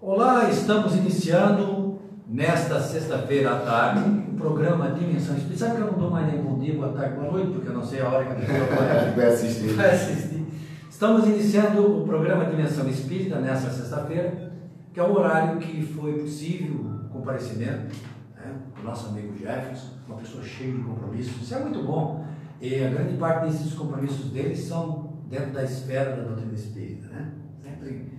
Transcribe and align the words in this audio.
Olá, 0.00 0.48
estamos 0.48 0.94
iniciando 0.94 1.98
nesta 2.28 2.80
sexta-feira 2.80 3.52
à 3.56 3.58
tarde 3.60 4.08
o 4.30 4.34
programa 4.36 4.90
Dimensão 4.92 5.34
Espírita. 5.36 5.58
Sabe 5.58 5.76
que 5.76 5.82
eu 5.82 5.92
não 5.92 5.98
dou 5.98 6.10
mais 6.10 6.32
nem 6.32 6.40
bom 6.42 6.58
dia, 6.58 6.74
boa 6.74 6.92
tarde, 6.92 7.16
boa 7.16 7.32
noite, 7.32 7.52
porque 7.52 7.68
eu 7.68 7.74
não 7.74 7.84
sei 7.84 8.00
a 8.00 8.08
hora 8.08 8.24
que 8.24 8.32
a 8.32 8.34
pessoa 8.36 8.66
vai, 8.76 9.12
Vai 9.12 9.26
assistir. 9.26 9.68
vai 9.74 9.90
assistir. 9.90 10.46
Estamos 10.88 11.26
iniciando 11.26 12.02
o 12.02 12.06
programa 12.06 12.44
Dimensão 12.46 12.88
Espírita 12.88 13.40
nesta 13.40 13.70
sexta-feira, 13.70 14.52
que 14.92 15.00
é 15.00 15.02
o 15.02 15.12
horário 15.12 15.58
que 15.58 15.82
foi 15.82 16.12
possível 16.20 16.76
o 17.06 17.08
comparecimento 17.08 17.94
né, 18.36 18.54
do 18.76 18.82
nosso 18.84 19.08
amigo 19.08 19.36
Jefferson, 19.36 19.94
uma 20.06 20.16
pessoa 20.18 20.44
cheia 20.44 20.72
de 20.72 20.80
compromissos. 20.82 21.42
Isso 21.42 21.54
é 21.54 21.58
muito 21.60 21.82
bom. 21.82 22.24
E 22.60 22.84
a 22.84 22.88
grande 22.90 23.16
parte 23.16 23.46
desses 23.46 23.74
compromissos 23.74 24.30
dele 24.30 24.56
são 24.56 25.12
dentro 25.28 25.52
da 25.52 25.64
esfera 25.64 26.16
da 26.16 26.22
doutrina 26.22 26.54
espírita, 26.54 27.06
né? 27.08 27.32
Sempre 27.62 28.17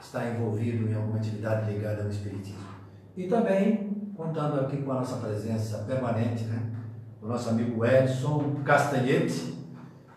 está 0.00 0.28
envolvido 0.28 0.88
em 0.90 0.94
alguma 0.94 1.18
atividade 1.18 1.70
ligada 1.72 2.02
ao 2.02 2.08
espiritismo. 2.08 2.60
E 3.16 3.26
também 3.26 4.10
contando 4.16 4.60
aqui 4.60 4.78
com 4.78 4.92
a 4.92 4.96
nossa 4.96 5.16
presença 5.16 5.78
permanente, 5.78 6.44
né? 6.44 6.62
Do 7.20 7.28
nosso 7.28 7.48
amigo 7.50 7.84
Edson 7.84 8.56
Castanhete. 8.64 9.54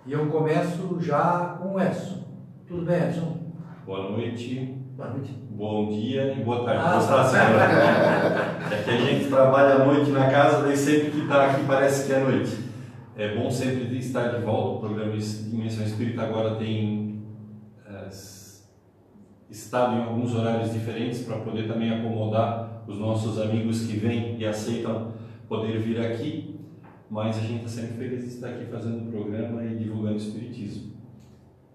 E 0.05 0.11
eu 0.11 0.27
começo 0.27 0.97
já 0.99 1.57
com 1.59 1.73
o 1.75 1.81
Edson. 1.81 2.23
Tudo 2.67 2.85
bem, 2.85 3.03
Edson? 3.03 3.37
Boa 3.85 4.09
noite, 4.11 4.77
Boa 4.95 5.09
noite. 5.09 5.31
bom 5.49 5.89
dia 5.89 6.33
e 6.33 6.43
boa 6.43 6.63
tarde. 6.63 6.81
Ah, 6.83 6.97
Boa 6.97 7.07
tarde, 7.07 7.29
senhora. 7.31 8.71
É 8.71 8.83
que 8.83 8.89
a 8.89 8.97
gente 8.97 9.29
trabalha 9.29 9.75
à 9.75 9.85
noite 9.85 10.11
na 10.11 10.29
casa, 10.29 10.63
daí 10.63 10.77
sempre 10.77 11.11
que 11.11 11.21
está 11.21 11.45
aqui 11.51 11.63
parece 11.65 12.07
que 12.07 12.13
é 12.13 12.19
noite. 12.19 12.57
É 13.17 13.35
bom 13.35 13.51
sempre 13.51 13.97
estar 13.97 14.29
de 14.29 14.41
volta. 14.43 14.77
O 14.77 14.79
programa 14.79 15.17
Dimensão 15.17 15.83
Espírita 15.83 16.21
agora 16.23 16.55
tem 16.55 17.00
estado 19.51 19.97
em 19.97 20.03
alguns 20.03 20.33
horários 20.33 20.71
diferentes 20.71 21.23
para 21.23 21.37
poder 21.37 21.67
também 21.67 21.91
acomodar 21.91 22.83
os 22.87 22.97
nossos 22.97 23.39
amigos 23.39 23.85
que 23.85 23.97
vêm 23.97 24.37
e 24.39 24.45
aceitam 24.45 25.11
poder 25.47 25.79
vir 25.79 25.99
aqui. 25.99 26.55
Mas 27.09 27.37
a 27.37 27.41
gente 27.41 27.65
está 27.65 27.81
sempre 27.81 27.97
feliz 27.97 28.21
de 28.21 28.29
estar 28.29 28.47
aqui 28.47 28.65
fazendo 28.71 29.09
o 29.09 29.11
programa 29.11 29.61
e 29.65 29.75
divulgando 29.75 30.13
o 30.13 30.17
Espiritismo. 30.17 30.93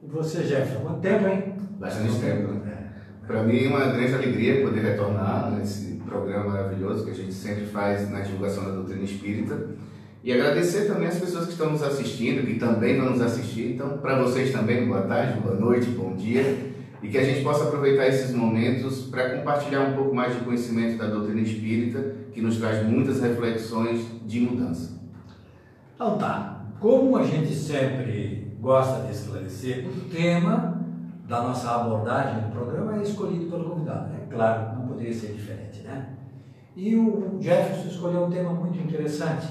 E 0.02 0.06
você, 0.06 0.42
Jefferson? 0.42 0.80
Quanto 0.80 1.00
tempo, 1.00 1.28
hein? 1.28 1.54
Bastante 1.78 2.19
tempo. 2.19 2.52
né? 2.52 2.92
É. 3.22 3.27
Para 3.27 3.42
mim 3.42 3.64
é 3.64 3.69
uma 3.69 3.92
grande 3.92 4.14
alegria 4.14 4.62
poder 4.62 4.80
retornar 4.80 5.50
nesse 5.50 5.97
programa 6.06 6.50
maravilhoso 6.50 7.04
que 7.04 7.10
a 7.10 7.14
gente 7.14 7.34
sempre 7.34 7.66
faz 7.66 8.10
na 8.10 8.20
divulgação 8.20 8.64
da 8.64 8.70
doutrina 8.70 9.02
espírita. 9.02 9.77
E 10.24 10.32
agradecer 10.32 10.86
também 10.86 11.08
as 11.08 11.19
pessoas 11.19 11.44
que 11.44 11.52
estão 11.52 11.70
nos 11.70 11.82
assistindo, 11.82 12.47
que 12.47 12.54
também 12.58 12.98
vão 12.98 13.10
nos 13.10 13.20
assistir. 13.20 13.74
Então, 13.74 13.98
para 13.98 14.19
vocês 14.22 14.50
também, 14.50 14.86
boa 14.86 15.02
tarde, 15.02 15.38
boa 15.41 15.54
noite, 15.54 15.86
bom 15.91 16.16
dia. 16.16 16.74
E 17.06 17.08
que 17.08 17.18
a 17.18 17.22
gente 17.22 17.44
possa 17.44 17.68
aproveitar 17.68 18.08
esses 18.08 18.34
momentos 18.34 19.02
para 19.02 19.38
compartilhar 19.38 19.82
um 19.82 19.94
pouco 19.94 20.12
mais 20.12 20.34
de 20.34 20.40
conhecimento 20.40 20.98
da 20.98 21.06
doutrina 21.06 21.40
espírita, 21.40 22.16
que 22.32 22.42
nos 22.42 22.58
traz 22.58 22.84
muitas 22.84 23.20
reflexões 23.20 24.04
de 24.26 24.40
mudança. 24.40 25.00
Então 25.94 26.18
tá. 26.18 26.66
Como 26.80 27.16
a 27.16 27.22
gente 27.22 27.54
sempre 27.54 28.56
gosta 28.60 29.06
de 29.06 29.12
esclarecer, 29.12 29.86
o 29.86 30.08
tema 30.10 30.84
da 31.28 31.42
nossa 31.42 31.76
abordagem 31.76 32.42
do 32.42 32.50
programa 32.50 32.96
é 32.96 33.02
escolhido 33.02 33.48
pelo 33.48 33.70
convidado. 33.70 34.12
É 34.12 34.26
claro, 34.28 34.80
não 34.80 34.88
poderia 34.88 35.14
ser 35.14 35.32
diferente, 35.32 35.82
né? 35.82 36.08
E 36.74 36.96
o 36.96 37.38
Jefferson 37.41 37.86
escolheu 37.86 38.24
um 38.24 38.30
tema 38.30 38.52
muito 38.52 38.80
interessante 38.80 39.46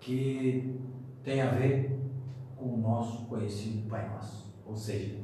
que 0.00 0.76
tem 1.22 1.40
a 1.40 1.50
ver 1.50 2.00
com 2.56 2.66
o 2.66 2.78
nosso 2.78 3.26
conhecido 3.26 3.88
Pai 3.88 4.10
Nosso. 4.12 4.52
Ou 4.66 4.74
seja, 4.74 5.23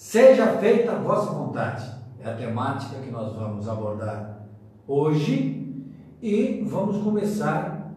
seja 0.00 0.56
feita 0.56 0.92
a 0.92 0.94
vossa 0.94 1.30
vontade. 1.30 1.86
É 2.20 2.30
a 2.30 2.34
temática 2.34 2.98
que 3.00 3.10
nós 3.10 3.36
vamos 3.36 3.68
abordar 3.68 4.46
hoje 4.88 5.84
e 6.22 6.64
vamos 6.66 7.02
começar 7.02 7.92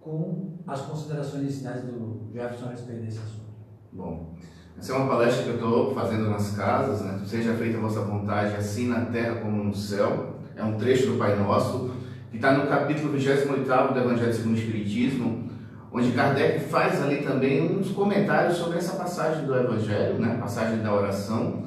com 0.00 0.58
as 0.64 0.80
considerações 0.82 1.42
iniciais 1.42 1.82
do 1.82 2.30
Jefferson 2.32 2.66
a 2.66 2.70
respeito 2.70 3.02
desse 3.02 3.18
assunto. 3.18 3.50
Bom, 3.92 4.36
essa 4.78 4.92
é 4.92 4.96
uma 4.96 5.08
palestra 5.08 5.42
que 5.42 5.48
eu 5.48 5.54
estou 5.56 5.92
fazendo 5.92 6.30
nas 6.30 6.56
casas, 6.56 7.00
né? 7.00 7.20
Seja 7.26 7.52
feita 7.54 7.78
a 7.78 7.80
vossa 7.80 8.02
vontade, 8.02 8.54
assim 8.54 8.86
na 8.86 9.06
terra 9.06 9.40
como 9.40 9.64
no 9.64 9.74
céu. 9.74 10.36
É 10.54 10.62
um 10.62 10.78
trecho 10.78 11.10
do 11.10 11.18
Pai 11.18 11.36
Nosso, 11.36 11.90
que 12.30 12.36
está 12.36 12.56
no 12.56 12.68
capítulo 12.68 13.10
28 13.10 13.48
do 13.92 13.98
Evangelho 13.98 14.32
segundo 14.32 14.54
o 14.54 14.58
Espiritismo, 14.58 15.50
onde 15.92 16.12
Kardec 16.12 16.60
faz 16.64 17.02
ali 17.02 17.22
também 17.22 17.76
uns 17.76 17.90
comentários 17.90 18.56
sobre 18.56 18.78
essa 18.78 18.96
passagem 18.96 19.44
do 19.44 19.54
Evangelho, 19.54 20.18
né? 20.18 20.38
passagem 20.40 20.78
da 20.78 20.94
oração, 20.94 21.64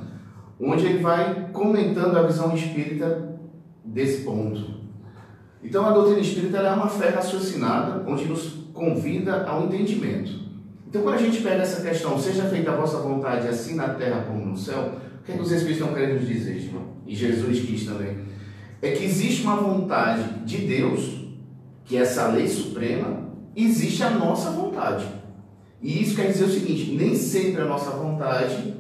onde 0.60 0.86
ele 0.86 1.00
vai 1.00 1.50
comentando 1.54 2.18
a 2.18 2.24
visão 2.24 2.56
espírita 2.56 3.38
desse 3.84 4.24
ponto. 4.24 4.76
Então, 5.64 5.86
a 5.86 5.92
doutrina 5.92 6.20
espírita 6.20 6.58
é 6.58 6.72
uma 6.72 6.88
fé 6.88 7.10
raciocinada, 7.10 8.04
onde 8.08 8.26
nos 8.26 8.66
convida 8.74 9.46
ao 9.46 9.66
entendimento. 9.66 10.32
Então, 10.88 11.02
quando 11.02 11.16
a 11.16 11.22
gente 11.22 11.42
pega 11.42 11.62
essa 11.62 11.82
questão, 11.82 12.18
seja 12.18 12.44
feita 12.44 12.72
a 12.72 12.76
vossa 12.76 12.98
vontade, 12.98 13.48
assim 13.48 13.76
na 13.76 13.90
terra 13.90 14.26
como 14.28 14.46
no 14.46 14.58
céu, 14.58 14.94
o 15.20 15.24
que, 15.24 15.32
é 15.32 15.36
que 15.36 15.42
os 15.42 15.52
Espíritos 15.52 15.82
estão 15.82 15.94
querendo 15.94 16.20
nos 16.20 16.28
dizer, 16.28 16.58
irmão? 16.58 16.84
E 17.06 17.16
Jesus 17.16 17.60
quis 17.62 17.86
também. 17.86 18.18
É 18.82 18.92
que 18.92 19.04
existe 19.04 19.44
uma 19.44 19.56
vontade 19.56 20.24
de 20.46 20.58
Deus, 20.60 21.26
que 21.84 21.98
é 21.98 22.02
essa 22.02 22.28
lei 22.28 22.48
suprema, 22.48 23.26
existe 23.56 24.04
a 24.04 24.10
nossa 24.10 24.52
vontade. 24.52 25.06
E 25.82 26.02
isso 26.02 26.16
quer 26.16 26.32
dizer 26.32 26.46
o 26.46 26.50
seguinte: 26.50 26.92
nem 26.92 27.16
sempre 27.16 27.62
a 27.62 27.66
nossa 27.66 27.92
vontade 27.92 28.74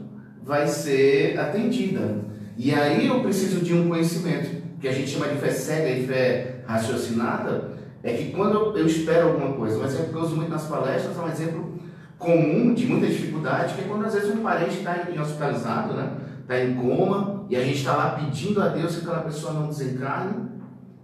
vai 0.43 0.67
ser 0.67 1.39
atendida. 1.39 2.25
E 2.57 2.73
aí 2.73 3.07
eu 3.07 3.21
preciso 3.21 3.59
de 3.61 3.73
um 3.73 3.89
conhecimento, 3.89 4.63
que 4.79 4.87
a 4.87 4.91
gente 4.91 5.09
chama 5.09 5.27
de 5.27 5.35
fé 5.39 5.51
cega 5.51 5.89
e 5.89 6.07
fé 6.07 6.63
raciocinada, 6.65 7.75
é 8.03 8.13
que 8.13 8.31
quando 8.31 8.77
eu 8.77 8.85
espero 8.85 9.29
alguma 9.29 9.53
coisa, 9.53 9.79
um 9.79 9.85
exemplo 9.85 10.09
que 10.09 10.15
eu 10.15 10.21
uso 10.21 10.35
muito 10.35 10.51
nas 10.51 10.67
palestras 10.67 11.17
é 11.17 11.21
um 11.21 11.27
exemplo 11.27 11.79
comum 12.17 12.73
de 12.73 12.85
muita 12.85 13.07
dificuldade, 13.07 13.73
que 13.73 13.81
é 13.81 13.83
quando 13.87 14.05
às 14.05 14.13
vezes 14.13 14.33
um 14.33 14.41
parente 14.41 14.77
está 14.77 15.07
hospitalizado, 15.19 15.93
né? 15.93 16.11
está 16.41 16.63
em 16.63 16.75
coma, 16.75 17.45
e 17.49 17.55
a 17.55 17.63
gente 17.63 17.77
está 17.77 17.93
lá 17.95 18.11
pedindo 18.11 18.61
a 18.61 18.67
Deus 18.67 18.95
que 18.95 19.01
aquela 19.01 19.23
pessoa 19.23 19.53
não 19.53 19.67
desencarne. 19.67 20.54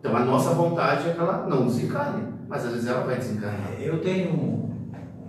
Então 0.01 0.17
a 0.17 0.25
nossa 0.25 0.55
vontade 0.55 1.07
é 1.09 1.13
que 1.13 1.19
ela 1.19 1.45
não 1.47 1.67
desencarne, 1.67 2.33
mas 2.47 2.65
às 2.65 2.71
vezes 2.71 2.87
ela 2.87 3.05
vai 3.05 3.17
desencarnar. 3.17 3.73
É, 3.79 3.87
Eu 3.87 4.01
tenho 4.01 4.67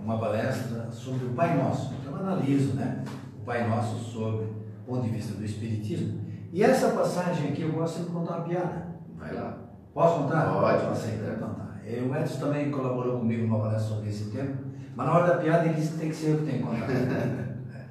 uma 0.03 0.17
palestra 0.17 0.89
sobre 0.89 1.27
o 1.27 1.29
Pai 1.29 1.55
Nosso, 1.55 1.93
então 1.93 2.11
eu 2.11 2.25
analiso 2.25 2.73
né, 2.73 3.03
o 3.39 3.45
Pai 3.45 3.69
Nosso 3.69 3.97
sobre 3.99 4.45
o 4.45 4.55
ponto 4.87 5.03
de 5.03 5.09
vista 5.09 5.35
do 5.35 5.45
Espiritismo. 5.45 6.19
E 6.51 6.63
essa 6.63 6.89
passagem 6.89 7.49
aqui 7.49 7.61
eu 7.61 7.71
gosto 7.71 8.01
de 8.01 8.09
contar 8.09 8.37
uma 8.37 8.45
piada. 8.45 8.87
Vai 9.15 9.31
lá. 9.35 9.59
Posso 9.93 10.23
contar? 10.23 10.51
Pode. 10.51 10.87
Posso 10.87 11.07
então 11.07 11.53
tá. 11.53 11.75
E 11.85 11.99
O 11.99 12.15
Edson 12.15 12.39
também 12.39 12.71
colaborou 12.71 13.19
comigo 13.19 13.43
numa 13.43 13.59
palestra 13.59 13.89
sobre 13.95 14.09
esse 14.09 14.31
tema, 14.31 14.55
mas 14.95 15.05
na 15.05 15.13
hora 15.13 15.35
da 15.35 15.37
piada 15.37 15.65
ele 15.65 15.75
disse 15.75 15.91
que 15.91 15.99
tem 15.99 16.09
que 16.09 16.15
ser 16.15 16.29
eu 16.31 16.37
que 16.39 16.45
tenho 16.45 16.57
que 16.57 16.63
contar. 16.63 16.89
É. 17.75 17.85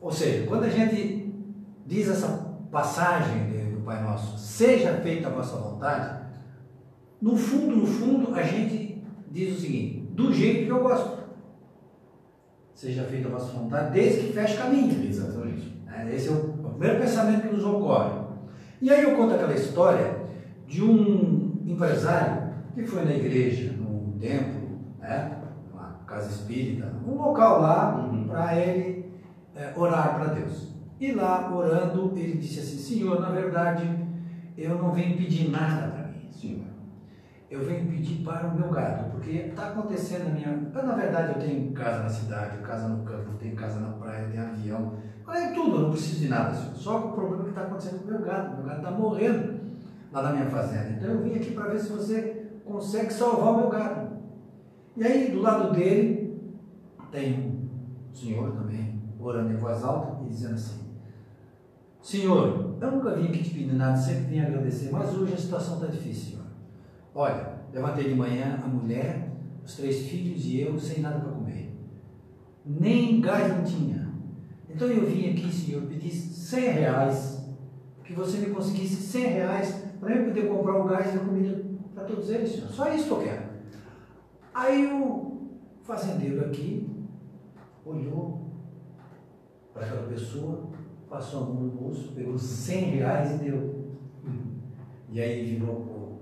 Ou 0.00 0.10
seja, 0.10 0.46
quando 0.46 0.64
a 0.64 0.68
gente 0.68 1.32
diz 1.86 2.08
essa 2.08 2.28
passagem 2.72 3.56
Pai 3.86 4.02
Nosso, 4.02 4.36
seja 4.36 4.94
feita 4.94 5.28
a 5.28 5.30
vossa 5.30 5.56
vontade, 5.56 6.26
no 7.22 7.36
fundo, 7.36 7.76
no 7.76 7.86
fundo, 7.86 8.34
a 8.34 8.42
gente 8.42 9.00
diz 9.30 9.56
o 9.56 9.60
seguinte, 9.60 10.08
do 10.10 10.32
jeito 10.32 10.64
que 10.66 10.72
eu 10.72 10.82
gosto. 10.82 11.16
Seja 12.74 13.04
feita 13.04 13.28
a 13.28 13.30
vossa 13.30 13.52
vontade, 13.52 13.92
desde 13.94 14.26
que 14.26 14.32
feche 14.32 14.56
caminho. 14.58 15.08
Exatamente. 15.08 15.80
É, 15.90 16.12
Esse 16.14 16.28
é 16.28 16.32
o 16.32 16.56
o 16.66 16.78
primeiro 16.78 17.00
pensamento 17.00 17.42
que 17.48 17.54
nos 17.54 17.64
ocorre. 17.64 18.10
E 18.82 18.90
aí 18.90 19.02
eu 19.02 19.16
conto 19.16 19.32
aquela 19.34 19.54
história 19.54 20.16
de 20.66 20.82
um 20.82 21.52
empresário 21.64 22.50
que 22.74 22.84
foi 22.84 23.04
na 23.04 23.14
igreja, 23.14 23.72
num 23.72 24.18
templo, 24.18 24.68
né, 24.98 25.38
uma 25.72 26.00
casa 26.06 26.28
espírita, 26.28 26.92
um 27.06 27.14
local 27.14 27.62
lá 27.62 27.96
Uhum. 27.96 28.24
para 28.28 28.58
ele 28.58 29.10
é, 29.54 29.72
orar 29.74 30.16
para 30.16 30.34
Deus. 30.34 30.75
E 30.98 31.12
lá, 31.12 31.54
orando, 31.54 32.12
ele 32.16 32.38
disse 32.38 32.60
assim: 32.60 32.78
Senhor, 32.78 33.20
na 33.20 33.30
verdade, 33.30 33.88
eu 34.56 34.78
não 34.78 34.92
venho 34.92 35.16
pedir 35.16 35.50
nada 35.50 35.88
para 35.88 36.08
mim, 36.08 36.30
Senhor. 36.30 36.66
Eu 37.50 37.64
venho 37.64 37.86
pedir 37.86 38.24
para 38.24 38.48
o 38.48 38.54
meu 38.54 38.70
gado, 38.70 39.10
porque 39.10 39.30
está 39.30 39.68
acontecendo 39.68 40.24
na 40.24 40.30
minha. 40.30 40.56
Na 40.72 40.94
verdade, 40.94 41.34
eu 41.34 41.46
tenho 41.46 41.72
casa 41.72 42.02
na 42.02 42.08
cidade, 42.08 42.58
casa 42.58 42.88
no 42.88 43.04
campo, 43.04 43.34
tenho 43.38 43.54
casa 43.54 43.78
na 43.78 43.92
praia, 43.92 44.28
tenho 44.28 44.42
avião, 44.42 44.94
é 45.28 45.52
tudo, 45.52 45.76
eu 45.76 45.82
não 45.82 45.90
preciso 45.90 46.20
de 46.20 46.28
nada, 46.28 46.54
senhor. 46.54 46.74
Só 46.74 47.00
que 47.00 47.08
o 47.08 47.12
problema 47.12 47.42
é 47.42 47.44
que 47.44 47.50
está 47.50 47.62
acontecendo 47.62 47.98
com 48.00 48.08
o 48.08 48.10
meu 48.12 48.22
gado. 48.22 48.56
Meu 48.56 48.64
gado 48.64 48.78
está 48.78 48.90
morrendo 48.90 49.60
lá 50.12 50.22
na 50.22 50.32
minha 50.32 50.46
fazenda. 50.46 50.90
Então 50.90 51.10
eu 51.10 51.22
vim 51.22 51.34
aqui 51.34 51.52
para 51.52 51.68
ver 51.68 51.78
se 51.78 51.92
você 51.92 52.46
consegue 52.64 53.12
salvar 53.12 53.52
o 53.52 53.56
meu 53.58 53.68
gado. 53.68 54.16
E 54.96 55.04
aí, 55.04 55.30
do 55.30 55.42
lado 55.42 55.72
dele, 55.72 56.40
tem 57.10 57.68
um 58.10 58.14
senhor 58.14 58.52
também, 58.52 59.02
orando 59.18 59.52
em 59.52 59.56
voz 59.56 59.84
alta 59.84 60.24
e 60.24 60.28
dizendo 60.28 60.54
assim: 60.54 60.85
Senhor, 62.06 62.76
eu 62.80 62.90
nunca 62.92 63.16
vim 63.16 63.26
aqui 63.26 63.42
te 63.42 63.50
pedir 63.50 63.74
nada, 63.74 63.96
sempre 63.96 64.26
vim 64.26 64.38
agradecer, 64.38 64.92
mas 64.92 65.12
hoje 65.12 65.34
a 65.34 65.36
situação 65.36 65.74
está 65.74 65.88
difícil, 65.88 66.30
senhor. 66.30 66.46
Olha, 67.12 67.54
levantei 67.72 68.04
de 68.04 68.14
manhã 68.14 68.60
a 68.62 68.68
mulher, 68.68 69.32
os 69.64 69.74
três 69.74 70.06
filhos 70.06 70.44
e 70.44 70.60
eu 70.60 70.78
sem 70.78 71.00
nada 71.00 71.18
para 71.18 71.32
comer. 71.32 71.76
Nem 72.64 73.20
gás 73.20 73.56
não 73.56 73.64
tinha. 73.64 74.08
Então 74.70 74.86
eu 74.86 75.04
vim 75.04 75.30
aqui, 75.30 75.52
senhor, 75.52 75.82
pedir 75.82 76.12
100 76.12 76.70
reais 76.74 77.44
que 78.04 78.12
você 78.12 78.38
me 78.38 78.54
conseguisse 78.54 79.02
100 79.02 79.26
reais 79.26 79.84
para 79.98 80.14
eu 80.14 80.26
poder 80.26 80.48
comprar 80.48 80.80
o 80.80 80.84
gás 80.84 81.12
e 81.12 81.16
a 81.16 81.24
comida 81.24 81.60
para 81.92 82.04
todos 82.04 82.30
eles, 82.30 82.52
senhor. 82.52 82.68
Só 82.68 82.88
isso 82.94 83.06
que 83.06 83.10
eu 83.10 83.22
quero. 83.22 83.46
Aí 84.54 84.92
o 84.92 85.48
fazendeiro 85.82 86.44
aqui 86.44 86.88
olhou 87.84 88.48
para 89.74 89.86
aquela 89.86 90.06
pessoa, 90.06 90.75
passou 91.16 91.42
a 91.42 91.46
mão 91.46 91.54
no 91.54 91.70
bolso, 91.70 92.12
pegou 92.14 92.38
100 92.38 92.80
reais 92.96 93.30
e 93.34 93.44
deu. 93.44 93.86
E 95.10 95.20
aí 95.20 95.44
virou 95.46 96.20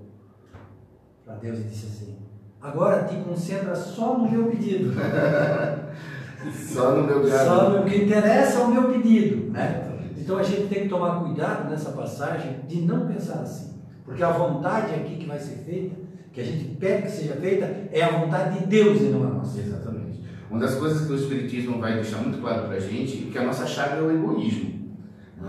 para 1.24 1.34
Deus 1.36 1.58
e 1.58 1.62
disse 1.62 1.86
assim: 1.86 2.16
Agora 2.60 3.04
te 3.04 3.16
concentra 3.16 3.74
só 3.74 4.18
no 4.18 4.30
meu 4.30 4.50
pedido. 4.50 4.92
só 6.54 6.94
no 6.94 7.04
meu 7.04 7.22
caso. 7.22 7.44
Só 7.44 7.70
no 7.70 7.84
que 7.84 8.04
interessa 8.04 8.60
é 8.60 8.62
o 8.62 8.70
meu 8.70 8.92
pedido. 8.92 9.50
Né? 9.50 9.90
Então 10.16 10.38
a 10.38 10.42
gente 10.42 10.68
tem 10.68 10.84
que 10.84 10.88
tomar 10.88 11.24
cuidado 11.24 11.68
nessa 11.68 11.90
passagem 11.90 12.60
de 12.68 12.82
não 12.82 13.08
pensar 13.08 13.40
assim. 13.40 13.74
Porque 14.04 14.22
a 14.22 14.30
vontade 14.30 14.94
aqui 14.94 15.16
que 15.16 15.26
vai 15.26 15.38
ser 15.40 15.56
feita, 15.64 15.96
que 16.32 16.40
a 16.40 16.44
gente 16.44 16.76
pede 16.76 17.02
que 17.02 17.10
seja 17.10 17.34
feita, 17.34 17.88
é 17.90 18.02
a 18.02 18.18
vontade 18.18 18.60
de 18.60 18.66
Deus 18.66 19.00
e 19.00 19.04
não 19.04 19.24
a 19.24 19.30
nossa. 19.30 19.58
Exatamente. 19.58 20.22
Uma 20.48 20.60
das 20.60 20.76
coisas 20.76 21.06
que 21.06 21.12
o 21.12 21.16
Espiritismo 21.16 21.80
vai 21.80 21.94
deixar 21.94 22.18
muito 22.18 22.38
claro 22.38 22.68
para 22.68 22.76
a 22.76 22.80
gente 22.80 23.26
é 23.26 23.32
que 23.32 23.38
a 23.38 23.44
nossa 23.44 23.66
chave 23.66 23.98
é 23.98 24.02
o 24.02 24.12
egoísmo. 24.12 24.73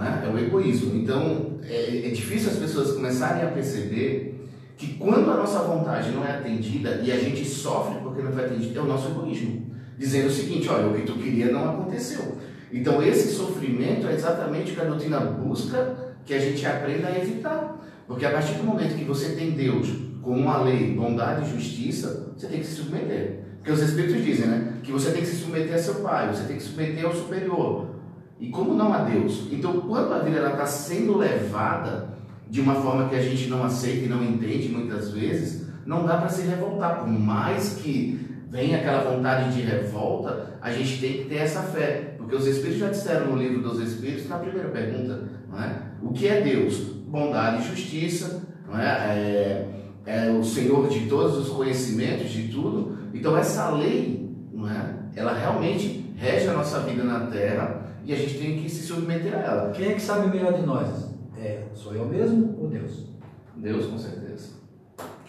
É? 0.02 0.28
é 0.28 0.30
o 0.30 0.38
egoísmo. 0.38 0.96
Então 0.96 1.60
é, 1.64 2.08
é 2.08 2.10
difícil 2.10 2.52
as 2.52 2.58
pessoas 2.58 2.92
começarem 2.92 3.44
a 3.44 3.52
perceber 3.52 4.48
que 4.78 4.96
quando 4.96 5.32
a 5.32 5.38
nossa 5.38 5.60
vontade 5.60 6.12
não 6.12 6.26
é 6.26 6.32
atendida 6.32 7.02
e 7.04 7.12
a 7.12 7.18
gente 7.18 7.46
sofre 7.46 8.00
porque 8.02 8.22
não 8.22 8.32
foi 8.32 8.46
atendida, 8.46 8.80
é 8.80 8.82
o 8.82 8.88
nosso 8.88 9.10
egoísmo. 9.10 9.74
Dizendo 9.98 10.28
o 10.28 10.32
seguinte: 10.32 10.68
olha, 10.70 10.88
o 10.88 10.94
que 10.94 11.04
tu 11.04 11.14
queria 11.14 11.52
não 11.52 11.70
aconteceu. 11.70 12.38
Então, 12.72 13.02
esse 13.02 13.34
sofrimento 13.34 14.08
é 14.08 14.14
exatamente 14.14 14.72
o 14.72 14.76
que 14.76 14.82
a 14.82 14.86
doutrina 14.86 15.20
busca 15.20 15.96
que 16.26 16.34
a 16.34 16.40
gente 16.40 16.66
aprenda 16.66 17.08
a 17.08 17.18
evitar. 17.18 17.82
Porque 18.08 18.26
a 18.26 18.32
partir 18.32 18.56
do 18.56 18.64
momento 18.64 18.98
que 18.98 19.06
você 19.06 19.30
tem 19.30 19.52
Deus 19.52 19.88
como 20.22 20.42
uma 20.42 20.62
lei, 20.62 20.94
bondade 20.94 21.48
e 21.48 21.54
justiça, 21.54 22.34
você 22.36 22.48
tem 22.48 22.60
que 22.60 22.66
se 22.66 22.76
submeter. 22.76 23.40
Porque 23.58 23.72
os 23.72 23.82
Espíritos 23.82 24.24
dizem, 24.24 24.48
né? 24.48 24.74
Que 24.84 24.92
você 24.92 25.12
tem 25.12 25.22
que 25.22 25.28
se 25.28 25.38
submeter 25.38 25.74
a 25.74 25.78
seu 25.78 25.96
Pai, 25.96 26.28
você 26.28 26.44
tem 26.44 26.58
que 26.58 26.64
se 26.64 26.70
submeter 26.70 27.06
ao 27.06 27.16
superior. 27.16 27.95
E 28.40 28.50
como 28.50 28.74
não 28.74 28.94
a 28.94 29.00
Deus? 29.00 29.48
Então, 29.52 29.82
quando 29.82 30.14
a 30.14 30.20
vida 30.20 30.46
está 30.50 30.66
sendo 30.66 31.18
levada 31.18 32.16
de 32.50 32.62
uma 32.62 32.76
forma 32.76 33.10
que 33.10 33.16
a 33.16 33.22
gente 33.22 33.48
não 33.48 33.64
aceita 33.64 34.06
e 34.06 34.10
não 34.10 34.24
entende 34.24 34.70
muitas 34.70 35.12
vezes, 35.12 35.68
não 35.86 36.06
dá 36.06 36.18
para 36.18 36.30
se 36.30 36.42
revoltar. 36.44 37.00
Por 37.00 37.08
mais 37.08 37.76
que 37.82 38.20
venha 38.50 38.78
aquela 38.78 39.10
vontade 39.10 39.54
de 39.54 39.62
revolta, 39.62 40.58
a 40.62 40.72
gente 40.72 41.00
tem 41.00 41.14
que 41.14 41.26
ter 41.26 41.38
essa 41.38 41.62
fé. 41.62 42.16
Porque 42.18 42.36
os 42.36 42.46
Espíritos 42.46 42.80
já 42.80 42.90
disseram 42.90 43.28
no 43.28 43.38
livro 43.38 43.62
dos 43.62 43.80
Espíritos, 43.80 44.28
na 44.28 44.40
primeira 44.40 44.70
pergunta, 44.70 45.24
não 45.50 45.62
é? 45.62 45.82
o 46.02 46.12
que 46.12 46.28
é 46.28 46.42
Deus? 46.42 46.78
Bondade 47.08 47.64
e 47.64 47.68
justiça, 47.70 48.42
não 48.68 48.80
é? 48.80 48.86
é? 48.86 49.70
É, 50.06 50.30
o 50.30 50.44
Senhor 50.44 50.88
de 50.88 51.08
todos 51.08 51.38
os 51.38 51.50
conhecimentos, 51.50 52.30
de 52.30 52.50
tudo. 52.50 52.98
Então 53.14 53.36
essa 53.38 53.72
lei, 53.72 54.30
não 54.54 54.70
é? 54.70 54.94
ela 55.16 55.34
realmente 55.34 56.14
rege 56.16 56.48
a 56.48 56.54
nossa 56.54 56.80
vida 56.82 57.04
na 57.04 57.22
Terra 57.28 57.75
e 58.06 58.14
a 58.14 58.16
gente 58.16 58.38
tem 58.38 58.62
que 58.62 58.70
se 58.70 58.84
submeter 58.84 59.34
a 59.34 59.40
ela. 59.40 59.72
Quem 59.72 59.88
é 59.88 59.94
que 59.94 60.02
sabe 60.02 60.30
melhor 60.30 60.54
de 60.54 60.66
nós? 60.66 61.14
É, 61.38 61.66
sou 61.74 61.94
eu 61.94 62.06
mesmo 62.06 62.56
ou 62.60 62.70
Deus? 62.70 63.10
Deus, 63.58 63.88
com 63.88 63.98
certeza. 63.98 64.54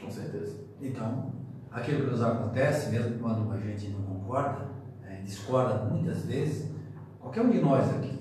Com 0.00 0.10
certeza. 0.10 0.60
Então, 0.80 1.32
aquilo 1.70 2.04
que 2.04 2.10
nos 2.10 2.22
acontece, 2.22 2.90
mesmo 2.90 3.18
quando 3.18 3.50
a 3.50 3.58
gente 3.58 3.88
não 3.88 4.02
concorda, 4.02 4.68
é, 5.08 5.22
discorda 5.22 5.84
muitas 5.90 6.24
vezes, 6.24 6.76
Qualquer 7.26 7.42
um 7.42 7.50
de 7.50 7.60
nós 7.60 7.90
aqui. 7.90 8.16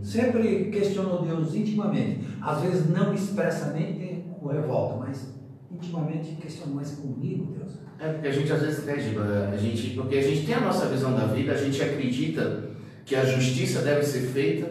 Sempre 0.00 0.70
questionou 0.70 1.22
Deus 1.24 1.54
intimamente. 1.56 2.24
Às 2.40 2.62
vezes 2.62 2.88
não 2.88 3.12
expressamente 3.12 4.24
com 4.38 4.46
revolta, 4.46 4.96
mas 4.96 5.34
intimamente 5.72 6.36
questionou 6.36 6.76
mais 6.76 6.92
comigo, 6.92 7.52
Deus. 7.58 7.72
É 7.98 8.12
porque 8.12 8.28
a 8.28 8.32
gente 8.32 8.52
às 8.52 8.60
vezes 8.60 8.88
a 8.88 9.56
gente, 9.56 9.90
porque 9.94 10.16
a 10.16 10.22
gente 10.22 10.46
tem 10.46 10.54
a 10.54 10.60
nossa 10.60 10.86
visão 10.86 11.14
da 11.14 11.26
vida, 11.26 11.52
a 11.52 11.56
gente 11.56 11.82
acredita 11.82 12.70
que 13.04 13.14
a 13.14 13.24
justiça 13.24 13.82
deve 13.82 14.02
ser 14.02 14.20
feita. 14.20 14.66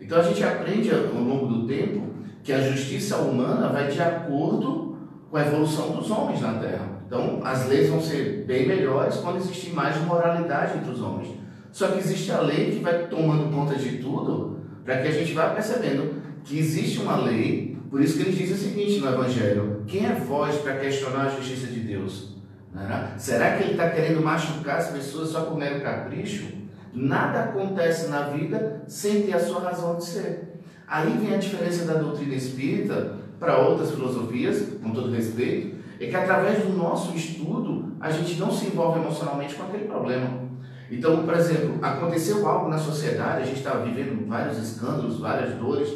Então 0.00 0.18
a 0.18 0.22
gente 0.22 0.42
aprende 0.42 0.90
ao 0.90 1.20
longo 1.22 1.46
do 1.46 1.66
tempo 1.66 2.08
que 2.42 2.52
a 2.52 2.60
justiça 2.60 3.16
humana 3.18 3.68
vai 3.68 3.88
de 3.88 4.00
acordo 4.00 4.96
com 5.30 5.36
a 5.36 5.46
evolução 5.46 5.92
dos 5.92 6.10
homens 6.10 6.40
na 6.40 6.54
Terra. 6.54 7.02
Então 7.06 7.40
as 7.44 7.66
leis 7.68 7.88
vão 7.88 8.00
ser 8.00 8.44
bem 8.46 8.66
melhores 8.66 9.16
quando 9.16 9.36
existir 9.36 9.72
mais 9.72 9.96
moralidade 10.02 10.78
entre 10.78 10.90
os 10.90 11.00
homens. 11.00 11.28
Só 11.72 11.88
que 11.88 11.98
existe 11.98 12.30
a 12.30 12.40
lei 12.40 12.70
que 12.70 12.80
vai 12.80 13.06
tomando 13.06 13.52
conta 13.54 13.74
de 13.74 13.98
tudo 13.98 14.58
para 14.84 15.02
que 15.02 15.08
a 15.08 15.12
gente 15.12 15.32
vá 15.32 15.50
percebendo 15.50 16.14
que 16.44 16.58
existe 16.58 17.00
uma 17.00 17.16
lei. 17.16 17.76
Por 17.90 18.00
isso 18.00 18.16
que 18.16 18.22
ele 18.22 18.36
diz 18.36 18.50
o 18.50 18.62
seguinte 18.62 19.00
no 19.00 19.08
Evangelho: 19.08 19.82
quem 19.86 20.06
é 20.06 20.14
vós 20.14 20.56
para 20.56 20.76
questionar 20.76 21.26
a 21.26 21.30
justiça 21.30 21.66
de 21.66 21.80
Deus? 21.80 22.36
É? 22.76 23.18
Será 23.18 23.56
que 23.56 23.64
ele 23.64 23.72
está 23.72 23.90
querendo 23.90 24.22
machucar 24.22 24.78
as 24.78 24.90
pessoas 24.90 25.30
só 25.30 25.42
por 25.42 25.56
mero 25.58 25.80
capricho? 25.80 26.46
Nada 26.92 27.44
acontece 27.44 28.08
na 28.08 28.22
vida 28.22 28.82
sem 28.86 29.22
ter 29.22 29.34
a 29.34 29.40
sua 29.40 29.60
razão 29.60 29.96
de 29.96 30.04
ser. 30.04 30.60
Aí 30.86 31.18
vem 31.18 31.34
a 31.34 31.38
diferença 31.38 31.84
da 31.84 31.94
doutrina 31.94 32.34
espírita 32.34 33.16
para 33.38 33.58
outras 33.58 33.90
filosofias, 33.90 34.74
com 34.82 34.90
todo 34.90 35.12
respeito, 35.12 35.76
é 36.00 36.06
que 36.06 36.16
através 36.16 36.62
do 36.62 36.72
nosso 36.72 37.16
estudo 37.16 37.92
a 38.00 38.10
gente 38.10 38.38
não 38.38 38.50
se 38.50 38.66
envolve 38.66 39.00
emocionalmente 39.00 39.54
com 39.54 39.64
aquele 39.64 39.84
problema. 39.84 40.48
Então, 40.90 41.24
por 41.24 41.34
exemplo, 41.34 41.78
aconteceu 41.82 42.48
algo 42.48 42.70
na 42.70 42.78
sociedade, 42.78 43.42
a 43.42 43.46
gente 43.46 43.58
está 43.58 43.72
vivendo 43.74 44.26
vários 44.26 44.56
escândalos, 44.58 45.18
várias 45.18 45.54
dores. 45.56 45.92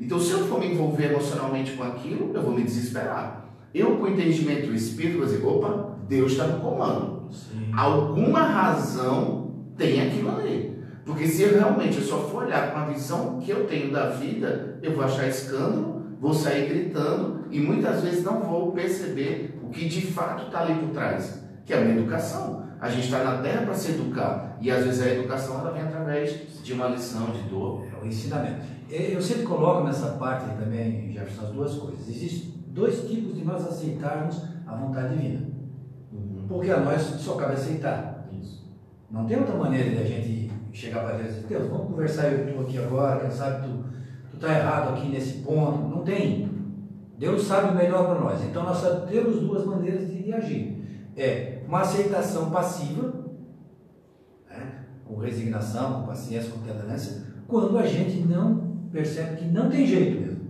Então, 0.00 0.18
se 0.18 0.32
eu 0.32 0.40
for 0.46 0.58
me 0.58 0.72
envolver 0.72 1.12
emocionalmente 1.12 1.72
com 1.72 1.84
aquilo, 1.84 2.32
eu 2.34 2.42
vou 2.42 2.52
me 2.52 2.62
desesperar. 2.62 3.46
Eu, 3.72 3.96
com 3.96 4.04
o 4.04 4.08
entendimento 4.08 4.66
do 4.66 4.74
Espírito, 4.74 5.18
vou 5.18 5.26
dizer: 5.26 5.46
opa, 5.46 5.96
Deus 6.08 6.32
está 6.32 6.46
no 6.46 6.60
comando. 6.60 7.28
Sim. 7.30 7.70
Alguma 7.72 8.40
razão 8.40 9.45
tem 9.76 10.06
aquilo 10.06 10.30
ali. 10.30 10.76
Porque 11.04 11.26
se 11.28 11.42
eu 11.42 11.54
realmente 11.54 11.98
eu 11.98 12.02
só 12.02 12.18
for 12.18 12.44
olhar 12.44 12.72
com 12.72 12.78
a 12.78 12.84
visão 12.86 13.38
que 13.38 13.50
eu 13.50 13.66
tenho 13.66 13.92
da 13.92 14.10
vida, 14.10 14.78
eu 14.82 14.92
vou 14.92 15.04
achar 15.04 15.28
escândalo, 15.28 16.02
vou 16.20 16.34
sair 16.34 16.68
gritando 16.68 17.46
e 17.50 17.60
muitas 17.60 18.02
vezes 18.02 18.24
não 18.24 18.40
vou 18.42 18.72
perceber 18.72 19.58
o 19.62 19.68
que 19.70 19.88
de 19.88 20.02
fato 20.02 20.46
está 20.46 20.62
ali 20.62 20.74
por 20.74 20.90
trás, 20.90 21.42
que 21.64 21.72
é 21.72 21.78
a 21.78 21.80
minha 21.82 21.96
educação. 21.98 22.66
A 22.80 22.88
gente 22.88 23.04
está 23.04 23.22
na 23.22 23.38
terra 23.38 23.62
para 23.62 23.74
se 23.74 23.92
educar. 23.92 24.58
E 24.60 24.70
às 24.70 24.84
vezes 24.84 25.02
a 25.02 25.10
educação 25.10 25.60
ela 25.60 25.70
vem 25.70 25.82
através 25.82 26.62
de 26.62 26.72
uma 26.72 26.88
lição, 26.88 27.30
de 27.30 27.42
dor. 27.48 27.86
É 27.92 28.04
o 28.04 28.06
ensinamento. 28.06 28.66
Eu 28.90 29.20
sempre 29.20 29.44
coloco 29.44 29.84
nessa 29.84 30.10
parte 30.12 30.44
também, 30.56 31.12
Jefferson, 31.12 31.46
as 31.46 31.52
duas 31.52 31.74
coisas. 31.74 32.08
Existem 32.08 32.54
dois 32.68 33.08
tipos 33.08 33.34
de 33.34 33.44
nós 33.44 33.66
aceitarmos 33.66 34.42
a 34.66 34.74
vontade 34.74 35.16
divina. 35.16 35.48
Uhum. 36.12 36.44
Porque 36.48 36.70
a 36.70 36.80
nós 36.80 37.00
só 37.00 37.34
cabe 37.36 37.54
aceitar. 37.54 38.15
Não 39.10 39.26
tem 39.26 39.38
outra 39.38 39.54
maneira 39.54 39.90
de 39.90 39.98
a 39.98 40.04
gente 40.04 40.50
chegar 40.72 41.04
para 41.04 41.16
Deus 41.16 41.30
e 41.30 41.34
dizer, 41.34 41.46
Deus, 41.46 41.68
vamos 41.68 41.86
conversar 41.86 42.30
eu 42.30 42.48
estou 42.48 42.62
aqui 42.62 42.78
agora, 42.78 43.20
quem 43.20 43.30
sabe 43.30 43.68
tu 43.68 44.36
está 44.36 44.52
errado 44.52 44.94
aqui 44.94 45.08
nesse 45.08 45.38
ponto. 45.38 45.88
Não 45.88 46.02
tem. 46.02 46.50
Deus 47.18 47.44
sabe 47.44 47.72
o 47.72 47.74
melhor 47.74 48.06
para 48.06 48.20
nós. 48.20 48.44
Então 48.44 48.62
nós 48.64 48.82
temos 49.08 49.40
duas 49.40 49.64
maneiras 49.64 50.08
de, 50.08 50.32
agir. 50.32 51.10
É 51.16 51.62
uma 51.66 51.80
aceitação 51.80 52.50
passiva, 52.50 53.24
né, 54.50 54.84
com 55.06 55.16
resignação, 55.16 56.00
com 56.00 56.06
paciência, 56.08 56.50
com 56.50 56.58
tolerância, 56.60 57.22
quando 57.48 57.78
a 57.78 57.86
gente 57.86 58.18
não 58.20 58.76
percebe 58.92 59.36
que 59.36 59.44
não 59.46 59.70
tem 59.70 59.86
jeito 59.86 60.20
mesmo. 60.20 60.40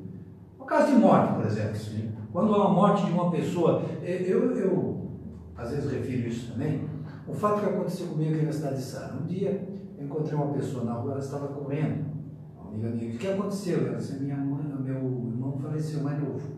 No 0.58 0.64
caso 0.64 0.92
de 0.92 0.98
morte, 0.98 1.34
por 1.34 1.46
exemplo, 1.46 1.76
Sim. 1.76 2.10
quando 2.32 2.52
há 2.52 2.66
uma 2.66 2.74
morte 2.74 3.06
de 3.06 3.12
uma 3.12 3.30
pessoa, 3.30 3.82
eu, 4.02 4.56
eu 4.56 5.10
às 5.56 5.70
vezes 5.70 5.90
refiro 5.90 6.28
isso 6.28 6.52
também, 6.52 6.85
o 7.26 7.34
fato 7.34 7.60
que 7.60 7.66
aconteceu 7.66 8.06
comigo 8.08 8.34
aqui 8.34 8.46
na 8.46 8.52
cidade 8.52 8.76
de 8.76 8.82
Sara. 8.82 9.14
Um 9.14 9.26
dia 9.26 9.68
eu 9.98 10.04
encontrei 10.04 10.34
uma 10.34 10.52
pessoa 10.52 10.84
na 10.84 10.92
rua, 10.94 11.12
ela 11.12 11.20
estava 11.20 11.48
correndo, 11.48 12.06
uma 12.54 12.70
amiga 12.70 12.90
minha, 12.90 13.14
o 13.14 13.18
que 13.18 13.28
aconteceu? 13.28 13.88
Ela 13.88 13.96
disse, 13.96 14.22
minha 14.22 14.36
mãe, 14.36 14.64
meu 14.80 14.94
irmão 14.94 15.58
faleceu 15.60 16.02
mais 16.02 16.22
novo. 16.22 16.56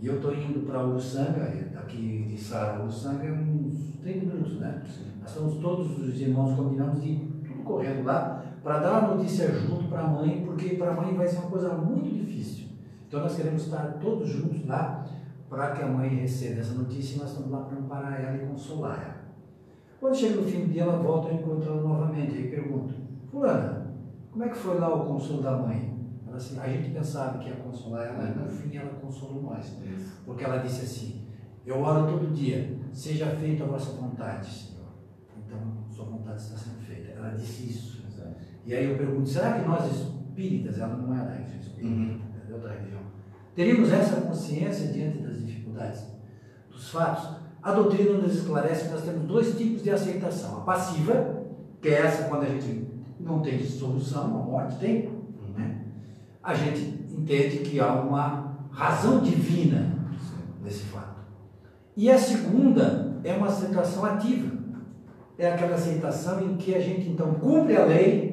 E 0.00 0.06
eu 0.08 0.16
estou 0.16 0.34
indo 0.34 0.66
para 0.66 0.84
Uruçanga, 0.84 1.70
daqui 1.72 2.26
de 2.28 2.36
Sara 2.36 2.78
a 2.78 2.82
Uruçanga 2.82 3.24
é 3.24 3.32
uns 3.32 3.96
30 4.02 4.26
minutos, 4.26 4.58
né? 4.58 4.82
Sim. 4.86 5.12
Nós 5.20 5.30
estamos 5.30 5.54
todos 5.58 5.98
os 5.98 6.20
irmãos 6.20 6.56
combinando 6.56 7.00
de 7.00 7.16
tudo 7.46 7.62
correndo 7.62 8.04
lá 8.04 8.44
para 8.62 8.80
dar 8.80 9.04
a 9.04 9.14
notícia 9.14 9.48
junto 9.52 9.88
para 9.88 10.00
a 10.00 10.08
mãe, 10.08 10.44
porque 10.44 10.70
para 10.70 10.90
a 10.90 10.94
mãe 10.94 11.14
vai 11.14 11.28
ser 11.28 11.38
uma 11.38 11.50
coisa 11.50 11.72
muito 11.74 12.12
difícil. 12.12 12.66
Então 13.06 13.20
nós 13.20 13.36
queremos 13.36 13.62
estar 13.62 13.98
todos 14.00 14.28
juntos 14.28 14.66
lá 14.66 15.06
para 15.48 15.72
que 15.72 15.82
a 15.82 15.86
mãe 15.86 16.08
receba 16.08 16.60
essa 16.60 16.74
notícia 16.74 17.16
e 17.16 17.18
nós 17.20 17.28
estamos 17.28 17.50
lá 17.50 17.60
para 17.60 17.78
amparar 17.78 18.20
ela 18.20 18.36
e 18.36 18.46
consolar 18.46 19.00
ela. 19.00 19.21
Quando 20.02 20.16
chega 20.16 20.40
no 20.40 20.42
fim 20.42 20.62
do 20.62 20.72
dia, 20.72 20.82
ela 20.82 20.96
volta 20.96 21.28
a 21.28 21.34
encontrá-la 21.34 21.80
novamente 21.80 22.36
e 22.36 22.48
pergunta: 22.48 22.92
Fulana, 23.30 23.94
como 24.32 24.42
é 24.42 24.48
que 24.48 24.56
foi 24.56 24.76
lá 24.76 24.92
o 24.92 25.06
consolo 25.06 25.40
da 25.40 25.56
mãe? 25.56 25.96
Assim, 26.34 26.58
a 26.58 26.66
gente 26.66 26.90
pensava 26.90 27.38
que 27.38 27.48
ia 27.48 27.54
consolar 27.54 28.08
ela, 28.08 28.24
no 28.24 28.50
fim 28.50 28.76
ela 28.76 28.94
consolou 28.94 29.40
nós. 29.42 29.76
Porque 30.26 30.42
ela 30.42 30.56
disse 30.56 30.82
assim: 30.82 31.28
Eu 31.64 31.80
oro 31.80 32.10
todo 32.10 32.34
dia, 32.34 32.80
seja 32.92 33.26
feita 33.26 33.62
a 33.62 33.68
vossa 33.68 33.92
vontade, 33.92 34.50
Senhor. 34.50 34.88
Então, 35.38 35.60
sua 35.88 36.06
vontade 36.06 36.42
está 36.42 36.56
sendo 36.56 36.82
feita. 36.82 37.12
Ela 37.12 37.36
disse 37.36 37.70
isso. 37.70 38.04
Exato. 38.04 38.34
E 38.66 38.74
aí 38.74 38.90
eu 38.90 38.98
pergunto: 38.98 39.28
será 39.28 39.60
que 39.60 39.68
nós 39.68 39.88
espíritas, 39.88 40.80
ela 40.80 40.96
não 40.96 41.14
é 41.14 41.24
da 41.24 41.34
igreja 41.36 41.60
espírita, 41.60 41.94
uhum. 41.94 42.20
de 42.44 42.52
outra 42.52 42.74
religião. 42.74 43.02
Teríamos 43.54 43.92
essa 43.92 44.20
consciência 44.22 44.88
diante 44.88 45.18
das 45.18 45.38
dificuldades, 45.46 46.06
dos 46.68 46.90
fatos. 46.90 47.41
A 47.62 47.72
doutrina 47.72 48.18
nos 48.18 48.34
esclarece 48.34 48.86
que 48.86 48.90
nós 48.90 49.02
temos 49.02 49.22
dois 49.22 49.56
tipos 49.56 49.82
de 49.82 49.90
aceitação. 49.90 50.58
A 50.58 50.60
passiva, 50.62 51.44
que 51.80 51.88
é 51.88 52.00
essa 52.00 52.24
quando 52.24 52.42
a 52.42 52.48
gente 52.48 52.88
não 53.20 53.40
tem 53.40 53.64
solução, 53.64 54.24
a 54.24 54.42
morte 54.44 54.78
tem, 54.78 55.10
né? 55.56 55.82
a 56.42 56.54
gente 56.54 56.80
entende 57.08 57.58
que 57.58 57.78
há 57.78 57.92
uma 57.92 58.56
razão 58.70 59.20
divina 59.20 59.96
nesse 60.62 60.82
fato. 60.84 61.22
E 61.96 62.10
a 62.10 62.18
segunda 62.18 63.16
é 63.22 63.34
uma 63.34 63.46
aceitação 63.46 64.04
ativa. 64.04 64.50
É 65.38 65.52
aquela 65.52 65.74
aceitação 65.74 66.42
em 66.42 66.56
que 66.56 66.74
a 66.74 66.80
gente 66.80 67.08
então 67.08 67.34
cumpre 67.34 67.76
a 67.76 67.84
lei 67.84 68.32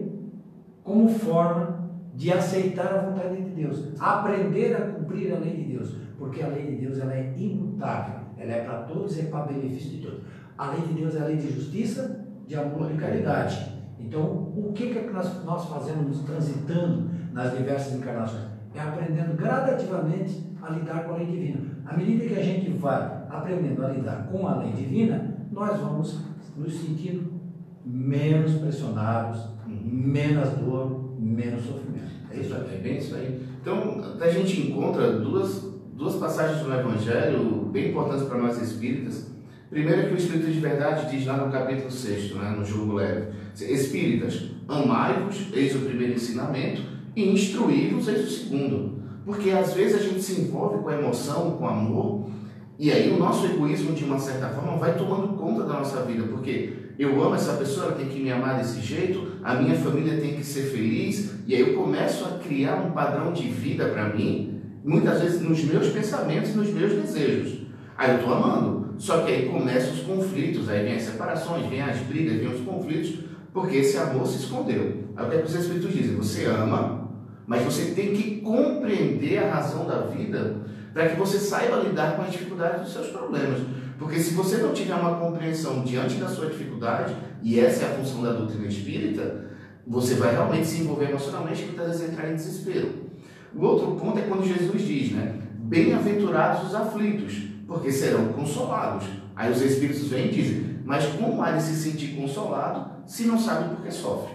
como 0.83 1.07
forma 1.07 1.89
de 2.15 2.31
aceitar 2.31 2.93
a 2.93 3.01
vontade 3.01 3.41
de 3.41 3.49
Deus, 3.51 3.93
aprender 3.99 4.75
a 4.75 4.98
cumprir 5.09 5.33
a 5.33 5.39
lei 5.39 5.55
de 5.55 5.63
Deus, 5.73 5.95
porque 6.17 6.41
a 6.41 6.47
lei 6.47 6.67
de 6.67 6.85
Deus 6.85 6.99
ela 6.99 7.13
é 7.13 7.33
imutável, 7.35 8.19
ela 8.37 8.51
é 8.51 8.63
para 8.63 8.83
todos 8.83 9.17
e 9.17 9.21
é 9.21 9.23
para 9.25 9.45
benefício 9.45 9.89
de 9.89 10.01
todos. 10.05 10.19
A 10.57 10.71
lei 10.71 10.81
de 10.81 10.93
Deus 10.93 11.15
é 11.15 11.21
a 11.21 11.25
lei 11.25 11.37
de 11.37 11.51
justiça, 11.51 12.25
de 12.47 12.55
amor 12.55 12.91
e 12.91 12.97
caridade. 12.97 13.79
Então, 13.99 14.23
o 14.55 14.71
que, 14.73 14.93
que 14.93 15.09
nós, 15.11 15.43
nós 15.43 15.67
fazemos 15.67 16.21
transitando 16.21 17.09
nas 17.33 17.57
diversas 17.57 17.93
encarnações? 17.93 18.45
É 18.73 18.79
aprendendo 18.79 19.35
gradativamente 19.35 20.47
a 20.61 20.69
lidar 20.69 21.03
com 21.03 21.13
a 21.13 21.17
lei 21.17 21.25
divina. 21.25 21.61
À 21.85 21.97
medida 21.97 22.27
que 22.27 22.39
a 22.39 22.43
gente 22.43 22.69
vai 22.71 23.23
aprendendo 23.29 23.83
a 23.83 23.89
lidar 23.89 24.27
com 24.31 24.47
a 24.47 24.57
lei 24.57 24.71
divina, 24.73 25.35
nós 25.51 25.79
vamos 25.79 26.23
nos 26.55 26.73
sentindo 26.73 27.39
menos 27.83 28.53
pressionados, 28.55 29.49
menos 29.65 30.49
dor, 30.51 31.15
menos 31.19 31.63
sofrimento. 31.63 32.09
É 32.31 32.37
isso 32.37 32.53
aí, 32.53 32.75
é 32.75 32.77
bem 32.77 32.97
isso 32.97 33.15
aí. 33.15 33.48
Então, 33.69 34.03
a 34.19 34.29
gente 34.31 34.61
encontra 34.61 35.11
duas, 35.11 35.63
duas 35.93 36.15
passagens 36.15 36.65
no 36.65 36.73
Evangelho 36.73 37.69
bem 37.71 37.89
importantes 37.89 38.25
para 38.25 38.39
nós 38.39 38.59
espíritas. 38.59 39.27
Primeiro 39.69 40.01
é 40.01 40.05
que 40.07 40.13
o 40.15 40.17
Espírito 40.17 40.51
de 40.51 40.59
Verdade 40.59 41.15
diz 41.15 41.27
lá 41.27 41.37
no 41.37 41.51
capítulo 41.51 41.91
6, 41.91 42.33
né, 42.33 42.55
no 42.57 42.65
Jogo 42.65 42.93
Leve: 42.93 43.27
Espíritas, 43.61 44.45
amai-vos, 44.67 45.53
eis 45.53 45.75
o 45.75 45.79
primeiro 45.81 46.13
ensinamento, 46.13 46.81
e 47.15 47.31
instruí-vos, 47.31 48.07
eis 48.07 48.27
o 48.27 48.31
segundo. 48.31 49.03
Porque 49.23 49.51
às 49.51 49.75
vezes 49.75 50.01
a 50.01 50.03
gente 50.03 50.23
se 50.23 50.41
envolve 50.41 50.81
com 50.81 50.89
a 50.89 50.95
emoção, 50.95 51.51
com 51.51 51.67
amor, 51.67 52.27
e 52.79 52.91
aí 52.91 53.11
o 53.11 53.19
nosso 53.19 53.45
egoísmo, 53.45 53.93
de 53.93 54.03
uma 54.03 54.17
certa 54.17 54.49
forma, 54.49 54.77
vai 54.77 54.97
tomando 54.97 55.37
conta 55.37 55.63
da 55.65 55.73
nossa 55.73 56.01
vida, 56.05 56.23
porque 56.23 56.73
eu 56.97 57.21
amo 57.23 57.35
essa 57.35 57.53
pessoa, 57.53 57.87
ela 57.87 57.95
tem 57.95 58.07
que 58.07 58.19
me 58.19 58.31
amar 58.31 58.57
desse 58.57 58.81
jeito, 58.81 59.33
a 59.43 59.53
minha 59.55 59.75
família 59.75 60.19
tem 60.19 60.33
que 60.33 60.43
ser 60.43 60.63
feliz, 60.63 61.35
e 61.45 61.53
aí 61.53 61.61
eu 61.61 61.75
começo 61.75 62.25
a 62.25 62.38
criar 62.49 62.77
um 62.77 62.91
padrão 62.91 63.31
de 63.31 63.47
vida 63.47 63.85
para 63.89 64.09
mim, 64.09 64.59
muitas 64.83 65.21
vezes 65.21 65.41
nos 65.41 65.63
meus 65.63 65.89
pensamentos, 65.89 66.55
nos 66.55 66.69
meus 66.69 66.93
desejos. 66.93 67.59
Aí 67.95 68.11
eu 68.11 68.17
estou 68.17 68.33
amando, 68.33 68.95
só 68.97 69.19
que 69.19 69.31
aí 69.31 69.47
começam 69.47 69.93
os 69.93 69.99
conflitos, 70.01 70.67
aí 70.67 70.83
vem 70.83 70.95
as 70.95 71.03
separações, 71.03 71.67
vem 71.67 71.81
as 71.81 71.99
brigas, 71.99 72.37
vem 72.37 72.47
os 72.47 72.61
conflitos, 72.61 73.19
porque 73.53 73.77
esse 73.77 73.97
amor 73.97 74.25
se 74.25 74.43
escondeu. 74.43 75.05
Aí 75.15 75.25
o 75.25 75.29
que, 75.29 75.35
é 75.35 75.39
que 75.39 75.45
os 75.45 75.55
Espíritos 75.55 75.93
dizem? 75.93 76.15
Você 76.15 76.45
ama, 76.45 77.09
mas 77.45 77.63
você 77.63 77.91
tem 77.91 78.13
que 78.13 78.41
compreender 78.41 79.37
a 79.37 79.53
razão 79.53 79.85
da 79.85 80.01
vida 80.01 80.57
para 80.93 81.09
que 81.09 81.19
você 81.19 81.37
saiba 81.37 81.77
lidar 81.77 82.15
com 82.15 82.23
as 82.23 82.31
dificuldades 82.31 82.81
dos 82.81 82.93
seus 82.93 83.07
problemas. 83.07 83.59
Porque 83.99 84.19
se 84.19 84.33
você 84.33 84.57
não 84.57 84.73
tiver 84.73 84.95
uma 84.95 85.17
compreensão 85.17 85.83
diante 85.83 86.15
da 86.15 86.27
sua 86.27 86.47
dificuldade, 86.47 87.13
e 87.43 87.59
essa 87.59 87.85
é 87.85 87.91
a 87.91 87.95
função 87.95 88.23
da 88.23 88.31
doutrina 88.31 88.65
espírita, 88.65 89.48
você 89.87 90.15
vai 90.15 90.31
realmente 90.31 90.67
se 90.67 90.81
envolver 90.81 91.09
emocionalmente 91.09 91.63
e 91.63 91.65
muitas 91.65 91.87
vezes 91.87 92.09
entrar 92.09 92.31
em 92.31 92.35
desespero. 92.35 92.89
O 93.55 93.63
outro 93.65 93.95
ponto 93.95 94.19
é 94.19 94.23
quando 94.23 94.45
Jesus 94.45 94.81
diz, 94.81 95.11
né? 95.11 95.35
Bem-aventurados 95.57 96.67
os 96.67 96.75
aflitos, 96.75 97.43
porque 97.67 97.91
serão 97.91 98.27
consolados. 98.33 99.07
Aí 99.35 99.51
os 99.51 99.61
Espíritos 99.61 100.07
vêm 100.07 100.27
e 100.27 100.31
dizem, 100.31 100.79
mas 100.85 101.05
como 101.05 101.41
há 101.41 101.51
de 101.51 101.63
se 101.63 101.75
sentir 101.75 102.15
consolado 102.15 102.89
se 103.05 103.25
não 103.25 103.39
sabe 103.39 103.75
por 103.75 103.83
que 103.83 103.91
sofre? 103.91 104.33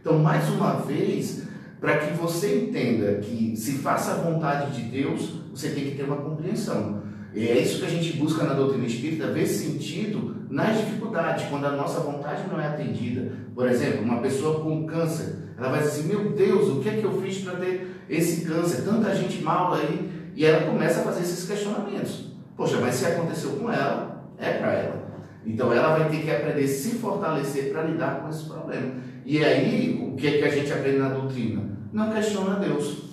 Então, 0.00 0.18
mais 0.18 0.48
uma 0.50 0.74
vez, 0.74 1.44
para 1.80 1.98
que 1.98 2.14
você 2.14 2.64
entenda 2.64 3.20
que 3.20 3.56
se 3.56 3.72
faça 3.78 4.12
a 4.12 4.16
vontade 4.16 4.72
de 4.72 4.90
Deus, 4.90 5.40
você 5.50 5.70
tem 5.70 5.84
que 5.84 5.96
ter 5.96 6.04
uma 6.04 6.16
compreensão. 6.16 7.02
E 7.34 7.48
é 7.48 7.58
isso 7.58 7.80
que 7.80 7.86
a 7.86 7.90
gente 7.90 8.16
busca 8.16 8.44
na 8.44 8.54
doutrina 8.54 8.86
espírita, 8.86 9.32
ver 9.32 9.46
sentido 9.46 10.46
nas 10.48 10.78
dificuldades, 10.78 11.46
quando 11.48 11.64
a 11.64 11.72
nossa 11.72 12.00
vontade 12.00 12.48
não 12.50 12.60
é 12.60 12.66
atendida. 12.66 13.32
Por 13.54 13.68
exemplo, 13.68 14.02
uma 14.02 14.20
pessoa 14.20 14.60
com 14.60 14.86
câncer, 14.86 15.36
ela 15.56 15.68
vai 15.68 15.82
dizer 15.82 15.90
assim, 15.90 16.08
meu 16.08 16.32
Deus, 16.32 16.68
o 16.68 16.80
que 16.80 16.88
é 16.88 16.92
que 16.96 17.04
eu 17.04 17.20
fiz 17.22 17.38
para 17.38 17.56
ter 17.56 18.02
esse 18.08 18.44
câncer? 18.44 18.82
Tanta 18.82 19.14
gente 19.14 19.42
mal 19.42 19.74
aí. 19.74 20.10
E 20.34 20.44
ela 20.44 20.66
começa 20.66 21.00
a 21.00 21.04
fazer 21.04 21.20
esses 21.20 21.46
questionamentos. 21.46 22.32
Poxa, 22.56 22.78
mas 22.80 22.96
se 22.96 23.06
aconteceu 23.06 23.50
com 23.50 23.70
ela, 23.70 24.24
é 24.38 24.54
para 24.54 24.72
ela. 24.72 25.04
Então 25.46 25.72
ela 25.72 25.96
vai 25.96 26.08
ter 26.08 26.22
que 26.22 26.30
aprender 26.30 26.64
a 26.64 26.68
se 26.68 26.96
fortalecer 26.96 27.70
para 27.70 27.82
lidar 27.82 28.20
com 28.20 28.28
esse 28.28 28.44
problema. 28.44 28.94
E 29.24 29.44
aí, 29.44 30.10
o 30.12 30.16
que 30.16 30.26
é 30.26 30.38
que 30.38 30.44
a 30.44 30.50
gente 30.50 30.72
aprende 30.72 30.98
na 30.98 31.10
doutrina? 31.10 31.74
não 31.94 32.10
questiona 32.10 32.56
Deus. 32.56 33.04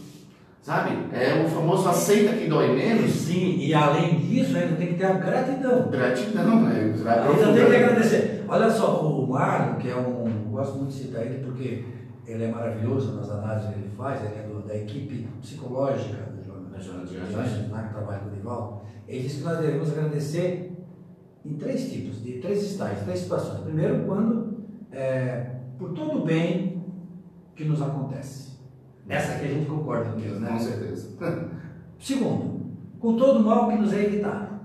Sabe? 0.61 0.91
É 1.13 1.43
o 1.43 1.49
famoso 1.49 1.87
aceita 1.89 2.33
que 2.33 2.47
dói 2.47 2.75
menos. 2.75 3.11
Sim, 3.11 3.57
e 3.59 3.73
além 3.73 4.19
disso, 4.19 4.55
ainda 4.55 4.75
tem 4.75 4.87
que 4.87 4.93
ter 4.95 5.05
a 5.05 5.13
gratidão. 5.13 5.89
Gratidão, 5.89 6.61
né? 6.61 6.93
Ainda 7.05 7.53
tem 7.53 7.65
que 7.65 7.75
agradecer. 7.75 8.40
Olha 8.51 8.69
só, 8.69 8.99
o 8.99 9.25
Marlon, 9.29 9.77
que 9.77 9.89
é 9.89 9.95
um. 9.95 10.27
Eu 10.27 10.51
gosto 10.51 10.77
muito 10.77 10.89
de 10.89 10.95
citar 10.95 11.25
ele 11.25 11.41
porque 11.41 11.85
ele 12.27 12.43
é 12.43 12.51
maravilhoso 12.51 13.15
nas 13.15 13.31
análises 13.31 13.69
que 13.69 13.79
ele 13.79 13.89
faz, 13.95 14.25
ele 14.25 14.39
é 14.39 14.43
do, 14.45 14.67
da 14.67 14.75
equipe 14.75 15.25
psicológica 15.39 16.17
do 16.33 16.43
Jornal 16.43 17.05
de 17.05 17.17
Anjos, 17.17 17.69
né, 17.69 17.85
que 17.87 17.93
trabalha 17.93 18.19
com 18.19 18.27
o 18.27 18.31
Dival. 18.31 18.85
Ele 19.07 19.23
diz 19.23 19.35
que 19.35 19.43
nós 19.43 19.57
devemos 19.57 19.89
agradecer 19.93 20.77
em 21.45 21.53
três 21.53 21.89
tipos, 21.89 22.21
de 22.21 22.39
três 22.39 22.61
estágios, 22.61 23.03
três 23.03 23.19
situações. 23.19 23.61
Primeiro, 23.61 24.03
quando, 24.05 24.65
é, 24.91 25.55
por 25.79 25.93
todo 25.93 26.19
o 26.19 26.25
bem 26.25 26.83
que 27.55 27.63
nos 27.63 27.81
acontece. 27.81 28.59
Essa 29.07 29.35
aqui 29.35 29.45
a 29.45 29.49
gente 29.49 29.69
concorda 29.69 30.11
com 30.11 30.19
Deus, 30.19 30.41
né? 30.41 30.49
Com 30.49 30.59
certeza. 30.59 31.17
Segundo, 31.97 32.65
com 32.99 33.15
todo 33.15 33.39
o 33.39 33.43
mal 33.45 33.69
que 33.69 33.77
nos 33.77 33.93
é 33.93 34.03
evitado. 34.03 34.59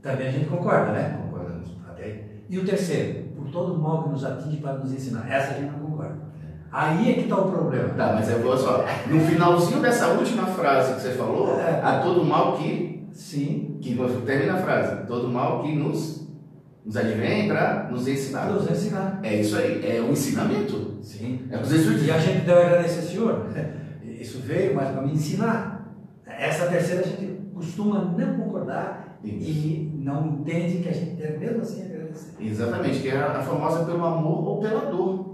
Também 0.00 0.28
a 0.28 0.30
gente 0.30 0.48
concorda, 0.48 0.92
né? 0.92 1.20
Concordamos. 1.24 1.76
Até. 1.88 2.24
E 2.48 2.58
o 2.58 2.64
terceiro, 2.64 3.21
por 3.42 3.50
todo 3.50 3.74
o 3.74 3.78
mal 3.78 4.04
que 4.04 4.10
nos 4.10 4.24
atinge 4.24 4.58
para 4.58 4.74
nos 4.74 4.92
ensinar. 4.92 5.28
Essa 5.28 5.54
a 5.54 5.58
gente 5.58 5.72
não 5.72 5.90
concorda. 5.90 6.32
Aí 6.70 7.10
é 7.10 7.14
que 7.14 7.20
está 7.22 7.36
o 7.36 7.50
problema. 7.50 7.90
Tá, 7.90 8.12
mas 8.14 8.30
eu 8.30 8.40
vou 8.40 8.56
só. 8.56 8.84
No 9.06 9.20
finalzinho 9.20 9.80
dessa 9.80 10.08
última 10.08 10.46
frase 10.46 10.94
que 10.94 11.00
você 11.02 11.10
falou, 11.10 11.60
é. 11.60 11.80
a 11.82 12.00
todo 12.00 12.24
mal 12.24 12.56
que. 12.56 13.06
Sim. 13.12 13.76
Que 13.80 13.94
termina 14.24 14.54
a 14.54 14.62
frase. 14.62 15.06
Todo 15.06 15.28
mal 15.28 15.62
que 15.62 15.74
nos, 15.74 16.26
nos 16.82 16.96
advém 16.96 17.46
para 17.46 17.88
nos 17.90 18.08
ensinar. 18.08 18.46
Nos 18.46 18.70
ensinar. 18.70 19.20
É 19.22 19.40
isso 19.40 19.56
aí. 19.56 19.84
É 19.84 20.00
o 20.00 20.12
ensinamento. 20.12 20.96
Sim. 21.02 21.46
É 21.50 21.58
o 21.58 21.60
que 21.60 22.04
E 22.06 22.10
a 22.10 22.18
gente 22.18 22.46
deve 22.46 22.62
agradecer 22.62 23.00
ao 23.00 23.06
Senhor. 23.06 23.46
Isso 24.02 24.38
veio, 24.38 24.74
mas 24.74 24.88
para 24.88 25.02
me 25.02 25.12
ensinar. 25.12 25.92
Essa 26.24 26.66
terceira 26.66 27.02
a 27.02 27.04
gente 27.04 27.50
costuma 27.52 28.00
não 28.00 28.38
concordar 28.38 29.18
Isso. 29.22 29.50
e 29.50 29.92
não 29.96 30.26
entende 30.28 30.82
que 30.82 30.88
a 30.88 30.92
gente 30.92 31.16
deve 31.16 31.38
mesmo 31.38 31.60
assim 31.60 31.82
Exatamente, 32.40 33.00
que 33.00 33.08
é 33.08 33.16
a 33.16 33.42
famosa 33.42 33.84
pelo 33.84 34.04
amor 34.04 34.48
ou 34.48 34.60
pela 34.60 34.90
dor. 34.90 35.32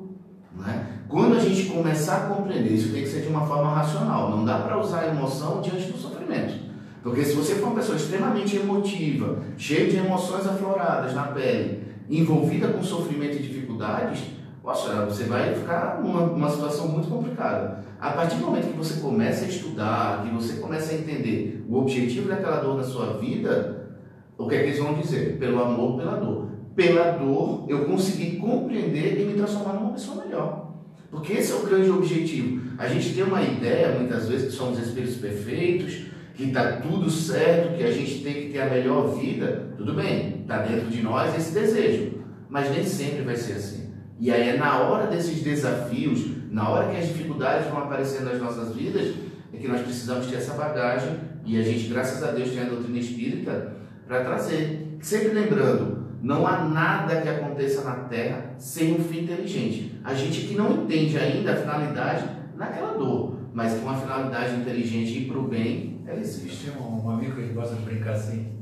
Né? 0.56 0.86
Quando 1.08 1.36
a 1.36 1.40
gente 1.40 1.70
começar 1.70 2.16
a 2.16 2.34
compreender, 2.34 2.72
isso 2.72 2.92
tem 2.92 3.02
que 3.02 3.08
ser 3.08 3.22
de 3.22 3.28
uma 3.28 3.46
forma 3.46 3.74
racional. 3.74 4.30
Não 4.30 4.44
dá 4.44 4.58
para 4.58 4.78
usar 4.78 5.00
a 5.00 5.08
emoção 5.08 5.60
diante 5.60 5.90
do 5.90 5.98
sofrimento. 5.98 6.68
Porque 7.02 7.24
se 7.24 7.34
você 7.34 7.54
for 7.54 7.68
uma 7.68 7.76
pessoa 7.76 7.96
extremamente 7.96 8.56
emotiva, 8.56 9.38
cheia 9.56 9.88
de 9.88 9.96
emoções 9.96 10.46
afloradas 10.46 11.14
na 11.14 11.28
pele, 11.28 11.84
envolvida 12.10 12.68
com 12.68 12.82
sofrimento 12.82 13.36
e 13.36 13.42
dificuldades, 13.42 14.24
poxa, 14.62 15.06
você 15.06 15.24
vai 15.24 15.54
ficar 15.54 16.00
numa, 16.02 16.26
numa 16.26 16.50
situação 16.50 16.88
muito 16.88 17.08
complicada. 17.08 17.84
A 18.00 18.10
partir 18.10 18.36
do 18.36 18.46
momento 18.46 18.70
que 18.70 18.76
você 18.76 19.00
começa 19.00 19.44
a 19.44 19.48
estudar, 19.48 20.22
que 20.22 20.34
você 20.34 20.60
começa 20.60 20.92
a 20.92 20.96
entender 20.96 21.64
o 21.68 21.76
objetivo 21.78 22.28
daquela 22.28 22.60
dor 22.60 22.76
na 22.76 22.84
sua 22.84 23.14
vida, 23.14 23.88
o 24.36 24.46
que 24.46 24.54
é 24.54 24.58
que 24.58 24.64
eles 24.66 24.78
vão 24.78 24.94
dizer? 24.94 25.38
Pelo 25.38 25.62
amor, 25.62 25.96
pela 25.98 26.16
dor. 26.16 26.48
Pela 26.78 27.10
dor, 27.10 27.64
eu 27.66 27.86
consegui 27.86 28.36
compreender 28.36 29.20
e 29.20 29.24
me 29.24 29.34
transformar 29.34 29.72
numa 29.72 29.94
pessoa 29.94 30.24
melhor. 30.24 30.74
Porque 31.10 31.32
esse 31.32 31.50
é 31.50 31.56
o 31.56 31.66
grande 31.66 31.90
objetivo. 31.90 32.70
A 32.78 32.86
gente 32.86 33.14
tem 33.14 33.24
uma 33.24 33.42
ideia, 33.42 33.98
muitas 33.98 34.28
vezes, 34.28 34.50
que 34.50 34.52
somos 34.52 34.78
espíritos 34.78 35.16
perfeitos, 35.16 36.04
que 36.36 36.44
está 36.44 36.76
tudo 36.76 37.10
certo, 37.10 37.76
que 37.76 37.82
a 37.82 37.90
gente 37.90 38.22
tem 38.22 38.32
que 38.34 38.52
ter 38.52 38.60
a 38.60 38.70
melhor 38.70 39.08
vida. 39.18 39.74
Tudo 39.76 39.92
bem, 39.94 40.42
está 40.42 40.58
dentro 40.58 40.86
de 40.86 41.02
nós 41.02 41.36
esse 41.36 41.52
desejo. 41.52 42.12
Mas 42.48 42.70
nem 42.70 42.84
sempre 42.84 43.22
vai 43.22 43.34
ser 43.34 43.54
assim. 43.54 43.92
E 44.20 44.30
aí 44.30 44.50
é 44.50 44.56
na 44.56 44.78
hora 44.78 45.08
desses 45.08 45.42
desafios, 45.42 46.26
na 46.48 46.68
hora 46.68 46.92
que 46.92 46.96
as 46.96 47.08
dificuldades 47.08 47.66
vão 47.66 47.78
aparecendo 47.78 48.26
nas 48.26 48.40
nossas 48.40 48.72
vidas, 48.72 49.16
é 49.52 49.56
que 49.56 49.66
nós 49.66 49.80
precisamos 49.80 50.28
ter 50.28 50.36
essa 50.36 50.54
bagagem 50.54 51.10
e 51.44 51.58
a 51.58 51.62
gente, 51.62 51.88
graças 51.88 52.22
a 52.22 52.30
Deus, 52.30 52.50
tem 52.50 52.60
a 52.60 52.66
doutrina 52.66 53.00
espírita 53.00 53.72
para 54.06 54.22
trazer. 54.22 54.96
Sempre 55.00 55.30
lembrando, 55.30 56.07
não 56.20 56.46
há 56.46 56.64
nada 56.64 57.20
que 57.20 57.28
aconteça 57.28 57.84
na 57.84 58.04
Terra 58.04 58.54
sem 58.58 58.94
um 58.94 59.04
fim 59.04 59.22
inteligente. 59.22 60.00
A 60.02 60.14
gente 60.14 60.46
que 60.46 60.54
não 60.54 60.82
entende 60.82 61.16
ainda 61.16 61.52
a 61.52 61.56
finalidade 61.56 62.24
naquela 62.56 62.94
dor, 62.94 63.38
mas 63.52 63.74
com 63.74 63.86
uma 63.86 63.96
finalidade 63.96 64.56
inteligente 64.56 65.18
e 65.18 65.28
para 65.28 65.38
o 65.38 65.48
bem, 65.48 66.02
ela 66.06 66.18
existe. 66.18 66.70
Tem 66.70 66.80
um, 66.80 67.04
um 67.04 67.10
amigo 67.10 67.36
que 67.36 67.52
gosta 67.52 67.76
de 67.76 67.82
brincar 67.82 68.12
assim, 68.12 68.52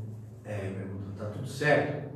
é, 0.45 0.69
eu 0.69 0.75
pergunto, 0.75 1.13
tá 1.17 1.27
tudo 1.27 1.47
certo? 1.47 2.07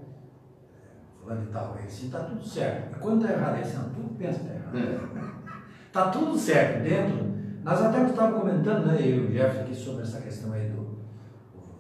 Fulano 1.20 1.44
e 1.44 1.52
tal, 1.52 1.76
ele 1.78 1.86
assim, 1.86 2.10
tá 2.10 2.20
tudo 2.20 2.44
certo. 2.46 2.98
Quando 2.98 3.26
tá 3.26 3.32
errado, 3.32 3.54
ele 3.54 3.62
assim, 3.62 3.76
não, 3.78 3.90
tudo 3.90 4.14
pensa 4.18 4.40
que 4.40 4.46
tá 4.46 4.54
errado. 4.54 4.78
É. 5.16 5.30
Tá 5.92 6.08
tudo 6.08 6.38
certo 6.38 6.84
dentro. 6.84 7.30
Nós 7.64 7.82
até 7.82 8.06
estávamos 8.06 8.42
comentando, 8.42 8.86
né, 8.86 8.98
eu 9.00 9.24
e 9.24 9.26
o 9.26 9.30
Jeff 9.32 9.58
aqui, 9.58 9.74
sobre 9.74 10.02
essa 10.02 10.20
questão 10.20 10.52
aí 10.52 10.68
do, 10.68 11.00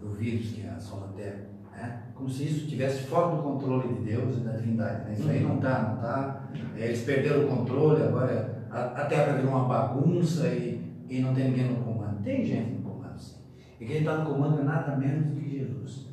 do 0.00 0.14
vírus 0.14 0.48
que 0.48 0.66
assola 0.66 1.10
a 1.10 1.12
Terra. 1.12 1.49
Né? 1.80 2.02
Como 2.14 2.28
se 2.28 2.44
isso 2.44 2.64
estivesse 2.64 3.04
fora 3.04 3.34
do 3.34 3.42
controle 3.42 3.94
de 3.94 4.02
Deus 4.02 4.36
e 4.36 4.40
da 4.40 4.52
divindade. 4.52 5.04
Né? 5.06 5.14
Isso 5.18 5.28
aí 5.28 5.42
não 5.42 5.56
está, 5.56 5.82
não 5.82 5.94
está. 5.96 6.48
Eles 6.76 7.02
perderam 7.02 7.44
o 7.44 7.48
controle, 7.48 8.02
agora 8.02 8.66
a, 8.70 8.82
a 8.82 9.04
Terra 9.06 9.32
virou 9.32 9.50
uma 9.50 9.64
bagunça 9.64 10.46
e, 10.48 10.80
e 11.08 11.20
não 11.20 11.34
tem 11.34 11.50
ninguém 11.50 11.70
no 11.70 11.82
comando. 11.82 12.22
Tem 12.22 12.44
gente 12.44 12.72
no 12.72 12.90
comando, 12.90 13.18
sim. 13.18 13.36
E 13.80 13.86
quem 13.86 13.98
está 13.98 14.18
no 14.18 14.26
comando 14.30 14.60
é 14.60 14.64
nada 14.64 14.96
menos 14.96 15.26
do 15.26 15.40
que 15.40 15.58
Jesus. 15.58 16.08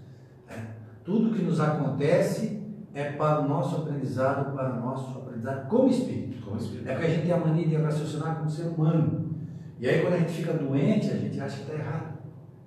né? 0.49 0.67
Tudo 1.03 1.35
que 1.35 1.43
nos 1.43 1.59
acontece 1.59 2.61
é 2.93 3.11
para 3.11 3.41
o 3.41 3.47
nosso 3.47 3.75
aprendizado, 3.75 4.55
para 4.55 4.73
o 4.73 4.79
nosso 4.79 5.17
aprendizado 5.19 5.67
como 5.67 5.89
espírito. 5.89 6.43
Como 6.43 6.57
espírito. 6.57 6.89
É 6.89 6.95
que 6.95 7.05
a 7.05 7.09
gente 7.09 7.23
tem 7.23 7.33
a 7.33 7.37
mania 7.37 7.67
de 7.67 7.75
raciocinar 7.75 8.37
como 8.37 8.49
ser 8.49 8.67
humano. 8.67 9.35
E 9.79 9.87
aí 9.87 10.01
quando 10.01 10.13
a 10.13 10.19
gente 10.19 10.31
fica 10.31 10.53
doente, 10.53 11.11
a 11.11 11.17
gente 11.17 11.39
acha 11.39 11.57
que 11.57 11.61
está 11.63 11.73
errado, 11.73 12.17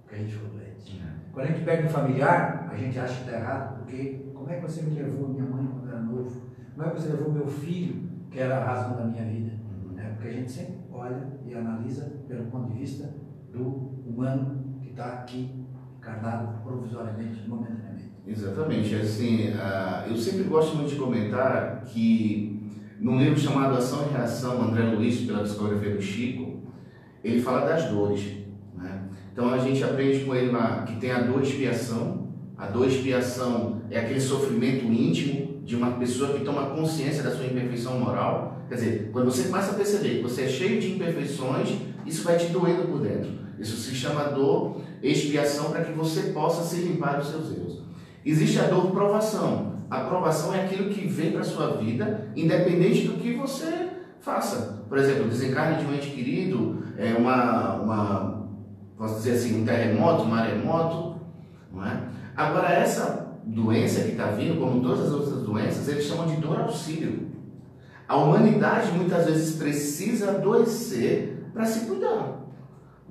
porque 0.02 0.14
a 0.14 0.19
gente 0.19 0.33
ficou 0.33 0.50
doente. 0.50 0.61
Quando 1.33 1.47
a 1.47 1.49
gente 1.49 1.64
perde 1.64 1.87
um 1.87 1.90
familiar, 1.90 2.60
a 2.70 2.76
gente 2.76 2.98
acha 2.98 3.14
que 3.14 3.20
está 3.20 3.38
errado, 3.38 3.78
porque 3.78 4.26
como 4.32 4.48
é 4.48 4.56
que 4.56 4.62
você 4.62 4.82
me 4.82 5.00
levou 5.00 5.28
minha 5.28 5.44
mãe 5.44 5.66
quando 5.66 5.88
era 5.88 6.00
novo? 6.00 6.42
Como 6.74 6.86
é 6.86 6.90
que 6.90 7.00
você 7.00 7.08
levou 7.08 7.32
meu 7.32 7.46
filho, 7.46 8.08
que 8.30 8.38
era 8.38 8.58
a 8.58 8.64
razão 8.64 8.96
da 8.96 9.04
minha 9.04 9.24
vida? 9.24 9.52
É, 9.96 10.10
porque 10.10 10.28
a 10.28 10.32
gente 10.32 10.50
sempre 10.50 10.76
olha 10.92 11.26
e 11.46 11.54
analisa 11.54 12.22
pelo 12.26 12.44
ponto 12.46 12.72
de 12.72 12.78
vista 12.78 13.14
do 13.52 13.62
humano 14.06 14.78
que 14.80 14.90
está 14.90 15.06
aqui 15.06 15.66
encarnado 15.98 16.62
provisoriamente, 16.62 17.46
momentaneamente. 17.48 18.10
Exatamente. 18.26 18.94
Assim, 18.94 19.52
ah, 19.54 20.06
eu 20.08 20.16
sempre 20.16 20.44
gosto 20.44 20.76
muito 20.76 20.90
de 20.90 20.96
comentar 20.96 21.82
que 21.82 22.60
num 23.00 23.18
livro 23.18 23.38
chamado 23.38 23.76
Ação 23.76 24.06
e 24.06 24.12
Reação, 24.12 24.62
André 24.62 24.84
Luiz, 24.84 25.20
pela 25.26 25.42
discografia 25.42 25.94
do 25.94 26.00
Chico, 26.00 26.60
ele 27.24 27.40
fala 27.40 27.66
das 27.66 27.90
dores. 27.90 28.22
Né? 28.76 29.08
Então 29.32 29.52
a 29.52 29.58
gente 29.58 29.82
aprende 29.82 30.24
com 30.24 30.34
ele 30.34 30.50
lá 30.50 30.82
que 30.82 30.96
tem 30.96 31.10
a 31.10 31.22
dor 31.22 31.42
expiação. 31.42 32.29
A 32.61 32.67
dor 32.67 32.87
expiação 32.87 33.81
é 33.90 33.99
aquele 33.99 34.21
sofrimento 34.21 34.85
íntimo 34.85 35.62
de 35.64 35.75
uma 35.75 35.93
pessoa 35.93 36.35
que 36.35 36.45
toma 36.45 36.67
consciência 36.67 37.23
da 37.23 37.31
sua 37.31 37.47
imperfeição 37.47 37.99
moral. 37.99 38.59
Quer 38.69 38.75
dizer, 38.75 39.11
quando 39.11 39.33
você 39.33 39.45
começa 39.45 39.71
a 39.71 39.75
perceber 39.75 40.17
que 40.17 40.23
você 40.23 40.43
é 40.43 40.49
cheio 40.49 40.79
de 40.79 40.93
imperfeições, 40.93 41.71
isso 42.05 42.23
vai 42.23 42.37
te 42.37 42.49
doendo 42.49 42.87
por 42.88 43.00
dentro. 43.00 43.31
Isso 43.59 43.79
se 43.79 43.95
chama 43.95 44.25
dor 44.25 44.83
expiação 45.02 45.71
para 45.71 45.85
que 45.85 45.93
você 45.93 46.33
possa 46.35 46.62
se 46.62 46.83
limpar 46.83 47.17
dos 47.17 47.29
seus 47.29 47.50
erros. 47.50 47.83
Existe 48.26 48.59
a 48.59 48.64
dor 48.64 48.90
provação. 48.90 49.76
A 49.90 50.00
provação 50.00 50.55
é 50.55 50.67
aquilo 50.67 50.90
que 50.90 51.07
vem 51.07 51.33
para 51.33 51.40
a 51.40 51.45
sua 51.45 51.79
vida, 51.79 52.31
independente 52.37 53.09
do 53.09 53.14
que 53.14 53.33
você 53.33 53.88
faça. 54.21 54.85
Por 54.87 54.99
exemplo, 54.99 55.29
desencarne 55.29 55.83
de 55.83 55.90
um 55.90 55.95
ente 55.95 56.11
querido, 56.11 56.85
é 56.99 57.14
uma, 57.14 57.76
uma 57.76 58.49
posso 58.99 59.14
dizer 59.14 59.33
assim, 59.33 59.62
um 59.62 59.64
terremoto, 59.64 60.25
um 60.25 60.26
maremoto, 60.26 61.21
não 61.73 61.87
é? 61.87 62.11
Agora, 62.40 62.73
essa 62.73 63.37
doença 63.44 64.00
que 64.00 64.12
está 64.12 64.28
vindo, 64.28 64.59
como 64.59 64.80
todas 64.80 65.06
as 65.06 65.12
outras 65.12 65.42
doenças, 65.42 65.87
eles 65.88 66.06
chamam 66.06 66.26
de 66.26 66.37
dor 66.37 66.59
auxílio. 66.61 67.28
A 68.09 68.16
humanidade 68.16 68.92
muitas 68.92 69.26
vezes 69.26 69.56
precisa 69.56 70.30
adoecer 70.30 71.44
para 71.52 71.66
se 71.66 71.87
cuidar. 71.87 72.40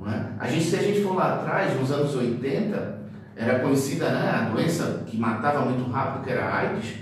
É? 0.08 0.24
a 0.40 0.48
gente, 0.48 0.64
se 0.64 0.78
a 0.78 0.82
gente 0.82 1.04
for 1.04 1.14
lá 1.14 1.36
atrás, 1.36 1.78
nos 1.78 1.92
anos 1.92 2.16
80, 2.16 3.00
era 3.36 3.60
conhecida 3.60 4.10
né, 4.10 4.32
a 4.32 4.50
doença 4.50 5.04
que 5.06 5.18
matava 5.18 5.66
muito 5.66 5.92
rápido, 5.92 6.24
que 6.24 6.32
era 6.32 6.46
a 6.46 6.58
AIDS. 6.58 6.96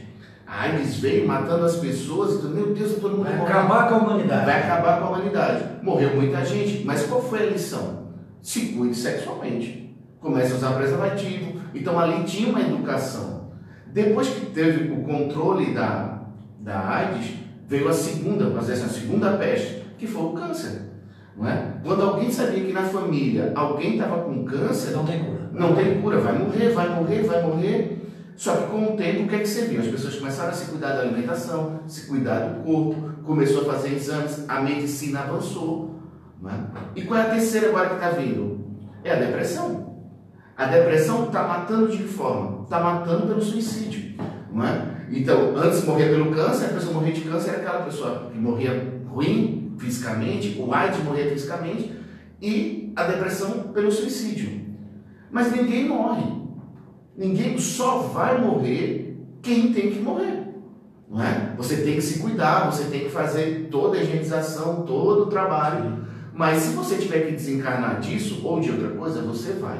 A 0.45 0.63
AIDS 0.63 0.99
veio 0.99 1.27
matando 1.27 1.65
as 1.65 1.75
pessoas, 1.77 2.35
então, 2.35 2.49
meu 2.49 2.73
Deus, 2.73 2.95
todo 2.95 3.17
mundo 3.17 3.23
Vai 3.23 3.37
morrendo. 3.37 3.57
acabar 3.57 3.87
com 3.87 3.95
a 3.95 3.97
humanidade. 3.99 4.45
Vai 4.45 4.63
acabar 4.63 4.99
com 4.99 5.05
a 5.05 5.09
humanidade. 5.09 5.63
Morreu 5.81 6.15
muita 6.15 6.43
gente, 6.43 6.83
mas 6.83 7.05
qual 7.05 7.21
foi 7.21 7.43
a 7.43 7.51
lição? 7.51 8.07
Se 8.41 8.73
cuide 8.73 8.95
sexualmente. 8.95 9.86
Comece 10.19 10.53
a 10.53 10.55
usar 10.55 10.71
preservativo. 10.73 11.59
Então 11.73 11.99
ali 11.99 12.23
tinha 12.23 12.49
uma 12.49 12.61
educação. 12.61 13.51
Depois 13.87 14.27
que 14.27 14.47
teve 14.47 14.91
o 14.91 15.03
controle 15.03 15.73
da, 15.73 16.21
da 16.59 16.87
AIDS, 16.89 17.33
veio 17.67 17.87
a 17.89 17.93
segunda, 17.93 18.49
mas 18.49 18.69
essa 18.69 18.87
segunda 18.87 19.37
peste, 19.37 19.83
que 19.97 20.07
foi 20.07 20.23
o 20.23 20.33
câncer. 20.33 20.81
Não 21.35 21.47
é? 21.47 21.73
Quando 21.83 22.01
alguém 22.01 22.31
sabia 22.31 22.63
que 22.63 22.73
na 22.73 22.83
família 22.83 23.51
alguém 23.55 23.93
estava 23.93 24.23
com 24.23 24.43
câncer, 24.43 24.91
Não 24.91 25.05
tem 25.05 25.23
cura. 25.23 25.49
não 25.51 25.75
tem 25.75 26.01
cura, 26.01 26.19
vai 26.19 26.37
morrer, 26.37 26.69
vai 26.69 26.89
morrer, 26.89 27.21
vai 27.23 27.43
morrer. 27.43 27.93
Só 28.35 28.55
que 28.55 28.67
com 28.67 28.93
o 28.93 28.97
tempo, 28.97 29.23
o 29.23 29.27
que 29.27 29.35
é 29.35 29.39
que 29.39 29.47
você 29.47 29.65
viu? 29.65 29.81
As 29.81 29.87
pessoas 29.87 30.15
começaram 30.15 30.49
a 30.49 30.53
se 30.53 30.69
cuidar 30.69 30.93
da 30.93 31.01
alimentação, 31.01 31.79
se 31.87 32.07
cuidar 32.07 32.39
do 32.39 32.63
corpo, 32.63 32.95
começou 33.23 33.61
a 33.63 33.73
fazer 33.73 33.95
exames, 33.95 34.45
a 34.47 34.61
medicina 34.61 35.21
avançou. 35.21 35.95
É? 36.45 36.99
E 36.99 37.01
qual 37.03 37.19
é 37.19 37.23
a 37.23 37.29
terceira 37.29 37.69
agora 37.69 37.89
que 37.89 37.95
está 37.95 38.09
vindo? 38.11 38.59
É 39.03 39.11
a 39.11 39.15
depressão. 39.15 39.86
A 40.57 40.65
depressão 40.65 41.25
está 41.25 41.47
matando 41.47 41.87
de 41.87 41.97
que 41.97 42.07
forma? 42.07 42.63
Está 42.63 42.79
matando 42.79 43.27
pelo 43.27 43.41
suicídio. 43.41 44.15
Não 44.51 44.65
é? 44.65 45.05
Então, 45.11 45.55
antes 45.55 45.85
morria 45.85 46.07
pelo 46.07 46.31
câncer, 46.31 46.65
a 46.65 46.73
pessoa 46.73 46.95
morria 46.95 47.13
de 47.13 47.21
câncer 47.21 47.49
era 47.51 47.59
aquela 47.59 47.85
pessoa 47.85 48.31
que 48.31 48.39
morria 48.39 49.01
ruim 49.07 49.75
fisicamente, 49.77 50.57
o 50.59 50.73
AIDS 50.73 51.03
morria 51.03 51.29
fisicamente, 51.29 51.93
e 52.41 52.91
a 52.95 53.03
depressão 53.03 53.71
pelo 53.71 53.91
suicídio. 53.91 54.49
Mas 55.29 55.51
ninguém 55.51 55.87
morre. 55.87 56.25
Ninguém 57.15 57.57
só 57.59 57.99
vai 57.99 58.41
morrer 58.41 59.15
quem 59.43 59.71
tem 59.71 59.91
que 59.91 59.99
morrer. 59.99 60.43
Não 61.07 61.21
é? 61.21 61.53
Você 61.57 61.77
tem 61.77 61.95
que 61.95 62.01
se 62.01 62.19
cuidar, 62.19 62.71
você 62.71 62.85
tem 62.85 63.01
que 63.01 63.09
fazer 63.09 63.67
toda 63.69 63.97
a 63.97 64.01
higienização, 64.01 64.83
todo 64.87 65.23
o 65.23 65.27
trabalho. 65.27 66.05
Mas 66.33 66.63
se 66.63 66.75
você 66.75 66.95
tiver 66.97 67.27
que 67.27 67.33
desencarnar 67.33 67.99
disso 67.99 68.41
ou 68.43 68.59
de 68.59 68.71
outra 68.71 68.89
coisa, 68.89 69.21
você 69.21 69.53
vai. 69.53 69.77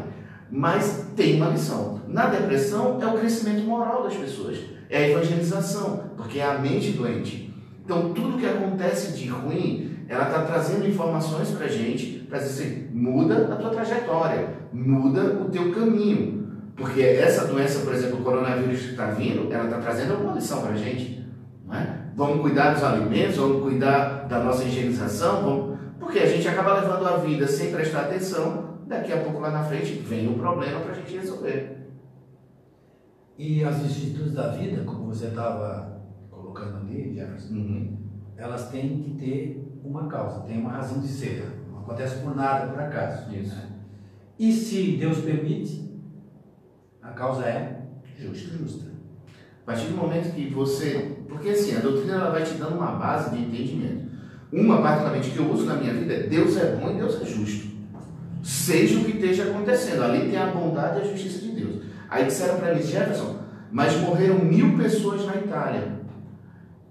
Mas 0.50 1.08
tem 1.16 1.36
uma 1.36 1.50
lição. 1.50 2.02
Na 2.08 2.28
depressão 2.28 3.00
é 3.02 3.06
o 3.06 3.18
crescimento 3.18 3.66
moral 3.66 4.04
das 4.04 4.16
pessoas, 4.16 4.58
é 4.90 4.98
a 4.98 5.10
evangelização, 5.10 6.12
porque 6.16 6.40
é 6.40 6.46
a 6.46 6.58
mente 6.58 6.92
doente. 6.92 7.54
Então 7.84 8.14
tudo 8.14 8.38
que 8.38 8.46
acontece 8.46 9.18
de 9.18 9.28
ruim, 9.28 9.98
ela 10.08 10.26
está 10.26 10.44
trazendo 10.44 10.88
informações 10.88 11.50
para 11.50 11.66
a 11.66 11.70
gente, 11.70 12.26
para 12.30 12.40
dizer 12.40 12.64
assim, 12.64 12.88
muda 12.94 13.54
a 13.54 13.56
tua 13.58 13.70
trajetória, 13.72 14.50
muda 14.72 15.42
o 15.42 15.50
teu 15.50 15.74
caminho. 15.74 16.48
Porque 16.76 17.02
essa 17.02 17.48
doença, 17.48 17.80
por 17.80 17.94
exemplo, 17.94 18.20
o 18.20 18.24
coronavírus 18.24 18.82
que 18.82 18.92
está 18.92 19.08
vindo, 19.08 19.52
ela 19.52 19.66
está 19.66 19.80
trazendo 19.80 20.14
alguma 20.14 20.34
lição 20.34 20.62
para 20.62 20.72
a 20.72 20.78
gente. 20.78 21.26
Não 21.66 21.76
é? 21.76 21.98
Vamos 22.16 22.42
cuidar 22.42 22.74
dos 22.74 22.84
alimentos, 22.84 23.36
vamos 23.36 23.64
cuidar 23.64 24.28
da 24.28 24.44
nossa 24.44 24.64
higienização, 24.64 25.42
vamos... 25.42 25.80
porque 26.00 26.20
a 26.20 26.26
gente 26.26 26.48
acaba 26.48 26.80
levando 26.80 27.06
a 27.08 27.18
vida 27.18 27.48
sem 27.48 27.72
prestar 27.72 28.02
atenção, 28.02 28.77
daqui 28.88 29.12
a 29.14 29.22
pouco 29.24 29.40
lá 29.40 29.52
na 29.52 29.64
frente 29.64 29.94
vem 29.94 30.28
um 30.28 30.38
problema 30.38 30.80
para 30.82 30.92
a 30.92 30.96
gente 30.96 31.16
resolver. 31.18 31.78
E 33.38 33.64
as 33.64 33.80
instituições 33.84 34.34
da 34.34 34.48
vida, 34.50 34.84
como 34.84 35.06
você 35.14 35.28
estava 35.28 36.02
colocando 36.32 36.78
ali, 36.78 37.14
Jefferson, 37.14 37.54
Uhum. 37.54 37.98
elas 38.36 38.70
têm 38.70 39.04
que 39.04 39.12
ter 39.12 39.80
uma 39.84 40.08
causa, 40.08 40.42
tem 40.42 40.60
uma 40.60 40.72
razão 40.72 41.00
de 41.00 41.08
ser. 41.08 41.46
Não 41.72 41.80
acontece 41.80 42.22
por 42.24 42.36
nada, 42.36 42.68
por 42.72 42.80
acaso. 42.82 43.32
Isso. 43.36 43.56
né? 43.56 43.70
E 44.40 44.52
se 44.52 44.98
Deus 44.98 45.20
permite, 45.20 45.88
a 47.02 47.10
causa 47.10 47.46
é 47.46 47.82
justa. 48.18 48.58
justa. 48.58 48.88
A 49.64 49.66
partir 49.68 49.88
do 49.88 49.98
momento 49.98 50.34
que 50.34 50.50
você. 50.50 51.18
Porque 51.28 51.50
assim, 51.50 51.76
a 51.76 51.80
doutrina 51.80 52.14
ela 52.16 52.32
vai 52.32 52.44
te 52.44 52.54
dando 52.56 52.76
uma 52.78 52.94
base 52.94 53.36
de 53.36 53.42
entendimento. 53.44 54.08
Uma, 54.52 54.82
particularmente, 54.82 55.32
que 55.32 55.38
eu 55.38 55.52
uso 55.52 55.66
na 55.66 55.76
minha 55.76 55.94
vida 55.94 56.14
é 56.14 56.24
Deus 56.24 56.56
é 56.58 56.76
bom 56.78 56.92
e 56.92 56.96
Deus 56.96 57.22
é 57.22 57.26
justo. 57.26 57.67
Seja 58.48 58.98
o 58.98 59.04
que 59.04 59.18
esteja 59.18 59.44
acontecendo, 59.44 60.04
ali 60.04 60.30
tem 60.30 60.40
a 60.40 60.46
bondade 60.46 61.00
e 61.00 61.02
a 61.02 61.12
justiça 61.12 61.40
de 61.40 61.52
Deus. 61.52 61.84
Aí 62.10 62.24
disseram 62.24 62.58
para 62.58 62.74
mim, 62.74 62.82
Jefferson, 62.82 63.40
mas 63.70 63.98
morreram 63.98 64.40
mil 64.40 64.78
pessoas 64.78 65.26
na 65.26 65.36
Itália. 65.36 66.00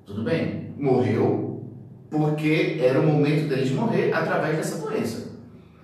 Tudo 0.05 0.23
bem, 0.23 0.75
morreu 0.79 1.65
porque 2.11 2.77
era 2.79 3.01
o 3.01 3.07
momento 3.07 3.49
deles 3.49 3.71
morrer 3.71 4.13
através 4.13 4.59
dessa 4.59 4.87
doença. 4.87 5.33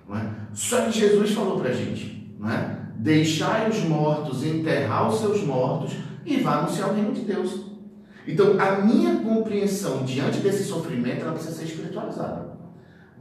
Não 0.07 0.19
é? 0.19 0.29
Só 0.53 0.83
que 0.83 0.93
Jesus 0.93 1.31
falou 1.31 1.59
para 1.59 1.71
a 1.71 1.73
gente, 1.73 2.37
não 2.39 2.51
é? 2.51 2.77
deixai 2.99 3.71
os 3.71 3.83
mortos 3.85 4.45
enterrar 4.45 5.09
os 5.09 5.21
seus 5.21 5.43
mortos 5.43 5.97
e 6.27 6.37
vá 6.41 6.59
anunciar 6.59 6.91
o 6.91 6.95
reino 6.95 7.15
de 7.15 7.23
Deus. 7.23 7.63
Então, 8.29 8.61
a 8.61 8.83
minha 8.83 9.17
compreensão 9.17 10.05
diante 10.05 10.39
desse 10.41 10.65
sofrimento, 10.65 11.23
ela 11.23 11.33
precisa 11.33 11.57
ser 11.57 11.65
espiritualizada. 11.65 12.52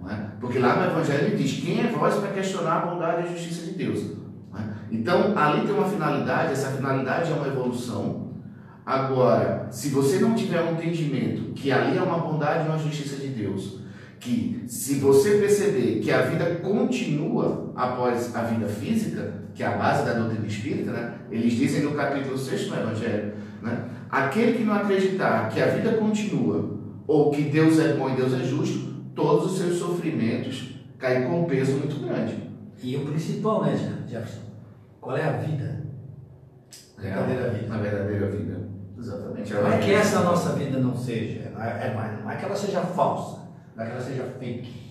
É? 0.09 0.15
Porque 0.39 0.59
lá 0.59 0.75
no 0.75 0.91
Evangelho 0.91 1.27
ele 1.27 1.43
diz, 1.43 1.63
quem 1.63 1.81
é 1.81 1.87
vós 1.87 2.15
para 2.15 2.31
questionar 2.31 2.77
a 2.77 2.85
bondade 2.85 3.21
e 3.21 3.25
a 3.25 3.31
justiça 3.31 3.65
de 3.65 3.71
Deus? 3.73 3.99
É? 4.55 4.61
Então, 4.91 5.37
ali 5.37 5.65
tem 5.65 5.75
uma 5.75 5.87
finalidade, 5.87 6.53
essa 6.53 6.71
finalidade 6.71 7.31
é 7.31 7.35
uma 7.35 7.47
evolução. 7.47 8.31
Agora, 8.85 9.67
se 9.69 9.89
você 9.89 10.19
não 10.19 10.33
tiver 10.33 10.61
um 10.63 10.73
entendimento 10.73 11.53
que 11.53 11.71
ali 11.71 11.97
é 11.97 12.01
uma 12.01 12.17
bondade 12.17 12.65
e 12.65 12.69
uma 12.69 12.79
justiça 12.79 13.15
de 13.15 13.27
Deus, 13.27 13.79
que 14.19 14.63
se 14.67 14.95
você 14.95 15.37
perceber 15.37 15.99
que 15.99 16.11
a 16.11 16.21
vida 16.21 16.45
continua 16.61 17.71
após 17.75 18.35
a 18.35 18.43
vida 18.43 18.67
física, 18.67 19.33
que 19.53 19.63
é 19.63 19.67
a 19.67 19.77
base 19.77 20.05
da 20.05 20.13
doutrina 20.13 20.45
espírita, 20.45 20.91
né? 20.91 21.13
eles 21.31 21.53
dizem 21.53 21.83
no 21.83 21.93
capítulo 21.93 22.37
6 22.37 22.67
do 22.67 22.75
Evangelho, 22.75 23.33
né? 23.61 23.85
aquele 24.09 24.57
que 24.57 24.63
não 24.63 24.73
acreditar 24.73 25.49
que 25.49 25.61
a 25.61 25.67
vida 25.67 25.93
continua, 25.93 26.79
ou 27.07 27.31
que 27.31 27.43
Deus 27.43 27.79
é 27.79 27.93
bom 27.93 28.09
e 28.11 28.15
Deus 28.15 28.33
é 28.33 28.43
justo, 28.43 28.90
todos 29.21 29.51
os 29.51 29.57
seus 29.57 29.77
sofrimentos 29.77 30.75
caem 30.97 31.27
com 31.27 31.41
um 31.41 31.45
peso 31.45 31.73
muito 31.77 31.99
grande. 32.05 32.49
E 32.81 32.95
o 32.97 33.05
principal, 33.05 33.63
né, 33.63 33.75
Jefferson? 34.07 34.41
Qual 34.99 35.15
é 35.15 35.23
a 35.23 35.33
vida? 35.33 35.83
A 36.97 37.01
verdadeira 37.01 37.49
vida. 37.49 37.73
A 37.73 37.77
verdadeira 37.77 38.27
vida. 38.29 38.69
Exatamente. 38.97 39.53
Não 39.53 39.71
é 39.71 39.77
que 39.79 39.93
essa 39.93 40.19
nossa 40.21 40.53
vida 40.53 40.79
não 40.79 40.95
seja, 40.95 41.51
não 41.53 41.63
é, 41.63 41.87
é, 41.87 42.21
não 42.23 42.31
é 42.31 42.35
que 42.35 42.45
ela 42.45 42.55
seja 42.55 42.81
falsa, 42.81 43.39
não 43.75 43.83
é 43.83 43.87
que 43.87 43.93
ela 43.93 44.01
seja 44.01 44.23
fake. 44.39 44.81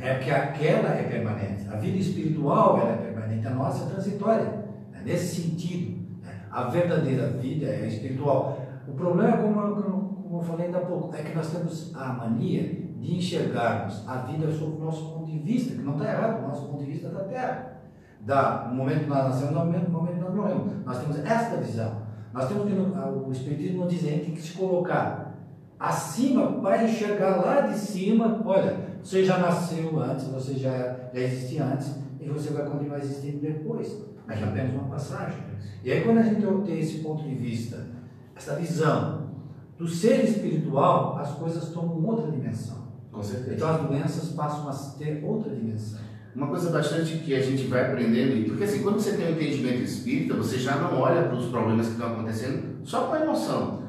É 0.00 0.14
porque 0.14 0.30
aquela 0.30 0.88
é 0.90 1.02
permanente. 1.04 1.68
A 1.70 1.76
vida 1.76 1.98
espiritual 1.98 2.78
ela 2.78 2.92
é 2.92 2.96
permanente, 2.96 3.46
a 3.46 3.50
nossa 3.50 3.84
é 3.84 3.90
transitória. 3.90 4.64
É 4.92 5.02
nesse 5.04 5.42
sentido, 5.42 6.00
né? 6.22 6.40
a 6.50 6.64
verdadeira 6.64 7.28
vida 7.28 7.66
é 7.66 7.86
espiritual. 7.86 8.60
O 8.88 8.92
problema, 8.92 9.36
como 9.36 9.60
eu, 9.60 9.76
como 9.76 10.38
eu 10.38 10.42
falei 10.42 10.66
ainda 10.66 10.78
há 10.78 10.82
pouco, 10.82 11.14
é 11.14 11.22
que 11.22 11.34
nós 11.34 11.50
temos 11.50 11.94
a 11.94 12.12
mania 12.12 12.83
de 13.04 13.16
enxergarmos 13.16 14.02
a 14.08 14.16
vida 14.18 14.50
sob 14.50 14.76
o 14.76 14.84
nosso 14.84 15.12
ponto 15.12 15.30
de 15.30 15.38
vista, 15.38 15.74
que 15.74 15.82
não 15.82 15.92
está 15.92 16.10
errado, 16.10 16.42
o 16.42 16.48
nosso 16.48 16.66
ponto 16.66 16.84
de 16.84 16.90
vista 16.90 17.10
da 17.10 17.24
Terra. 17.24 17.74
Da, 18.20 18.68
no 18.70 18.76
momento 18.76 19.00
que 19.00 19.10
nós 19.10 19.24
nascemos, 19.24 19.52
no 19.52 19.64
momento, 19.66 19.90
momento 19.90 20.14
que 20.14 20.20
nós 20.20 20.34
morremos. 20.34 20.72
Nós 20.86 20.98
temos 20.98 21.18
esta 21.18 21.56
visão. 21.58 22.02
Nós 22.32 22.48
temos 22.48 22.64
que, 22.66 22.72
o 22.72 23.30
Espiritismo 23.30 23.84
nos 23.84 23.92
diz, 23.92 24.04
a 24.04 24.10
gente 24.10 24.24
tem 24.24 24.34
que 24.34 24.40
se 24.40 24.56
colocar 24.56 25.34
acima 25.78 26.52
para 26.62 26.84
enxergar 26.84 27.36
lá 27.36 27.60
de 27.60 27.78
cima, 27.78 28.40
olha, 28.44 28.76
você 29.02 29.22
já 29.22 29.36
nasceu 29.38 30.00
antes, 30.00 30.26
você 30.28 30.54
já, 30.54 30.96
já 31.12 31.20
existia 31.20 31.64
antes, 31.64 31.94
e 32.18 32.26
você 32.26 32.54
vai 32.54 32.64
continuar 32.64 32.98
existindo 33.00 33.38
depois. 33.38 34.02
Mas 34.26 34.40
já 34.40 34.46
apenas 34.46 34.72
uma 34.72 34.84
passagem. 34.84 35.38
E 35.84 35.92
aí 35.92 36.02
quando 36.02 36.18
a 36.18 36.22
gente 36.22 36.40
tem 36.64 36.80
esse 36.80 37.00
ponto 37.00 37.22
de 37.22 37.34
vista, 37.34 37.86
essa 38.34 38.56
visão 38.56 39.28
do 39.76 39.86
ser 39.86 40.24
espiritual, 40.24 41.18
as 41.18 41.32
coisas 41.32 41.68
tomam 41.68 42.02
outra 42.02 42.30
dimensão. 42.30 42.83
Com 43.14 43.22
certeza. 43.22 43.54
Então 43.54 43.68
as 43.68 43.80
doenças 43.82 44.28
passam 44.30 44.68
a 44.68 44.72
ter 44.98 45.22
outra 45.24 45.54
dimensão. 45.54 46.00
Uma 46.34 46.48
coisa 46.48 46.68
bastante 46.70 47.18
que 47.18 47.32
a 47.32 47.40
gente 47.40 47.68
vai 47.68 47.86
aprendendo, 47.86 48.48
porque 48.48 48.64
assim, 48.64 48.82
quando 48.82 48.98
você 48.98 49.12
tem 49.12 49.28
um 49.28 49.30
entendimento 49.30 49.82
espírita, 49.82 50.34
você 50.34 50.58
já 50.58 50.74
não 50.76 51.00
olha 51.00 51.22
para 51.22 51.36
os 51.36 51.46
problemas 51.46 51.86
que 51.86 51.92
estão 51.92 52.12
acontecendo 52.12 52.84
só 52.84 53.06
com 53.06 53.14
a 53.14 53.20
emoção. 53.20 53.84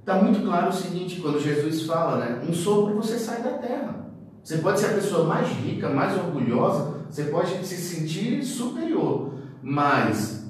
Está 0.00 0.16
muito 0.16 0.44
claro 0.44 0.68
o 0.68 0.72
seguinte, 0.72 1.20
quando 1.22 1.40
Jesus 1.40 1.86
fala, 1.86 2.18
né? 2.18 2.42
Um 2.46 2.52
sopro 2.52 2.96
você 2.96 3.18
sai 3.18 3.42
da 3.42 3.52
terra. 3.52 4.10
Você 4.42 4.58
pode 4.58 4.78
ser 4.78 4.86
a 4.86 4.94
pessoa 4.94 5.24
mais 5.24 5.48
rica, 5.48 5.88
mais 5.88 6.16
orgulhosa, 6.18 7.00
você 7.08 7.24
pode 7.24 7.66
se 7.66 7.76
sentir 7.76 8.42
superior, 8.42 9.34
mas 9.62 10.46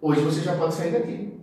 hoje 0.00 0.22
você 0.22 0.40
já 0.40 0.54
pode 0.56 0.74
sair 0.74 0.92
daqui. 0.92 1.35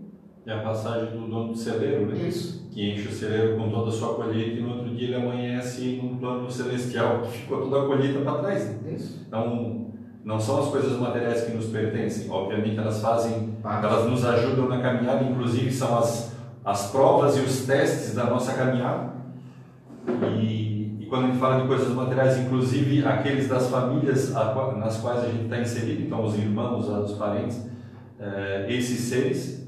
É 0.46 0.54
a 0.54 0.60
passagem 0.60 1.12
do 1.12 1.28
dono 1.28 1.54
do 1.54 1.58
celeiro, 1.58 2.06
né? 2.08 2.28
Isso. 2.28 2.68
Que 2.70 2.92
enche 2.92 3.08
o 3.08 3.12
celeiro 3.12 3.56
com 3.56 3.70
toda 3.70 3.90
a 3.90 3.92
sua 3.92 4.16
colheita 4.16 4.60
e 4.60 4.62
no 4.62 4.76
outro 4.76 4.94
dia 4.94 5.08
ele 5.08 5.16
amanhece 5.16 6.02
num 6.02 6.18
plano 6.18 6.52
celestial, 6.52 7.22
que 7.22 7.38
ficou 7.40 7.62
toda 7.62 7.84
a 7.84 7.86
colheita 7.86 8.20
para 8.20 8.40
trás. 8.40 8.82
Né? 8.82 8.94
Isso. 8.94 9.24
Então, 9.26 9.94
não 10.24 10.40
são 10.40 10.60
as 10.60 10.70
coisas 10.70 10.98
materiais 11.00 11.44
que 11.44 11.52
nos 11.52 11.68
pertencem, 11.68 12.30
obviamente 12.30 12.78
elas 12.78 13.02
fazem, 13.02 13.56
elas 13.64 14.10
nos 14.10 14.26
ajudam 14.26 14.68
na 14.68 14.82
caminhada, 14.82 15.24
inclusive 15.24 15.72
são 15.72 15.98
as, 15.98 16.36
as 16.64 16.92
provas 16.92 17.38
e 17.38 17.42
os 17.42 17.66
testes 17.66 18.16
da 18.16 18.26
nossa 18.26 18.54
caminhada. 18.54 19.14
E, 20.40 20.98
e 21.02 21.06
quando 21.10 21.26
a 21.26 21.28
gente 21.28 21.40
fala 21.40 21.62
de 21.62 21.68
coisas 21.68 21.90
materiais, 21.90 22.38
inclusive 22.38 23.06
aqueles 23.06 23.48
das 23.48 23.70
famílias 23.70 24.32
nas 24.32 24.98
quais 24.98 25.24
a 25.24 25.28
gente 25.28 25.44
está 25.44 25.60
inserido, 25.60 26.04
então 26.04 26.24
os 26.24 26.38
irmãos, 26.38 26.88
os 26.88 27.18
parentes, 27.18 27.66
é, 28.20 28.66
esses 28.70 29.00
seres, 29.02 29.63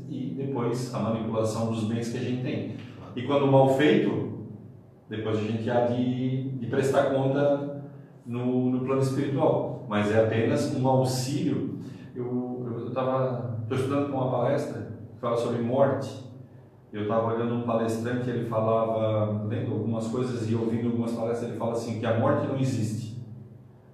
depois 0.55 0.95
a 0.95 0.99
manipulação 0.99 1.67
dos 1.67 1.83
bens 1.83 2.07
que 2.07 2.17
a 2.17 2.21
gente 2.21 2.41
tem. 2.41 2.77
E 3.13 3.23
quando 3.23 3.45
mal 3.45 3.75
feito, 3.75 4.45
depois 5.09 5.37
a 5.37 5.41
gente 5.41 5.69
há 5.69 5.87
de, 5.87 6.49
de 6.51 6.67
prestar 6.67 7.13
conta 7.13 7.83
no, 8.25 8.71
no, 8.71 8.85
plano 8.85 9.01
espiritual. 9.01 9.85
Mas 9.89 10.09
é 10.09 10.23
apenas 10.23 10.73
um 10.73 10.87
auxílio. 10.87 11.79
Eu 12.15 12.85
estava 12.87 13.59
estudando 13.69 14.09
com 14.09 14.17
uma 14.17 14.31
palestra 14.31 14.93
que 15.13 15.19
fala 15.19 15.35
sobre 15.35 15.61
morte. 15.61 16.23
Eu 16.93 17.01
estava 17.01 17.33
olhando 17.33 17.55
um 17.55 17.63
palestrante, 17.63 18.29
ele 18.29 18.47
falava, 18.47 19.43
lendo 19.49 19.73
algumas 19.73 20.07
coisas 20.07 20.49
e 20.49 20.55
ouvindo 20.55 20.87
algumas 20.87 21.11
palestras, 21.11 21.49
ele 21.49 21.59
fala 21.59 21.73
assim, 21.73 21.99
que 21.99 22.05
a 22.05 22.17
morte 22.17 22.47
não 22.47 22.57
existe. 22.57 23.21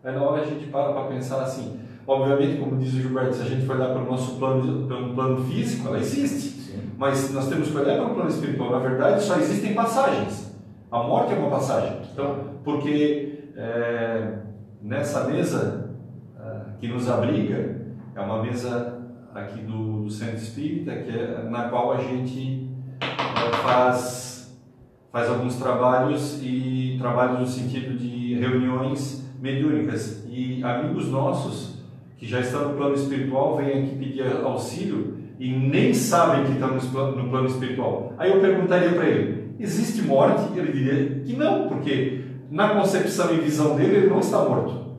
Aí 0.04 0.14
na 0.14 0.22
hora 0.22 0.44
a 0.44 0.46
gente 0.46 0.68
para 0.68 0.94
para 0.94 1.08
pensar 1.08 1.42
assim, 1.42 1.80
Obviamente, 2.08 2.60
como 2.60 2.78
diz 2.78 2.94
o 2.94 3.00
Gilberto, 3.00 3.36
se 3.36 3.42
a 3.44 3.46
gente 3.46 3.66
for 3.66 3.76
olhar 3.76 3.94
para 3.94 4.02
o 4.02 4.06
nosso 4.06 4.36
plano, 4.38 4.88
pelo 4.88 5.14
plano 5.14 5.44
físico, 5.46 5.88
ela 5.88 6.00
existe. 6.00 6.51
Mas 7.02 7.34
nós 7.34 7.50
temos 7.50 7.70
que 7.70 7.76
olhar 7.76 7.98
para 7.98 8.12
o 8.12 8.14
plano 8.14 8.30
espiritual. 8.30 8.70
Na 8.70 8.78
verdade, 8.78 9.24
só 9.24 9.36
existem 9.38 9.74
passagens. 9.74 10.56
A 10.92 11.02
morte 11.02 11.34
é 11.34 11.36
uma 11.36 11.50
passagem. 11.50 11.98
Então, 12.14 12.60
porque 12.64 13.40
é, 13.58 14.34
nessa 14.80 15.24
mesa 15.24 15.90
é, 16.40 16.60
que 16.80 16.88
nos 16.88 17.10
abriga, 17.10 17.82
é 18.14 18.22
uma 18.22 18.44
mesa 18.44 19.02
aqui 19.34 19.62
do, 19.62 20.04
do 20.04 20.12
Centro 20.12 20.36
Espírita, 20.36 20.96
que 20.98 21.10
é, 21.10 21.44
na 21.50 21.70
qual 21.70 21.92
a 21.92 21.98
gente 21.98 22.70
é, 23.02 23.52
faz, 23.64 24.56
faz 25.12 25.28
alguns 25.28 25.56
trabalhos 25.56 26.40
e 26.44 26.98
trabalhos 27.00 27.40
no 27.40 27.48
sentido 27.48 27.98
de 27.98 28.36
reuniões 28.36 29.28
mediúnicas. 29.42 30.24
E 30.30 30.64
amigos 30.64 31.08
nossos 31.08 31.82
que 32.16 32.28
já 32.28 32.42
estão 32.42 32.70
no 32.70 32.78
plano 32.78 32.94
espiritual 32.94 33.58
vêm 33.58 33.86
aqui 33.86 33.96
pedir 33.96 34.28
auxílio 34.44 35.21
e 35.42 35.52
nem 35.52 35.92
sabem 35.92 36.46
que 36.46 36.52
estão 36.52 36.70
no 37.14 37.30
plano 37.32 37.48
espiritual. 37.48 38.14
Aí 38.16 38.32
eu 38.32 38.40
perguntaria 38.40 38.92
para 38.92 39.08
ele: 39.08 39.56
existe 39.60 40.04
morte? 40.04 40.56
Ele 40.56 40.72
diria 40.72 41.22
que 41.22 41.36
não, 41.36 41.68
porque 41.68 42.26
na 42.52 42.76
concepção 42.76 43.34
e 43.34 43.40
visão 43.40 43.76
dele 43.76 43.96
ele 43.96 44.10
não 44.10 44.20
está 44.20 44.38
morto. 44.48 44.92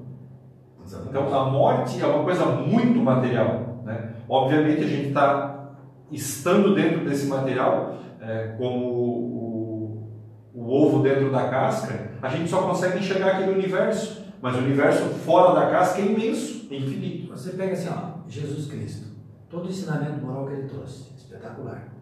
Então 1.08 1.32
a 1.32 1.48
morte 1.48 2.02
é 2.02 2.06
uma 2.06 2.24
coisa 2.24 2.44
muito 2.44 2.98
material. 2.98 3.84
Né? 3.84 4.14
Obviamente 4.28 4.82
a 4.82 4.88
gente 4.88 5.08
está 5.10 5.74
estando 6.10 6.74
dentro 6.74 7.04
desse 7.04 7.26
material, 7.26 7.98
é, 8.20 8.56
como 8.58 8.84
o, 8.84 10.12
o 10.52 10.72
ovo 10.72 11.04
dentro 11.04 11.30
da 11.30 11.48
casca, 11.48 12.10
a 12.20 12.28
gente 12.28 12.50
só 12.50 12.62
consegue 12.62 12.98
enxergar 12.98 13.36
aquele 13.36 13.52
universo. 13.52 14.20
Mas 14.40 14.56
o 14.56 14.58
universo 14.58 15.04
fora 15.24 15.54
da 15.54 15.70
casca 15.70 16.02
é 16.02 16.06
imenso, 16.06 16.66
é 16.68 16.74
infinito. 16.74 17.30
Você 17.30 17.50
pega 17.50 17.74
assim, 17.74 17.88
ó, 17.88 18.28
Jesus 18.28 18.66
Cristo, 18.66 19.11
todo 19.52 19.66
o 19.66 19.68
ensinamento 19.68 20.24
moral 20.24 20.46
que 20.46 20.54
ele 20.54 20.68
trouxe, 20.68 21.12
espetacular. 21.14 21.92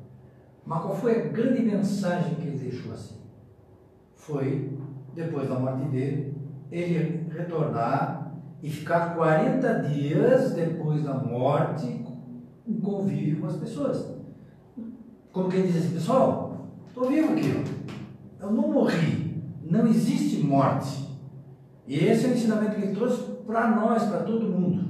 Mas 0.65 0.83
qual 0.83 0.95
foi 0.95 1.21
a 1.21 1.29
grande 1.29 1.63
mensagem 1.63 2.37
que 2.37 2.47
ele 2.47 2.59
deixou 2.59 2.93
assim? 2.93 3.17
Foi, 4.15 4.79
depois 5.15 5.49
da 5.49 5.59
morte 5.59 5.89
dele, 5.89 6.37
ele 6.71 7.29
retornar 7.29 8.33
e 8.63 8.71
ficar 8.71 9.17
40 9.17 9.81
dias 9.89 10.53
depois 10.53 11.03
da 11.03 11.15
morte 11.15 12.07
em 12.67 12.81
convívio 12.81 13.41
com 13.41 13.49
as 13.49 13.57
pessoas. 13.57 14.15
Como 15.33 15.49
quem 15.49 15.67
diz 15.67 15.77
assim, 15.77 15.95
pessoal, 15.95 16.69
estou 16.87 17.09
vivo 17.09 17.33
aqui, 17.33 17.65
eu 18.39 18.53
não 18.53 18.71
morri, 18.71 19.43
não 19.65 19.89
existe 19.89 20.41
morte. 20.45 21.11
E 21.85 21.97
esse 21.97 22.27
é 22.27 22.29
o 22.29 22.33
ensinamento 22.33 22.77
que 22.77 22.83
ele 22.83 22.95
trouxe 22.95 23.23
para 23.45 23.75
nós, 23.75 24.05
para 24.05 24.21
todo 24.21 24.49
mundo. 24.49 24.90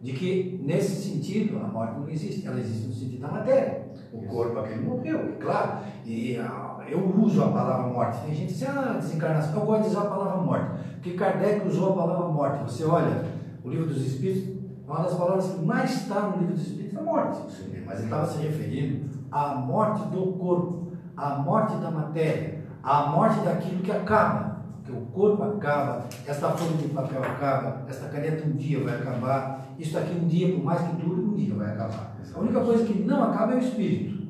De 0.00 0.12
que, 0.12 0.60
nesse 0.64 1.10
sentido, 1.10 1.58
a 1.58 1.66
morte 1.66 1.98
não 1.98 2.08
existe, 2.08 2.46
ela 2.46 2.58
existe 2.60 2.86
no 2.86 2.94
sentido 2.94 3.20
da 3.20 3.28
matéria. 3.28 3.88
O 4.12 4.22
corpo 4.22 4.60
aquele 4.60 4.82
morreu, 4.82 5.36
claro. 5.40 5.80
E 6.04 6.36
ah, 6.36 6.78
eu 6.88 7.04
uso 7.20 7.42
a 7.42 7.48
palavra 7.48 7.88
morte. 7.88 8.20
Tem 8.20 8.34
gente 8.34 8.52
que 8.52 8.58
diz, 8.58 8.68
ah, 8.68 8.96
desencarnação. 8.98 9.60
Eu 9.60 9.66
gosto 9.66 9.82
de 9.82 9.88
usar 9.88 10.02
a 10.02 10.10
palavra 10.10 10.40
morte. 10.40 10.70
Porque 10.94 11.14
Kardec 11.14 11.66
usou 11.66 11.92
a 11.92 11.96
palavra 11.96 12.28
morte. 12.28 12.62
Você 12.62 12.84
olha 12.84 13.24
o 13.64 13.68
livro 13.68 13.86
dos 13.86 14.06
Espíritos, 14.06 14.56
uma 14.86 15.02
das 15.02 15.14
palavras 15.14 15.52
que 15.52 15.64
mais 15.64 15.90
está 15.90 16.20
no 16.20 16.38
livro 16.38 16.54
dos 16.54 16.66
Espíritos 16.66 16.98
é 16.98 17.02
morte. 17.02 17.38
Mas 17.84 17.98
ele 17.98 18.04
estava 18.04 18.26
se 18.26 18.38
referindo 18.38 19.10
à 19.30 19.54
morte 19.56 20.06
do 20.08 20.32
corpo, 20.32 20.92
à 21.16 21.36
morte 21.36 21.76
da 21.76 21.90
matéria, 21.90 22.64
à 22.82 23.06
morte 23.06 23.40
daquilo 23.40 23.82
que 23.82 23.90
acaba 23.90 24.47
o 24.92 25.06
corpo 25.06 25.42
acaba, 25.42 26.06
esta 26.26 26.50
folha 26.50 26.76
de 26.76 26.88
papel 26.88 27.22
acaba, 27.22 27.84
esta 27.88 28.08
caneta 28.08 28.46
um 28.46 28.52
dia 28.52 28.82
vai 28.82 28.94
acabar, 28.94 29.74
isso 29.78 29.96
aqui 29.96 30.14
um 30.14 30.26
dia, 30.26 30.54
por 30.54 30.64
mais 30.64 30.80
que 30.80 30.96
dure, 30.96 31.20
um 31.20 31.34
dia 31.34 31.54
vai 31.54 31.72
acabar. 31.72 32.16
A 32.34 32.40
única 32.40 32.60
coisa 32.60 32.84
que 32.84 32.98
não 33.00 33.24
acaba 33.24 33.54
é 33.54 33.56
o 33.56 33.58
espírito. 33.58 34.28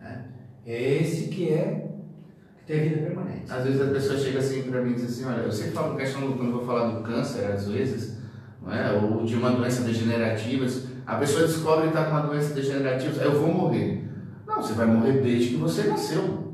Né? 0.00 0.24
É 0.66 0.94
esse 1.02 1.28
que 1.28 1.50
é 1.50 1.90
que 2.58 2.64
tem 2.64 2.88
vida 2.88 3.02
permanente. 3.02 3.50
Às 3.50 3.64
vezes 3.64 3.80
a 3.80 3.92
pessoa 3.92 4.18
chega 4.18 4.38
assim 4.38 4.62
para 4.62 4.82
mim 4.82 4.92
e 4.92 4.94
diz 4.94 5.04
assim, 5.04 5.24
olha, 5.26 5.42
eu 5.42 5.52
sempre 5.52 5.72
falo 5.72 5.96
questão 5.96 6.32
quando 6.32 6.46
eu 6.46 6.52
vou 6.52 6.64
falar 6.64 6.88
do 6.88 7.02
câncer, 7.02 7.44
às 7.46 7.68
vezes, 7.68 8.18
não 8.62 8.72
é? 8.72 8.92
ou 8.92 9.24
de 9.24 9.34
uma 9.36 9.50
doença 9.50 9.82
degenerativa, 9.82 10.66
a 11.06 11.16
pessoa 11.16 11.46
descobre 11.46 11.82
que 11.82 11.88
está 11.88 12.04
com 12.04 12.12
uma 12.12 12.26
doença 12.26 12.54
degenerativa, 12.54 13.22
eu 13.22 13.40
vou 13.40 13.52
morrer. 13.52 14.08
Não, 14.46 14.62
você 14.62 14.72
vai 14.72 14.86
morrer 14.86 15.20
desde 15.20 15.50
que 15.50 15.56
você 15.56 15.84
nasceu. 15.84 16.44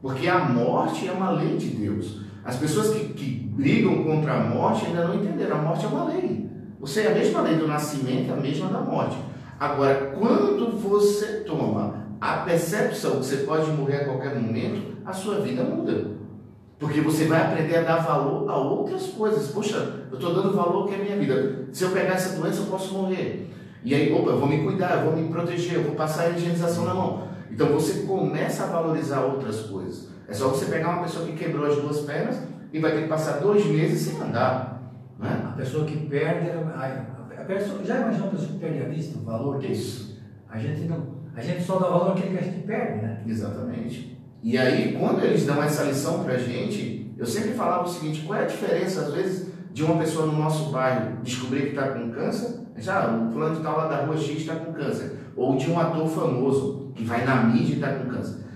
Porque 0.00 0.28
a 0.28 0.38
morte 0.38 1.08
é 1.08 1.12
uma 1.12 1.30
lei 1.32 1.56
de 1.56 1.68
Deus. 1.70 2.25
As 2.46 2.56
pessoas 2.56 2.90
que, 2.90 3.08
que 3.12 3.50
brigam 3.52 4.04
contra 4.04 4.34
a 4.34 4.40
morte 4.44 4.86
ainda 4.86 5.08
não 5.08 5.16
entenderam. 5.16 5.58
A 5.58 5.62
morte 5.62 5.84
é 5.84 5.88
uma 5.88 6.04
lei. 6.04 6.48
Você 6.78 7.00
é 7.00 7.10
a 7.10 7.14
mesma 7.14 7.40
lei 7.40 7.56
do 7.56 7.66
nascimento, 7.66 8.32
a 8.32 8.36
mesma 8.36 8.68
da 8.68 8.80
morte. 8.80 9.16
Agora, 9.58 10.12
quando 10.16 10.78
você 10.78 11.40
toma 11.40 12.06
a 12.20 12.38
percepção 12.38 13.18
que 13.18 13.26
você 13.26 13.38
pode 13.38 13.68
morrer 13.72 13.96
a 13.96 14.04
qualquer 14.04 14.40
momento, 14.40 14.96
a 15.04 15.12
sua 15.12 15.40
vida 15.40 15.64
muda. 15.64 16.12
Porque 16.78 17.00
você 17.00 17.24
vai 17.24 17.40
aprender 17.40 17.78
a 17.78 17.82
dar 17.82 17.96
valor 17.96 18.48
a 18.48 18.56
outras 18.56 19.08
coisas. 19.08 19.48
Poxa, 19.48 20.06
eu 20.10 20.16
estou 20.16 20.34
dando 20.34 20.54
valor 20.54 20.86
que 20.86 20.94
é 20.94 20.98
a 20.98 21.02
minha 21.02 21.16
vida. 21.16 21.66
Se 21.72 21.82
eu 21.82 21.90
pegar 21.90 22.14
essa 22.14 22.38
doença, 22.38 22.60
eu 22.60 22.66
posso 22.66 22.94
morrer. 22.94 23.50
E 23.82 23.94
aí, 23.94 24.12
opa, 24.12 24.30
eu 24.30 24.38
vou 24.38 24.48
me 24.48 24.62
cuidar, 24.62 24.98
eu 24.98 25.10
vou 25.10 25.16
me 25.20 25.28
proteger, 25.28 25.74
eu 25.74 25.82
vou 25.84 25.94
passar 25.94 26.24
a 26.24 26.30
higienização 26.30 26.84
na 26.84 26.94
mão. 26.94 27.25
Então 27.50 27.68
você 27.68 28.06
começa 28.06 28.64
a 28.64 28.66
valorizar 28.66 29.20
outras 29.20 29.60
coisas. 29.62 30.08
É 30.28 30.34
só 30.34 30.48
você 30.48 30.66
pegar 30.66 30.90
uma 30.90 31.02
pessoa 31.02 31.26
que 31.26 31.32
quebrou 31.32 31.66
as 31.66 31.76
duas 31.76 32.00
pernas 32.00 32.36
e 32.72 32.80
vai 32.80 32.92
ter 32.92 33.02
que 33.02 33.08
passar 33.08 33.40
dois 33.40 33.64
meses 33.66 34.02
sem 34.02 34.20
andar. 34.20 34.92
Né? 35.18 35.48
A 35.48 35.52
pessoa 35.56 35.84
que 35.86 35.96
perde, 36.06 36.50
a, 36.50 37.40
a 37.40 37.44
pessoa, 37.44 37.84
já 37.84 38.00
imaginou 38.00 38.28
a 38.28 38.30
pessoa 38.30 38.50
que 38.50 38.58
perde 38.58 38.82
a 38.82 38.88
vista, 38.88 39.18
o 39.18 39.22
valor 39.22 39.58
disso? 39.58 40.20
A 40.48 40.58
gente 40.58 40.82
não, 40.82 41.06
a 41.34 41.40
gente 41.40 41.62
só 41.62 41.78
dá 41.78 41.88
valor 41.88 42.12
àquilo 42.12 42.32
que 42.32 42.38
a 42.38 42.42
gente 42.42 42.66
perde, 42.66 43.02
né? 43.02 43.22
Exatamente. 43.26 44.18
E 44.42 44.58
aí, 44.58 44.96
quando 44.98 45.24
eles 45.24 45.46
dão 45.46 45.62
essa 45.62 45.84
lição 45.84 46.22
pra 46.24 46.36
gente, 46.36 47.14
eu 47.16 47.26
sempre 47.26 47.52
falava 47.52 47.84
o 47.84 47.88
seguinte, 47.88 48.22
qual 48.26 48.38
é 48.38 48.42
a 48.42 48.46
diferença, 48.46 49.02
às 49.02 49.14
vezes, 49.14 49.52
de 49.72 49.82
uma 49.82 49.98
pessoa 49.98 50.26
no 50.26 50.32
nosso 50.32 50.70
bairro 50.70 51.18
descobrir 51.22 51.62
que 51.62 51.68
está 51.68 51.88
com 51.88 52.10
câncer, 52.10 52.60
já, 52.76 53.10
o 53.10 53.32
fulano 53.32 53.56
de 53.56 53.62
tal 53.62 53.76
lá 53.76 53.88
da 53.88 54.04
rua 54.04 54.16
X 54.16 54.38
está 54.38 54.54
com 54.56 54.72
câncer, 54.72 55.18
ou 55.34 55.56
de 55.56 55.70
um 55.70 55.78
ator 55.78 56.06
famoso 56.08 56.85
que 56.96 57.04
vai 57.04 57.24
na 57.24 57.44
mídia 57.44 57.74
e 57.74 57.76
está 57.76 57.92
com 57.92 58.10
câncer. 58.10 58.46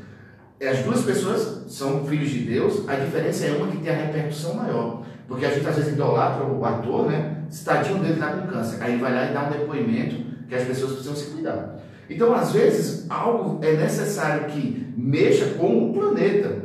As 0.61 0.79
duas 0.81 1.03
pessoas 1.03 1.65
são 1.69 2.05
filhos 2.05 2.31
de 2.31 2.41
Deus, 2.41 2.89
a 2.89 2.95
diferença 2.97 3.47
é 3.47 3.53
uma 3.53 3.69
que 3.69 3.79
tem 3.79 3.93
a 3.93 3.97
repercussão 3.97 4.55
maior. 4.55 5.03
Porque 5.29 5.47
a 5.47 5.51
gente 5.51 5.67
às 5.67 5.77
vezes 5.77 5.93
idolatra 5.93 6.45
o 6.45 6.65
ator, 6.65 7.07
né? 7.07 7.45
Se 7.49 7.65
tadinho 7.65 8.01
dele 8.01 8.15
está 8.15 8.33
com 8.33 8.49
câncer. 8.49 8.83
Aí 8.83 8.97
vai 8.97 9.15
lá 9.15 9.31
e 9.31 9.33
dá 9.33 9.45
um 9.45 9.51
depoimento 9.51 10.17
que 10.49 10.55
as 10.55 10.65
pessoas 10.65 10.93
precisam 10.93 11.15
se 11.15 11.31
cuidar. 11.31 11.77
Então, 12.11 12.35
às 12.35 12.53
vezes, 12.53 13.07
algo 13.09 13.65
é 13.65 13.75
necessário 13.75 14.47
que 14.47 14.93
mexa 14.97 15.55
com 15.57 15.91
o 15.91 15.93
planeta. 15.95 16.65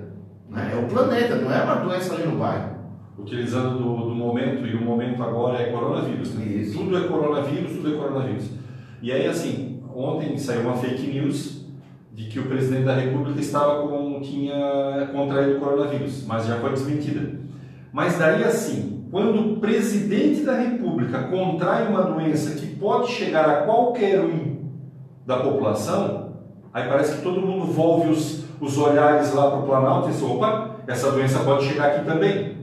Né? 0.50 0.72
É 0.74 0.78
o 0.78 0.88
planeta, 0.88 1.36
não 1.36 1.54
é 1.54 1.64
uma 1.64 1.76
doença 1.76 2.16
ali 2.16 2.26
no 2.26 2.38
bairro. 2.38 2.72
Utilizando 3.18 3.78
do, 3.78 4.10
do 4.10 4.16
momento, 4.16 4.66
e 4.66 4.76
o 4.76 4.82
momento 4.82 5.22
agora 5.22 5.62
é 5.62 5.72
coronavírus. 5.72 6.34
Né? 6.34 6.68
Tudo 6.74 6.98
é 6.98 7.08
coronavírus, 7.08 7.74
tudo 7.74 7.94
é 7.94 7.98
coronavírus. 7.98 8.50
E 9.02 9.12
aí, 9.12 9.28
assim, 9.28 9.84
ontem 9.96 10.36
saiu 10.38 10.62
uma 10.62 10.76
fake 10.76 11.08
news 11.08 11.55
de 12.16 12.30
que 12.30 12.40
o 12.40 12.46
presidente 12.46 12.86
da 12.86 12.96
República 12.96 13.42
estava 13.42 13.86
com, 13.86 14.22
tinha 14.22 15.10
contraído 15.12 15.58
o 15.58 15.60
coronavírus, 15.60 16.26
mas 16.26 16.48
já 16.48 16.56
foi 16.60 16.70
desmentida. 16.72 17.40
Mas 17.92 18.18
daí, 18.18 18.42
assim, 18.46 19.06
quando 19.12 19.54
o 19.54 19.60
presidente 19.60 20.42
da 20.42 20.56
República 20.56 21.24
contrai 21.24 21.88
uma 21.88 22.04
doença 22.04 22.56
que 22.56 22.68
pode 22.68 23.12
chegar 23.12 23.50
a 23.50 23.62
qualquer 23.64 24.22
um 24.22 24.64
da 25.26 25.38
população, 25.38 26.36
aí 26.74 26.88
parece 26.88 27.18
que 27.18 27.22
todo 27.22 27.42
mundo 27.42 27.66
volve 27.66 28.10
os, 28.10 28.46
os 28.62 28.78
olhares 28.78 29.34
lá 29.34 29.52
para 29.52 29.60
o 29.60 29.64
Planalto 29.64 30.08
e 30.08 30.12
diz, 30.14 30.22
opa, 30.24 30.78
essa 30.88 31.12
doença 31.12 31.40
pode 31.40 31.66
chegar 31.66 31.88
aqui 31.88 32.06
também. 32.06 32.56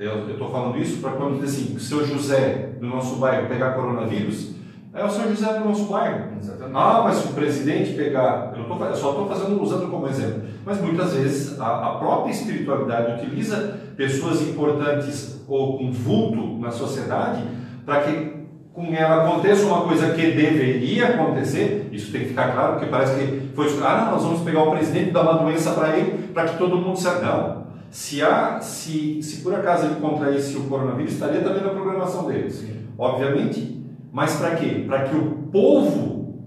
Eu 0.00 0.28
estou 0.30 0.50
falando 0.50 0.76
isso 0.78 1.00
para 1.00 1.12
quando 1.12 1.40
diz 1.40 1.54
assim, 1.54 1.76
o 1.76 1.80
seu 1.80 2.04
José 2.04 2.70
do 2.80 2.86
nosso 2.88 3.16
bairro 3.16 3.46
pegar 3.46 3.74
coronavírus, 3.74 4.53
é 4.94 5.04
o 5.04 5.10
seu 5.10 5.28
José 5.28 5.58
do 5.58 5.64
nosso 5.64 5.84
bairro. 5.84 6.26
Exatamente. 6.40 6.76
Ah, 6.76 7.00
mas 7.04 7.16
se 7.16 7.28
o 7.28 7.32
presidente 7.32 7.94
pegar, 7.94 8.52
eu, 8.56 8.64
tô, 8.64 8.84
eu 8.84 8.94
só 8.94 9.10
estou 9.10 9.28
fazendo 9.28 9.60
usando 9.60 9.90
como 9.90 10.06
exemplo, 10.06 10.42
mas 10.64 10.80
muitas 10.80 11.12
vezes 11.12 11.60
a, 11.60 11.88
a, 11.88 11.94
própria 11.96 12.30
espiritualidade 12.30 13.20
utiliza 13.22 13.78
pessoas 13.96 14.40
importantes 14.42 15.44
ou 15.48 15.78
com 15.78 15.90
vulto 15.90 16.60
na 16.60 16.70
sociedade 16.70 17.42
para 17.84 18.02
que 18.02 18.34
com 18.72 18.92
ela 18.92 19.24
aconteça 19.24 19.66
uma 19.66 19.82
coisa 19.82 20.14
que 20.14 20.32
deveria 20.32 21.08
acontecer, 21.08 21.88
isso 21.92 22.10
tem 22.10 22.22
que 22.22 22.28
ficar 22.28 22.52
claro, 22.52 22.72
porque 22.74 22.86
parece 22.86 23.14
que 23.14 23.50
foi 23.54 23.66
ah, 23.84 24.04
não, 24.04 24.12
nós 24.12 24.22
vamos 24.22 24.40
pegar 24.42 24.62
o 24.62 24.70
presidente 24.70 25.10
e 25.10 25.12
dar 25.12 25.22
uma 25.22 25.44
doença 25.44 25.72
para 25.72 25.96
ele 25.96 26.28
para 26.28 26.48
que 26.48 26.58
todo 26.58 26.76
mundo 26.76 26.96
saiba. 26.96 27.20
Não. 27.20 27.64
Se, 27.90 28.22
há, 28.22 28.60
se, 28.60 29.22
se 29.22 29.42
por 29.42 29.54
acaso 29.54 29.86
ele 29.86 30.00
contraísse 30.00 30.56
o 30.56 30.64
coronavírus, 30.64 31.12
estaria 31.12 31.40
também 31.40 31.62
na 31.62 31.70
programação 31.70 32.26
dele. 32.26 32.50
Sim. 32.50 32.74
Obviamente. 32.98 33.83
Mas 34.14 34.36
para 34.36 34.54
quê? 34.54 34.84
Para 34.86 35.08
que 35.08 35.16
o 35.16 35.48
povo 35.50 36.44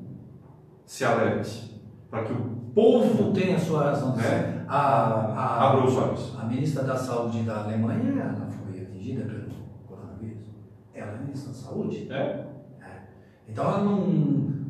se 0.86 1.04
alerte. 1.04 1.78
Para 2.10 2.24
que 2.24 2.32
o 2.32 2.38
povo. 2.74 3.34
Tem 3.34 3.54
a 3.54 3.60
sua 3.60 3.84
razão. 3.84 4.16
Né? 4.16 4.64
A, 4.70 4.78
a, 4.78 5.68
Abra 5.68 5.86
os 5.86 5.98
olhos. 5.98 6.34
A 6.40 6.46
ministra 6.46 6.84
da 6.84 6.96
Saúde 6.96 7.42
da 7.42 7.66
Alemanha 7.66 8.22
ela 8.22 8.48
foi 8.50 8.84
atingida 8.84 9.26
pelo 9.26 9.52
coronavírus. 9.86 10.46
Ela 10.94 11.12
é 11.12 11.18
ministra 11.18 11.50
da 11.50 11.58
Saúde. 11.58 12.08
É. 12.10 12.46
é. 12.82 13.02
Então 13.50 13.66
ela 13.66 13.84
não, 13.84 14.08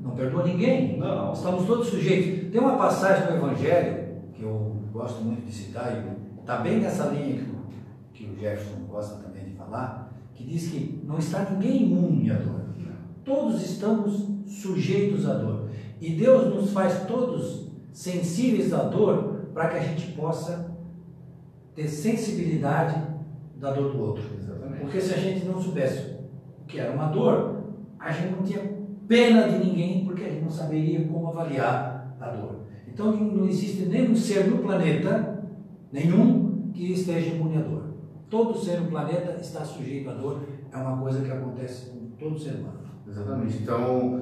não 0.02 0.12
perdoa 0.16 0.44
ninguém. 0.44 0.98
Não. 0.98 1.34
Estamos 1.34 1.68
todos 1.68 1.90
sujeitos. 1.90 2.52
Tem 2.52 2.60
uma 2.60 2.78
passagem 2.78 3.30
no 3.30 3.38
Evangelho 3.38 4.08
que 4.34 4.42
eu 4.42 4.76
gosto 4.92 5.24
muito 5.24 5.46
de 5.46 5.54
citar 5.54 5.94
e 5.94 6.18
Está 6.40 6.60
bem 6.60 6.80
nessa 6.80 7.08
linha 7.08 7.44
que 7.44 7.52
o, 7.52 7.58
que 8.14 8.24
o 8.26 8.40
Jefferson 8.40 8.86
gosta 8.90 9.22
também 9.22 9.44
de 9.44 9.52
falar, 9.52 10.14
que 10.34 10.46
diz 10.46 10.72
que 10.72 11.04
não 11.06 11.18
está 11.18 11.44
ninguém 11.52 11.84
imune 11.84 12.32
à 12.32 12.36
dor. 12.36 12.67
Todos 13.28 13.62
estamos 13.62 14.26
sujeitos 14.46 15.28
à 15.28 15.34
dor. 15.34 15.70
E 16.00 16.12
Deus 16.12 16.56
nos 16.56 16.72
faz 16.72 17.06
todos 17.06 17.70
sensíveis 17.92 18.72
à 18.72 18.84
dor 18.84 19.50
para 19.54 19.68
que 19.68 19.76
a 19.76 19.82
gente 19.82 20.14
possa 20.14 20.74
ter 21.76 21.90
sensibilidade 21.90 22.96
da 23.58 23.74
dor 23.74 23.92
do 23.92 24.02
outro. 24.02 24.24
Exatamente. 24.40 24.80
Porque 24.80 25.02
se 25.02 25.14
a 25.14 25.18
gente 25.18 25.46
não 25.46 25.62
soubesse 25.62 26.16
o 26.62 26.66
que 26.66 26.80
era 26.80 26.94
uma 26.94 27.08
dor, 27.08 27.64
a 28.00 28.14
gente 28.14 28.34
não 28.34 28.44
tinha 28.44 28.62
pena 29.10 29.50
de 29.50 29.58
ninguém, 29.58 30.06
porque 30.06 30.24
a 30.24 30.30
gente 30.30 30.44
não 30.44 30.50
saberia 30.50 31.06
como 31.06 31.28
avaliar 31.28 32.16
a 32.22 32.30
dor. 32.30 32.62
Então 32.88 33.12
não 33.12 33.46
existe 33.46 33.88
nenhum 33.88 34.16
ser 34.16 34.48
no 34.48 34.60
planeta 34.60 35.44
nenhum 35.92 36.72
que 36.74 36.94
esteja 36.94 37.36
imune 37.36 37.58
à 37.58 37.62
dor. 37.62 37.84
Todo 38.30 38.58
ser 38.58 38.80
no 38.80 38.88
planeta 38.88 39.38
está 39.42 39.66
sujeito 39.66 40.10
à 40.10 40.14
dor, 40.14 40.44
é 40.72 40.78
uma 40.78 40.98
coisa 40.98 41.22
que 41.22 41.32
acontece 41.32 41.90
com 41.90 42.10
todo 42.18 42.40
ser 42.40 42.56
humano. 42.56 42.77
Exatamente. 43.10 43.58
Então, 43.58 44.22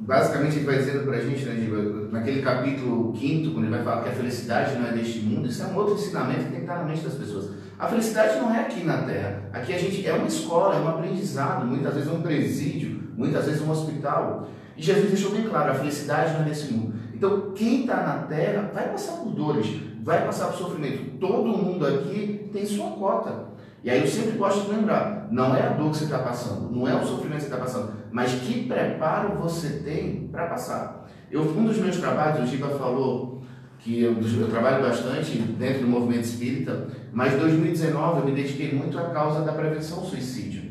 basicamente 0.00 0.56
ele 0.56 0.66
vai 0.66 0.78
dizendo 0.78 1.04
para 1.04 1.16
a 1.16 1.20
gente, 1.20 1.44
né, 1.44 2.08
naquele 2.10 2.42
capítulo 2.42 3.12
quinto, 3.12 3.52
quando 3.52 3.64
ele 3.64 3.74
vai 3.74 3.84
falar 3.84 4.02
que 4.02 4.08
a 4.10 4.12
felicidade 4.12 4.78
não 4.78 4.86
é 4.86 4.92
deste 4.92 5.20
mundo, 5.20 5.48
isso 5.48 5.62
é 5.62 5.66
um 5.66 5.76
outro 5.76 5.94
ensinamento 5.94 6.44
que 6.44 6.50
tem 6.50 6.56
que 6.56 6.60
estar 6.60 6.78
na 6.78 6.84
mente 6.84 7.02
das 7.02 7.14
pessoas. 7.14 7.50
A 7.78 7.86
felicidade 7.86 8.40
não 8.40 8.54
é 8.54 8.60
aqui 8.60 8.84
na 8.84 9.02
Terra. 9.02 9.42
Aqui 9.52 9.72
a 9.72 9.78
gente 9.78 10.06
é 10.06 10.12
uma 10.12 10.26
escola, 10.26 10.74
é 10.74 10.80
um 10.80 10.88
aprendizado, 10.88 11.64
muitas 11.64 11.94
vezes 11.94 12.10
um 12.10 12.22
presídio, 12.22 13.02
muitas 13.16 13.46
vezes 13.46 13.62
um 13.62 13.70
hospital. 13.70 14.48
E 14.76 14.82
Jesus 14.82 15.08
deixou 15.08 15.32
bem 15.32 15.48
claro, 15.48 15.70
a 15.70 15.74
felicidade 15.74 16.34
não 16.34 16.42
é 16.42 16.44
desse 16.44 16.72
mundo. 16.72 16.94
Então, 17.14 17.52
quem 17.52 17.80
está 17.80 17.96
na 17.96 18.22
Terra 18.26 18.70
vai 18.72 18.88
passar 18.88 19.12
por 19.18 19.30
dores, 19.30 19.66
vai 20.02 20.24
passar 20.24 20.48
por 20.48 20.58
sofrimento. 20.58 21.18
Todo 21.18 21.48
mundo 21.48 21.86
aqui 21.86 22.48
tem 22.52 22.64
sua 22.64 22.90
cota. 22.92 23.48
E 23.82 23.90
aí 23.90 24.00
eu 24.00 24.06
sempre 24.06 24.32
gosto 24.32 24.66
de 24.66 24.72
lembrar, 24.74 25.28
não 25.30 25.54
é 25.54 25.62
a 25.62 25.68
dor 25.70 25.90
que 25.90 25.98
você 25.98 26.04
está 26.04 26.18
passando, 26.18 26.70
não 26.74 26.88
é 26.88 26.94
o 26.94 27.06
sofrimento 27.06 27.36
que 27.36 27.48
você 27.48 27.54
está 27.54 27.58
passando, 27.58 27.92
mas 28.10 28.32
que 28.32 28.66
preparo 28.66 29.36
você 29.36 29.80
tem 29.84 30.28
para 30.32 30.46
passar. 30.46 31.08
Eu, 31.30 31.42
um 31.42 31.64
dos 31.64 31.78
meus 31.78 31.96
trabalhos, 31.98 32.40
o 32.42 32.46
Giba 32.46 32.70
falou 32.70 33.42
que 33.78 34.02
eu, 34.02 34.16
eu, 34.20 34.48
trabalho 34.48 34.82
bastante 34.82 35.38
dentro 35.38 35.82
do 35.82 35.88
movimento 35.88 36.24
espírita, 36.24 36.88
mas 37.12 37.34
em 37.34 37.38
2019 37.38 38.20
eu 38.20 38.24
me 38.24 38.32
dediquei 38.32 38.74
muito 38.74 38.98
à 38.98 39.10
causa 39.10 39.42
da 39.42 39.52
prevenção 39.52 39.98
ao 39.98 40.04
suicídio. 40.04 40.68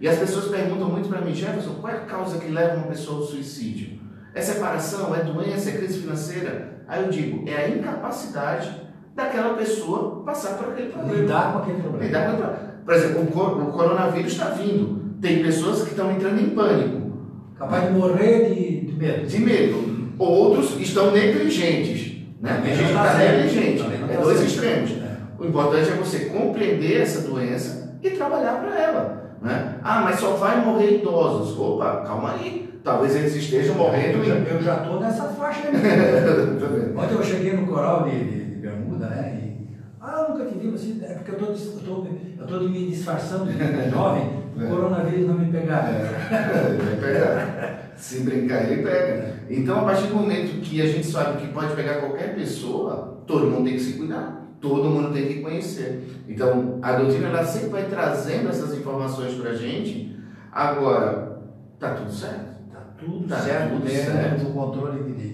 E 0.00 0.08
as 0.08 0.18
pessoas 0.18 0.46
perguntam 0.46 0.88
muito 0.88 1.08
para 1.08 1.20
mim, 1.20 1.34
Jefferson, 1.34 1.74
qual 1.80 1.92
é 1.92 1.96
a 1.96 2.00
causa 2.00 2.38
que 2.38 2.48
leva 2.48 2.76
uma 2.76 2.86
pessoa 2.86 3.18
ao 3.18 3.24
suicídio? 3.24 3.98
É 4.32 4.40
separação? 4.40 5.14
É 5.14 5.24
doença? 5.24 5.70
É 5.70 5.72
crise 5.72 6.00
financeira? 6.00 6.82
Aí 6.86 7.02
eu 7.02 7.10
digo, 7.10 7.48
é 7.48 7.64
a 7.64 7.68
incapacidade 7.68 8.83
daquela 9.14 9.54
pessoa 9.54 10.22
passar 10.24 10.58
por 10.58 10.72
aquele 10.72 10.90
problema. 10.90 11.20
Lidar 11.20 11.52
com 11.52 11.58
aquele 11.60 11.80
problema. 11.80 12.04
Lidar 12.04 12.20
com 12.20 12.32
aquele 12.32 12.48
problema. 12.48 12.74
Por 12.84 12.94
exemplo, 12.94 13.22
o, 13.22 13.72
coronavírus 13.72 14.32
está 14.32 14.46
vindo. 14.50 15.04
Tem 15.20 15.42
pessoas 15.42 15.82
que 15.82 15.90
estão 15.90 16.10
entrando 16.10 16.40
em 16.40 16.50
pânico. 16.50 17.12
Capaz 17.58 17.84
de 17.84 17.90
morrer 17.92 18.54
de, 18.54 18.80
de 18.86 18.92
medo. 18.92 19.26
De 19.26 19.38
medo. 19.38 20.14
Outros 20.18 20.78
estão 20.80 21.12
negligentes. 21.12 22.14
Né? 22.40 22.60
Tem 22.62 22.74
gente 22.74 22.88
está 22.88 23.14
negligente. 23.14 23.84
É 24.10 24.20
dois 24.20 24.40
extremos. 24.42 24.90
É. 24.90 25.16
O 25.38 25.46
importante 25.46 25.90
é 25.90 25.94
você 25.94 26.26
compreender 26.26 27.00
essa 27.00 27.22
doença 27.22 27.98
e 28.02 28.10
trabalhar 28.10 28.60
para 28.60 28.78
ela. 28.78 29.36
Né? 29.40 29.76
Ah, 29.82 30.02
mas 30.02 30.20
só 30.20 30.32
vai 30.32 30.62
morrer 30.62 30.98
idosos. 30.98 31.58
Opa, 31.58 32.02
calma 32.06 32.32
aí. 32.32 32.74
Talvez 32.84 33.16
eles 33.16 33.34
estejam 33.34 33.76
morrendo. 33.76 34.18
Eu 34.22 34.62
já 34.62 34.82
estou 34.82 35.00
nessa 35.00 35.24
faixa 35.24 35.68
aí. 35.68 35.74
Ontem 36.96 37.14
eu 37.14 37.24
cheguei 37.24 37.54
no 37.54 37.66
coral 37.66 38.04
de 38.04 38.43
Bermuda, 38.74 39.06
né? 39.06 39.40
E, 39.42 39.66
ah, 40.00 40.26
eu 40.28 40.34
nunca 40.34 40.50
te 40.50 40.58
vi, 40.58 40.68
você, 40.70 41.04
é 41.04 41.14
porque 41.14 41.30
eu 41.44 41.52
estou 41.52 42.06
eu 42.38 42.46
tô, 42.46 42.60
me 42.60 42.86
disfarçando 42.90 43.46
de 43.46 43.58
jovem, 43.90 44.44
o 44.56 44.62
é. 44.62 44.68
coronavírus 44.68 45.26
não 45.26 45.38
me 45.38 45.50
pegar. 45.50 45.88
É, 45.88 46.76
vai 46.76 46.96
pegar. 46.96 47.92
Se 47.96 48.20
brincar, 48.20 48.70
ele 48.70 48.82
pega. 48.82 49.34
Então, 49.48 49.80
a 49.80 49.84
partir 49.84 50.08
do 50.08 50.16
momento 50.16 50.60
que 50.60 50.82
a 50.82 50.86
gente 50.86 51.06
sabe 51.06 51.40
que 51.40 51.52
pode 51.52 51.74
pegar 51.74 52.00
qualquer 52.00 52.34
pessoa, 52.34 53.22
todo 53.26 53.46
mundo 53.46 53.64
tem 53.64 53.74
que 53.74 53.80
se 53.80 53.94
cuidar. 53.94 54.42
todo 54.60 54.90
mundo 54.90 55.12
tem 55.12 55.26
que 55.26 55.40
conhecer. 55.40 56.22
Então, 56.28 56.78
a 56.82 56.92
doutrina 56.92 57.28
ela 57.28 57.44
sempre 57.44 57.68
vai 57.68 57.84
trazendo 57.84 58.48
essas 58.48 58.74
informações 58.76 59.34
para 59.34 59.50
a 59.50 59.54
gente. 59.54 60.18
Agora, 60.50 61.40
tá 61.78 61.94
tudo 61.94 62.10
certo? 62.10 62.54
Está 62.66 62.80
tudo 62.98 63.28
Tá 63.28 63.36
certo 63.38 63.74
tudo 63.74 63.88
certo. 63.88 64.44
do 64.44 64.50
controle 64.52 65.12
de, 65.12 65.28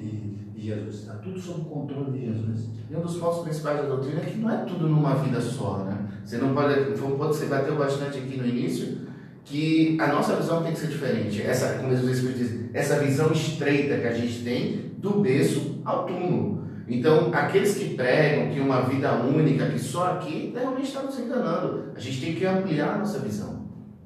de- 0.61 0.67
Jesus. 0.69 0.95
Está 1.01 1.15
tudo 1.15 1.41
sob 1.41 1.61
o 1.63 1.65
controle 1.65 2.11
de 2.19 2.27
Jesus. 2.27 2.69
E 2.91 2.95
um 2.97 3.01
dos 3.01 3.17
pontos 3.17 3.41
principais 3.41 3.79
da 3.79 3.83
doutrina 3.87 4.21
é 4.21 4.25
que 4.25 4.39
não 4.39 4.51
é 4.51 4.65
tudo 4.65 4.89
numa 4.89 5.15
vida 5.17 5.41
só, 5.41 5.79
né? 5.85 6.07
Você 6.25 6.39
não 6.39 6.55
pode, 6.55 6.97
foi 6.97 7.09
um 7.09 7.17
ponto 7.17 7.31
que 7.31 7.37
você 7.37 7.47
bateu 7.47 7.77
bastante 7.77 8.19
aqui 8.19 8.37
no 8.37 8.47
início, 8.47 8.99
que 9.45 9.97
a 10.01 10.09
nossa 10.09 10.37
visão 10.37 10.63
tem 10.63 10.73
que 10.73 10.79
ser 10.79 10.89
diferente. 10.89 11.43
Essa, 11.43 11.75
como 11.79 11.91
Jesus 11.91 12.19
Espírito 12.19 12.39
diz, 12.39 12.71
essa 12.75 13.01
visão 13.01 13.33
estreita 13.33 13.99
que 13.99 14.07
a 14.07 14.13
gente 14.13 14.45
tem 14.45 14.93
do 14.99 15.21
berço 15.21 15.81
ao 15.85 16.07
túmulo. 16.07 16.61
Então, 16.87 17.31
aqueles 17.33 17.77
que 17.77 17.95
pregam 17.95 18.53
que 18.53 18.61
uma 18.61 18.83
vida 18.83 19.13
única, 19.23 19.67
que 19.67 19.79
só 19.79 20.13
aqui, 20.15 20.53
realmente 20.55 20.89
estão 20.89 21.05
nos 21.05 21.19
enganando. 21.19 21.85
A 21.95 22.01
gente 22.01 22.21
tem 22.21 22.35
que 22.35 22.45
ampliar 22.45 22.95
a 22.95 22.99
nossa 22.99 23.21
visão. 23.21 23.60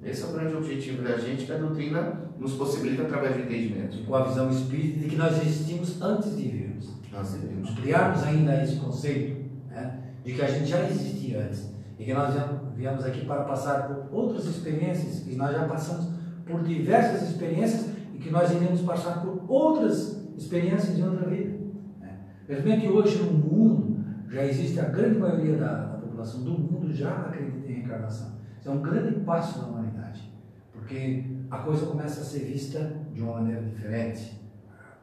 Esse 0.04 0.22
é 0.22 0.26
o 0.26 0.32
grande 0.32 0.54
objetivo 0.54 1.02
da 1.02 1.16
gente, 1.16 1.46
que 1.46 1.52
a 1.52 1.56
doutrina 1.58 2.20
nos 2.38 2.52
possibilita 2.54 3.02
através 3.04 3.34
do 3.36 3.42
entendimento. 3.42 4.04
Com 4.04 4.14
a 4.14 4.24
visão 4.24 4.50
espírita 4.50 4.98
de 5.00 5.08
que 5.08 5.16
nós 5.16 5.36
existimos 5.40 6.00
antes 6.02 6.36
de 6.36 6.48
virmos. 6.48 6.94
Nós 7.12 7.32
devemos. 7.32 7.70
Ampliarmos 7.70 8.22
ainda 8.22 8.62
esse 8.62 8.76
conceito 8.76 9.44
né, 9.70 10.00
de 10.24 10.32
que 10.34 10.42
a 10.42 10.46
gente 10.46 10.66
já 10.66 10.82
existia 10.84 11.44
antes. 11.44 11.72
E 11.98 12.04
que 12.04 12.12
nós 12.12 12.34
viemos- 12.34 12.74
viemos 12.76 13.04
aqui 13.04 13.24
para 13.24 13.44
passar 13.44 13.84
por 13.88 14.12
outras 14.12 14.44
experiências, 14.46 15.26
e 15.26 15.36
nós 15.36 15.52
já 15.52 15.64
passamos 15.66 16.06
por 16.44 16.62
diversas 16.62 17.30
experiências, 17.30 17.90
e 18.14 18.18
que 18.18 18.30
nós 18.30 18.50
iremos 18.50 18.80
passar 18.82 19.22
por 19.22 19.44
outras 19.48 20.28
experiências 20.36 20.96
de 20.96 21.02
outra 21.02 21.28
vida. 21.30 21.56
né. 22.00 22.18
Felizmente 22.46 22.88
hoje 22.88 23.22
no 23.22 23.32
mundo 23.32 24.04
já 24.28 24.44
existe 24.44 24.78
a 24.80 24.84
grande 24.84 25.18
maioria 25.18 25.56
da, 25.56 25.84
da 25.86 25.98
população 25.98 26.42
do 26.42 26.50
mundo 26.50 26.92
já 26.92 27.10
acredita 27.10 27.70
em 27.70 27.74
reencarnação. 27.76 28.33
Isso 28.64 28.70
é 28.70 28.77
um 28.77 28.81
grande 28.81 29.20
passo 29.20 29.61
na 29.61 29.68
humanidade, 29.68 30.33
porque 30.72 31.22
a 31.50 31.59
coisa 31.59 31.85
começa 31.85 32.22
a 32.22 32.24
ser 32.24 32.46
vista 32.46 32.96
de 33.12 33.20
uma 33.20 33.35
maneira 33.35 33.61
diferente. 33.61 34.40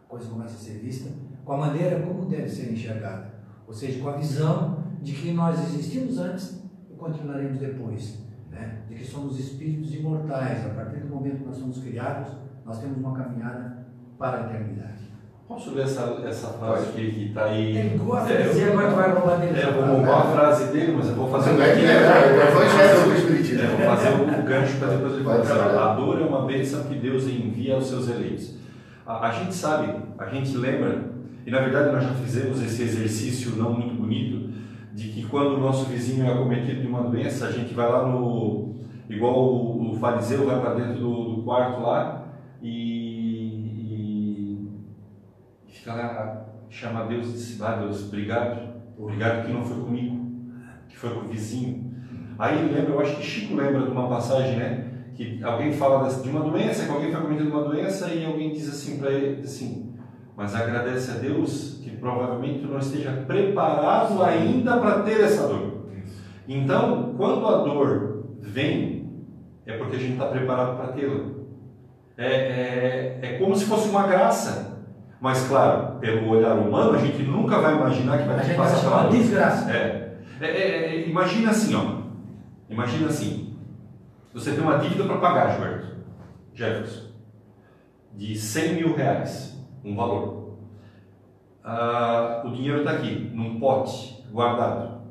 A 0.04 0.10
coisa 0.10 0.28
começa 0.28 0.56
a 0.56 0.58
ser 0.58 0.80
vista 0.80 1.12
com 1.46 1.54
a 1.54 1.58
maneira 1.58 2.02
como 2.02 2.26
deve 2.26 2.50
ser 2.50 2.74
enxergada, 2.74 3.32
ou 3.68 3.72
seja, 3.72 4.02
com 4.02 4.10
a 4.10 4.18
visão 4.18 4.84
de 5.04 5.14
que 5.14 5.32
nós 5.34 5.60
existimos 5.60 6.18
antes 6.18 6.60
e 6.90 6.96
continuaremos 6.96 7.60
depois, 7.60 8.26
né? 8.50 8.82
de 8.90 8.96
que 8.96 9.06
somos 9.06 9.40
espíritos 9.40 9.94
imortais. 9.94 10.66
A 10.66 10.70
partir 10.70 11.02
do 11.02 11.10
momento 11.10 11.42
que 11.42 11.46
nós 11.46 11.58
somos 11.58 11.84
criados, 11.84 12.34
nós 12.66 12.80
temos 12.80 12.98
uma 12.98 13.16
caminhada 13.16 13.86
para 14.18 14.40
a 14.42 14.50
eternidade. 14.50 15.11
Posso 15.52 15.72
ler 15.72 15.84
essa, 15.84 16.18
essa 16.26 16.48
frase 16.48 16.94
que 16.94 17.12
que 17.12 17.26
está 17.26 17.44
aí? 17.44 17.76
Ele 17.76 17.98
gosta 17.98 18.32
É, 18.32 18.42
de 18.42 18.50
dizer 18.50 18.72
agora 18.72 18.90
vai 18.92 19.12
roubar 19.12 19.38
dele. 19.38 19.60
É, 19.60 19.70
vou 19.70 19.98
roubar 19.98 20.20
a 20.20 20.32
frase 20.32 20.72
dele, 20.72 20.94
mas 20.96 21.10
eu 21.10 21.16
vou 21.16 21.30
fazer 21.30 21.52
um 21.52 21.56
que 21.58 21.62
é. 21.62 21.92
É, 23.62 23.68
vou 23.68 23.86
fazer 23.86 24.10
o 24.14 24.44
gancho 24.44 24.78
para 24.78 24.88
depois 24.88 25.14
ele 25.14 25.24
Pode 25.26 25.46
falar. 25.46 25.92
A 25.92 25.96
dor 25.96 26.22
é 26.22 26.24
uma 26.24 26.46
bênção 26.46 26.86
que 26.86 26.96
Deus 26.96 27.26
envia 27.26 27.76
aos 27.76 27.88
seus 27.88 28.10
eleitos. 28.10 28.56
A, 29.06 29.28
a 29.28 29.32
gente 29.32 29.54
sabe, 29.54 29.94
a 30.18 30.26
gente 30.30 30.56
lembra, 30.56 31.12
e 31.46 31.52
na 31.52 31.60
verdade 31.60 31.92
nós 31.92 32.04
já 32.06 32.14
fizemos 32.14 32.64
esse 32.64 32.84
exercício 32.84 33.52
não 33.58 33.74
muito 33.74 33.94
bonito, 33.96 34.54
de 34.94 35.10
que 35.10 35.26
quando 35.26 35.56
o 35.56 35.60
nosso 35.60 35.84
vizinho 35.84 36.26
é 36.26 36.32
acometido 36.32 36.80
de 36.80 36.88
uma 36.88 37.04
doença, 37.04 37.48
a 37.48 37.52
gente 37.52 37.74
vai 37.74 37.92
lá 37.92 38.08
no. 38.08 38.76
igual 39.10 39.38
o, 39.38 39.92
o 39.92 40.00
fariseu 40.00 40.46
vai 40.46 40.62
para 40.62 40.76
dentro 40.76 40.94
do, 40.94 41.36
do 41.36 41.44
quarto 41.44 41.82
lá 41.82 42.22
e, 42.62 43.01
e 45.92 45.96
fica 45.96 46.08
lá, 46.08 46.46
chama 46.70 47.06
Deus 47.06 47.30
e 47.30 47.32
diz: 47.34 47.62
Ah, 47.62 47.76
Deus, 47.76 48.06
obrigado, 48.06 48.62
obrigado 48.98 49.46
que 49.46 49.52
não 49.52 49.64
foi 49.64 49.84
comigo, 49.84 50.32
que 50.88 50.98
foi 50.98 51.10
com 51.12 51.22
o 51.22 51.30
vizinho. 51.30 51.92
Aí 52.40 52.58
lembra, 52.58 52.94
eu 52.94 53.00
acho 53.00 53.18
que 53.18 53.24
Chico 53.24 53.56
lembra 53.56 53.84
de 53.84 53.92
uma 53.92 54.08
passagem, 54.08 54.58
né? 54.58 54.88
Que 55.16 55.44
alguém 55.44 55.72
fala 55.74 56.10
de 56.10 56.30
uma 56.30 56.42
doença, 56.42 56.86
que 56.86 56.92
alguém 56.92 57.12
foi 57.12 57.22
cometido 57.22 57.50
uma 57.50 57.64
doença 57.64 58.08
e 58.14 58.26
alguém 58.26 58.54
diz 58.54 58.70
assim 58.70 58.98
para 58.98 59.12
ele, 59.12 59.42
assim, 59.42 59.94
mas 60.36 60.56
agradece 60.56 61.12
a 61.12 61.16
Deus 61.16 61.80
que 61.84 61.92
provavelmente 61.92 62.66
não 62.66 62.80
esteja 62.80 63.12
preparado 63.28 64.24
ainda 64.24 64.78
para 64.78 65.04
ter 65.04 65.22
essa 65.22 65.48
dor. 65.48 65.86
Então, 66.48 67.14
quando 67.18 67.46
a 67.46 67.64
dor 67.64 68.26
vem, 68.40 69.10
é 69.66 69.78
porque 69.78 69.98
a 69.98 70.00
gente 70.00 70.14
está 70.14 70.26
preparado 70.26 70.78
para 70.78 70.94
tê-la. 70.94 71.42
É, 72.18 72.26
é, 72.26 73.20
é 73.22 73.38
como 73.38 73.56
se 73.56 73.66
fosse 73.66 73.90
uma 73.90 74.08
graça. 74.08 74.71
Mas, 75.22 75.48
claro, 75.48 76.00
pelo 76.00 76.30
olhar 76.30 76.58
humano, 76.58 76.98
a 76.98 76.98
gente 76.98 77.22
nunca 77.22 77.60
vai 77.60 77.76
imaginar 77.76 78.18
que 78.18 78.28
vai 78.28 78.40
ter 78.42 78.50
que 78.50 78.58
passar 78.58 78.82
pela 78.82 79.04
de 79.04 79.10
dor. 79.10 79.18
desgraça. 79.18 79.72
É. 79.72 80.18
É, 80.42 80.48
é, 80.48 80.96
é, 80.96 81.08
imagina 81.08 81.52
assim, 81.52 81.76
ó. 81.76 82.02
Imagina 82.68 83.08
assim. 83.08 83.56
Você 84.34 84.54
tem 84.54 84.62
uma 84.62 84.80
dívida 84.80 85.04
para 85.04 85.18
pagar, 85.18 85.52
Gilberto. 85.52 85.88
Jefferson. 86.56 87.12
De 88.16 88.36
100 88.36 88.74
mil 88.74 88.96
reais. 88.96 89.56
Um 89.86 89.96
valor. 89.96 90.58
Ah, 91.64 92.42
o 92.44 92.50
dinheiro 92.50 92.80
está 92.80 92.94
aqui, 92.94 93.30
num 93.32 93.60
pote, 93.60 94.26
guardado. 94.32 95.02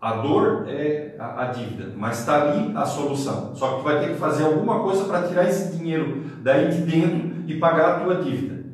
A 0.00 0.14
dor 0.14 0.64
é 0.68 1.14
a, 1.16 1.42
a 1.42 1.46
dívida, 1.46 1.92
mas 1.96 2.20
está 2.20 2.42
ali 2.42 2.76
a 2.76 2.84
solução. 2.84 3.54
Só 3.54 3.68
que 3.70 3.76
tu 3.78 3.82
vai 3.84 4.00
ter 4.00 4.08
que 4.08 4.18
fazer 4.18 4.44
alguma 4.44 4.80
coisa 4.80 5.04
para 5.04 5.28
tirar 5.28 5.48
esse 5.48 5.76
dinheiro 5.76 6.24
daí 6.42 6.70
de 6.70 6.82
dentro 6.82 7.27
e 7.48 7.58
pagar 7.58 7.96
a 7.96 8.00
tua 8.00 8.16
dívida. 8.16 8.64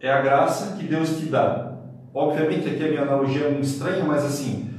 É 0.00 0.10
a 0.10 0.22
graça 0.22 0.76
que 0.76 0.84
Deus 0.84 1.18
te 1.18 1.26
dá. 1.26 1.72
Obviamente 2.14 2.68
aqui 2.68 2.84
a 2.84 2.88
minha 2.88 3.02
analogia 3.02 3.46
é 3.46 3.50
muito 3.50 3.64
estranha, 3.66 4.04
mas 4.04 4.24
assim, 4.24 4.70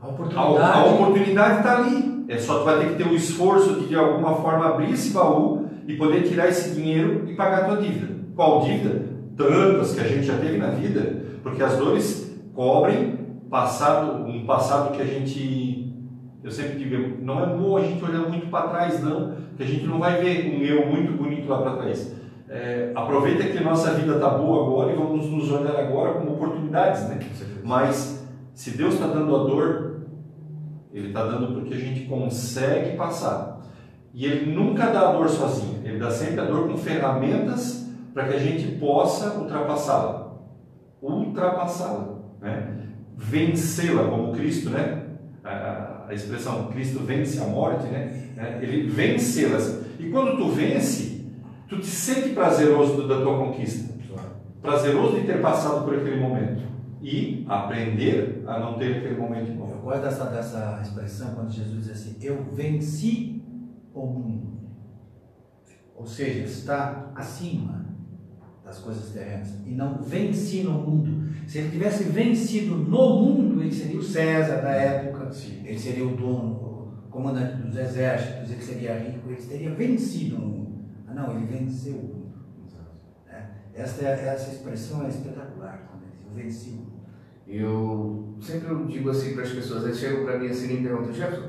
A 0.00 0.08
oportunidade. 0.08 1.58
está 1.58 1.78
ali. 1.78 2.24
É 2.28 2.38
só 2.38 2.58
tu 2.58 2.64
vai 2.64 2.78
ter 2.78 2.88
que 2.90 3.02
ter 3.02 3.08
o 3.08 3.14
esforço 3.14 3.80
de 3.80 3.88
de 3.88 3.94
alguma 3.96 4.34
forma 4.36 4.66
abrir 4.66 4.92
esse 4.92 5.12
baú 5.12 5.66
e 5.86 5.96
poder 5.96 6.22
tirar 6.28 6.48
esse 6.48 6.74
dinheiro 6.74 7.24
e 7.28 7.34
pagar 7.34 7.62
a 7.62 7.64
tua 7.64 7.76
dívida. 7.78 8.14
Qual 8.34 8.62
dívida? 8.62 9.06
Tantas 9.36 9.94
que 9.94 10.00
a 10.00 10.04
gente 10.04 10.24
já 10.26 10.36
teve 10.36 10.58
na 10.58 10.68
vida, 10.68 11.22
porque 11.42 11.62
as 11.62 11.76
dores 11.76 12.36
cobrem 12.54 13.18
passado, 13.50 14.24
um 14.28 14.44
passado 14.44 14.94
que 14.96 15.02
a 15.02 15.04
gente, 15.04 15.94
eu 16.42 16.50
sempre 16.50 16.78
digo, 16.78 17.22
não 17.24 17.42
é 17.42 17.46
bom 17.46 17.76
a 17.76 17.82
gente 17.82 18.04
olhar 18.04 18.28
muito 18.28 18.48
para 18.48 18.68
trás 18.68 19.02
não, 19.02 19.34
porque 19.48 19.62
a 19.62 19.66
gente 19.66 19.86
não 19.86 19.98
vai 19.98 20.20
ver 20.20 20.46
um 20.54 20.62
eu 20.62 20.86
muito 20.86 21.12
bonito 21.12 21.48
lá 21.48 21.62
para 21.62 21.76
trás. 21.76 22.12
É, 22.48 22.92
aproveita 22.94 23.44
que 23.44 23.62
nossa 23.62 23.92
vida 23.94 24.14
está 24.14 24.30
boa 24.30 24.66
agora 24.66 24.92
e 24.92 24.96
vamos 24.96 25.26
nos 25.26 25.50
olhar 25.50 25.74
agora 25.76 26.14
como 26.14 26.34
oportunidades, 26.34 27.08
né? 27.08 27.18
Mas 27.64 28.24
se 28.54 28.70
Deus 28.70 28.94
está 28.94 29.08
dando 29.08 29.34
a 29.34 29.38
dor, 29.44 30.02
Ele 30.92 31.08
está 31.08 31.24
dando 31.24 31.54
porque 31.54 31.74
a 31.74 31.78
gente 31.78 32.06
consegue 32.06 32.96
passar. 32.96 33.60
E 34.14 34.24
Ele 34.24 34.54
nunca 34.54 34.86
dá 34.86 35.08
a 35.08 35.12
dor 35.12 35.28
sozinho. 35.28 35.80
Ele 35.84 35.98
dá 35.98 36.10
sempre 36.10 36.40
a 36.40 36.44
dor 36.44 36.68
com 36.68 36.76
ferramentas 36.76 37.86
para 38.14 38.28
que 38.28 38.34
a 38.34 38.38
gente 38.38 38.78
possa 38.78 39.38
ultrapassá-la. 39.38 40.38
Ultrapassá-la. 41.02 42.14
Né? 42.40 42.76
Vencê-la, 43.16 44.04
como 44.04 44.32
Cristo, 44.32 44.70
né? 44.70 45.02
A, 45.44 46.06
a 46.08 46.14
expressão 46.14 46.68
Cristo 46.68 47.00
vence 47.00 47.40
a 47.40 47.44
morte, 47.44 47.86
né? 47.88 48.30
É, 48.38 48.58
Ele 48.62 48.88
vencê-las. 48.88 49.82
E 49.98 50.08
quando 50.08 50.36
tu 50.36 50.48
vence, 50.48 51.15
tu 51.68 51.78
te 51.78 51.86
sente 51.86 52.30
prazeroso 52.30 53.06
da 53.06 53.20
tua 53.20 53.38
conquista. 53.38 53.94
Prazeroso 54.60 55.20
de 55.20 55.26
ter 55.26 55.40
passado 55.40 55.84
por 55.84 55.94
aquele 55.94 56.20
momento. 56.20 56.62
E 57.00 57.44
aprender 57.48 58.42
a 58.46 58.58
não 58.58 58.78
ter 58.78 58.96
aquele 58.96 59.16
momento 59.16 59.52
de 59.52 59.58
Eu 59.58 59.78
gosto 59.78 60.02
dessa, 60.02 60.24
dessa 60.24 60.80
expressão 60.82 61.34
quando 61.34 61.52
Jesus 61.52 61.84
diz 61.84 61.90
assim: 61.90 62.16
Eu 62.20 62.42
venci 62.52 63.42
o 63.94 64.06
mundo. 64.06 64.56
Ou 65.94 66.06
seja, 66.06 66.44
está 66.44 67.10
acima 67.14 67.86
das 68.64 68.78
coisas 68.78 69.10
terrenas 69.12 69.54
e 69.64 69.70
não 69.70 70.02
venci 70.02 70.62
no 70.62 70.72
mundo. 70.72 71.30
Se 71.46 71.58
ele 71.58 71.70
tivesse 71.70 72.04
vencido 72.04 72.76
no 72.76 73.20
mundo, 73.20 73.62
ele 73.62 73.72
seria 73.72 73.98
o 73.98 74.02
César 74.02 74.56
da 74.56 74.70
época, 74.70 75.30
ele 75.64 75.78
seria 75.78 76.04
o 76.04 76.16
dono, 76.16 76.92
o 77.06 77.08
comandante 77.08 77.62
dos 77.62 77.76
exércitos, 77.76 78.50
ele 78.50 78.62
seria 78.62 78.98
rico, 78.98 79.30
ele 79.30 79.40
teria 79.40 79.70
vencido 79.70 80.38
no 80.38 80.46
mundo. 80.46 80.65
Não, 81.16 81.34
ele 81.34 81.46
venceu 81.46 81.94
o 81.94 81.96
mundo. 81.96 82.34
né? 83.26 83.48
Essa, 83.74 84.04
é, 84.04 84.34
essa 84.34 84.52
expressão 84.52 85.06
é 85.06 85.08
espetacular, 85.08 85.88
quando 85.88 86.02
ele 86.02 86.12
Eu 86.28 86.44
venci 86.44 86.68
o 86.68 86.72
mundo. 86.72 86.92
Eu 87.48 88.36
sempre 88.38 88.68
digo 88.92 89.08
assim 89.08 89.32
para 89.32 89.44
as 89.44 89.50
pessoas, 89.50 89.84
eles 89.84 89.98
chegam 89.98 90.26
para 90.26 90.38
mim 90.38 90.48
assim 90.48 90.68
e 90.68 90.74
me 90.74 90.86
perguntam, 90.86 91.14
Jefferson, 91.14 91.48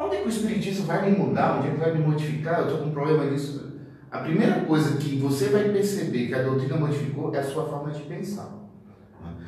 onde 0.00 0.16
é 0.16 0.20
que 0.20 0.26
o 0.26 0.30
Espiritismo 0.30 0.86
vai 0.86 1.08
me 1.08 1.16
mudar? 1.16 1.58
Onde 1.58 1.68
é 1.68 1.70
que 1.70 1.76
vai 1.76 1.94
me 1.94 2.04
modificar? 2.04 2.58
Eu 2.58 2.64
estou 2.64 2.80
com 2.80 2.86
um 2.86 2.92
problema 2.92 3.24
nisso. 3.26 3.72
A 4.10 4.18
primeira 4.18 4.64
coisa 4.64 4.96
que 4.96 5.16
você 5.16 5.48
vai 5.50 5.68
perceber 5.70 6.26
que 6.26 6.34
a 6.34 6.42
doutrina 6.42 6.76
modificou 6.76 7.32
é 7.32 7.38
a 7.38 7.44
sua 7.44 7.68
forma 7.68 7.92
de 7.92 8.02
pensar. 8.02 8.52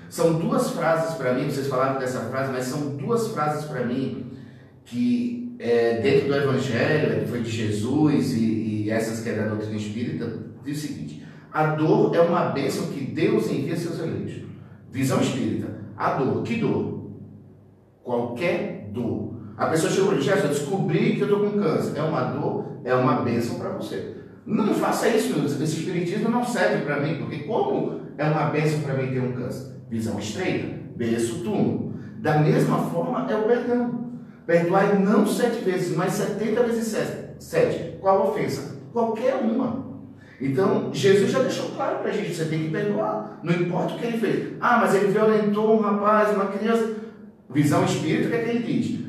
São 0.08 0.38
duas 0.38 0.70
frases 0.70 1.16
para 1.16 1.34
mim, 1.34 1.50
vocês 1.50 1.66
falaram 1.66 1.98
dessa 1.98 2.20
frase, 2.20 2.52
mas 2.52 2.66
são 2.66 2.96
duas 2.96 3.28
frases 3.32 3.64
para 3.64 3.84
mim 3.84 4.30
que 4.84 5.56
é, 5.58 6.00
dentro 6.00 6.28
do 6.28 6.36
Evangelho, 6.36 7.26
foi 7.26 7.42
de 7.42 7.50
Jesus 7.50 8.32
e, 8.34 8.65
e 8.86 8.90
essas 8.90 9.20
que 9.20 9.30
é 9.30 9.32
da 9.32 9.48
doutrina 9.48 9.74
espírita, 9.74 10.32
diz 10.64 10.78
o 10.78 10.86
seguinte: 10.86 11.26
a 11.52 11.74
dor 11.74 12.14
é 12.14 12.20
uma 12.20 12.50
bênção 12.50 12.86
que 12.86 13.00
Deus 13.00 13.50
envia 13.50 13.74
a 13.74 13.76
seus 13.76 13.98
eleitos. 13.98 14.44
Visão 14.92 15.20
espírita. 15.20 15.66
A 15.96 16.14
dor. 16.14 16.44
Que 16.44 16.60
dor? 16.60 17.10
Qualquer 18.04 18.88
dor. 18.92 19.34
A 19.56 19.66
pessoa 19.66 19.90
chegou 19.90 20.14
e 20.14 20.18
disse, 20.18 20.30
eu 20.30 20.48
descobri 20.48 21.16
que 21.16 21.22
eu 21.22 21.26
estou 21.26 21.50
com 21.50 21.58
câncer. 21.58 21.98
É 21.98 22.02
uma 22.02 22.22
dor, 22.26 22.78
é 22.84 22.94
uma 22.94 23.22
bênção 23.22 23.58
para 23.58 23.70
você. 23.70 24.18
Não 24.46 24.72
faça 24.72 25.08
isso. 25.08 25.36
Esse 25.60 25.80
espiritismo 25.80 26.28
não 26.28 26.44
serve 26.44 26.84
para 26.84 27.00
mim, 27.00 27.16
porque 27.16 27.38
como 27.38 28.02
é 28.16 28.24
uma 28.24 28.50
bênção 28.50 28.82
para 28.82 28.94
mim 28.94 29.10
ter 29.10 29.20
um 29.20 29.32
câncer? 29.32 29.80
Visão 29.90 30.16
estreita, 30.20 30.78
berço 30.94 31.42
túmulo. 31.42 31.94
Da 32.18 32.38
mesma 32.38 32.78
forma 32.90 33.28
é 33.28 33.36
o 33.36 33.48
perdão. 33.48 34.12
Perdoai 34.46 34.96
não 34.96 35.26
sete 35.26 35.64
vezes, 35.64 35.96
mas 35.96 36.12
setenta 36.12 36.62
vezes 36.62 36.96
sete. 37.40 37.96
Qual 38.00 38.30
ofensa? 38.30 38.75
Qualquer 38.96 39.34
uma. 39.34 39.84
Então, 40.40 40.88
Jesus 40.90 41.30
já 41.30 41.40
deixou 41.40 41.68
claro 41.72 41.98
para 41.98 42.08
a 42.08 42.14
gente, 42.14 42.34
você 42.34 42.46
tem 42.46 42.62
que 42.62 42.70
perdoar. 42.70 43.40
Não 43.42 43.52
importa 43.52 43.92
o 43.92 43.98
que 43.98 44.06
ele 44.06 44.16
fez. 44.16 44.54
Ah, 44.58 44.78
mas 44.80 44.94
ele 44.94 45.08
violentou 45.08 45.76
um 45.76 45.82
rapaz, 45.82 46.34
uma 46.34 46.46
criança. 46.46 46.94
Visão 47.50 47.84
espírita, 47.84 48.28
o 48.28 48.30
que 48.30 48.36
é 48.36 48.38
que 48.38 48.48
ele 48.48 48.62
diz? 48.62 49.00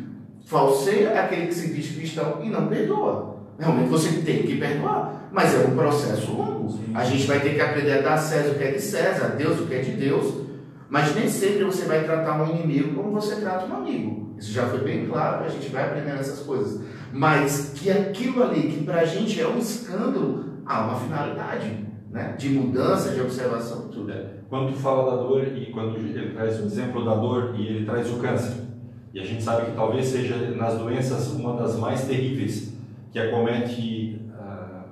Falseia 0.45 1.07
é 1.07 1.19
aquele 1.19 1.47
que 1.47 1.55
se 1.55 1.73
diz 1.73 1.95
cristão 1.95 2.41
e 2.43 2.49
não 2.49 2.67
perdoa. 2.67 3.38
Realmente 3.57 3.88
você 3.88 4.11
tem 4.23 4.43
que 4.43 4.57
perdoar. 4.57 5.29
Mas 5.31 5.55
é 5.55 5.59
um 5.59 5.73
processo 5.73 6.33
longo. 6.33 6.77
A 6.93 7.05
gente 7.05 7.25
vai 7.25 7.39
ter 7.39 7.55
que 7.55 7.61
aprender 7.61 7.99
a 7.99 8.01
dar 8.01 8.13
a 8.15 8.17
César 8.17 8.51
o 8.51 8.55
que 8.55 8.63
é 8.65 8.71
de 8.71 8.81
César, 8.81 9.25
a 9.27 9.29
Deus 9.29 9.57
o 9.61 9.67
que 9.67 9.75
é 9.75 9.79
de 9.79 9.91
Deus. 9.91 10.47
Mas 10.89 11.15
nem 11.15 11.29
sempre 11.29 11.63
você 11.63 11.85
vai 11.85 12.03
tratar 12.03 12.41
um 12.41 12.49
inimigo 12.49 12.93
como 12.93 13.11
você 13.11 13.38
trata 13.38 13.65
um 13.67 13.77
amigo. 13.77 14.35
Isso 14.38 14.51
já 14.51 14.67
foi 14.67 14.79
bem 14.79 15.07
claro, 15.07 15.45
a 15.45 15.49
gente 15.49 15.69
vai 15.69 15.85
aprendendo 15.85 16.19
essas 16.19 16.39
coisas. 16.39 16.81
Mas 17.11 17.73
que 17.75 17.89
aquilo 17.89 18.43
ali, 18.43 18.63
que 18.63 18.83
para 18.83 19.01
a 19.01 19.05
gente 19.05 19.39
é 19.39 19.47
um 19.47 19.57
escândalo, 19.57 20.45
há 20.65 20.85
uma 20.85 20.99
finalidade 20.99 21.87
né? 22.11 22.35
de 22.37 22.49
mudança, 22.49 23.13
de 23.13 23.21
observação, 23.21 23.87
tudo. 23.89 24.11
É. 24.11 24.25
Quando 24.49 24.73
tu 24.73 24.79
fala 24.79 25.11
da 25.11 25.23
dor 25.23 25.47
e 25.47 25.67
quando 25.67 25.97
ele 25.97 26.31
traz 26.31 26.59
o 26.59 26.65
exemplo 26.65 27.03
da 27.03 27.15
dor 27.15 27.55
e 27.57 27.67
ele 27.67 27.85
traz 27.85 28.09
o 28.11 28.17
câncer, 28.17 28.67
e 29.13 29.19
a 29.19 29.23
gente 29.23 29.41
sabe 29.41 29.67
que 29.67 29.75
talvez 29.75 30.05
seja 30.05 30.35
nas 30.55 30.77
doenças 30.77 31.31
uma 31.31 31.55
das 31.57 31.77
mais 31.77 32.05
terríveis 32.05 32.73
que 33.11 33.19
acomete. 33.19 34.21
Uh, 34.29 34.83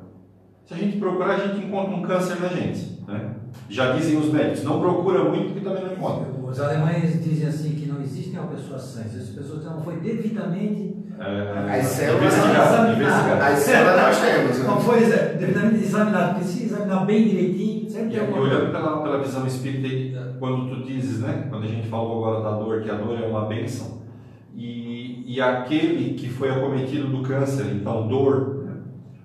se 0.65 0.73
a 0.73 0.77
gente 0.77 0.97
procurar, 0.97 1.35
a 1.35 1.47
gente 1.47 1.65
encontra 1.65 1.95
um 1.95 2.01
câncer 2.01 2.39
na 2.39 2.47
gente. 2.47 3.01
Né? 3.07 3.35
Já 3.69 3.91
dizem 3.93 4.17
os 4.17 4.31
médicos, 4.31 4.63
não 4.63 4.79
procura 4.79 5.23
muito 5.23 5.53
porque 5.53 5.61
também 5.61 5.83
não 5.83 5.93
encontra. 5.93 6.27
Os 6.43 6.59
alemães 6.59 7.23
dizem 7.23 7.47
assim 7.47 7.71
que 7.71 7.85
não 7.85 8.01
existem 8.01 8.25
pessoas 8.47 8.81
sãs, 8.81 9.15
as 9.15 9.29
pessoas 9.29 9.63
não 9.65 9.81
foi 9.81 9.97
devidamente 9.97 10.94
é, 11.17 11.79
as 11.79 11.85
células, 11.85 12.33
as 12.33 13.59
células 13.59 14.01
nós 14.01 14.21
temos. 14.21 14.59
Né? 14.59 14.67
Não 14.67 14.81
foi 14.81 14.99
devidamente 14.99 15.83
examinado, 15.83 16.33
porque 16.35 16.45
se 16.45 16.63
examinar 16.65 17.05
bem 17.05 17.27
direitinho, 17.27 17.89
sempre 17.89 18.09
tem 18.09 18.19
alguma 18.19 18.41
Olhando 18.41 18.71
pela, 18.71 19.01
pela 19.01 19.17
visão 19.19 19.47
espírita, 19.47 20.35
quando 20.39 20.69
tu 20.69 20.83
dizes, 20.83 21.21
né, 21.21 21.47
quando 21.49 21.63
a 21.63 21.67
gente 21.67 21.87
falou 21.87 22.25
agora 22.25 22.43
da 22.43 22.57
dor, 22.57 22.81
que 22.81 22.91
a 22.91 22.95
dor 22.95 23.17
é 23.21 23.25
uma 23.25 23.45
bênção, 23.45 24.01
e, 24.53 25.23
e 25.25 25.41
aquele 25.41 26.15
que 26.15 26.27
foi 26.29 26.49
acometido 26.49 27.07
do 27.07 27.23
câncer, 27.23 27.65
então 27.73 28.07
dor, 28.07 28.65
né? 28.65 28.73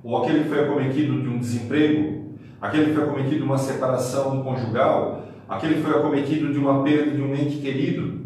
ou 0.05 0.17
aquele 0.19 0.45
que 0.45 0.49
foi 0.49 0.65
acometido 0.65 1.21
de 1.21 1.29
um 1.29 1.39
desemprego, 1.39 2.37
aquele 2.61 2.87
que 2.87 2.95
foi 2.95 3.05
acometido 3.05 3.37
de 3.37 3.43
uma 3.43 3.59
separação 3.59 4.43
conjugal, 4.45 5.25
aquele 5.49 5.75
que 5.75 5.83
foi 5.83 5.99
acometido 5.99 6.53
de 6.53 6.59
uma 6.59 6.85
perda 6.85 7.11
de 7.11 7.21
um 7.21 7.35
ente 7.35 7.57
querido, 7.57 8.21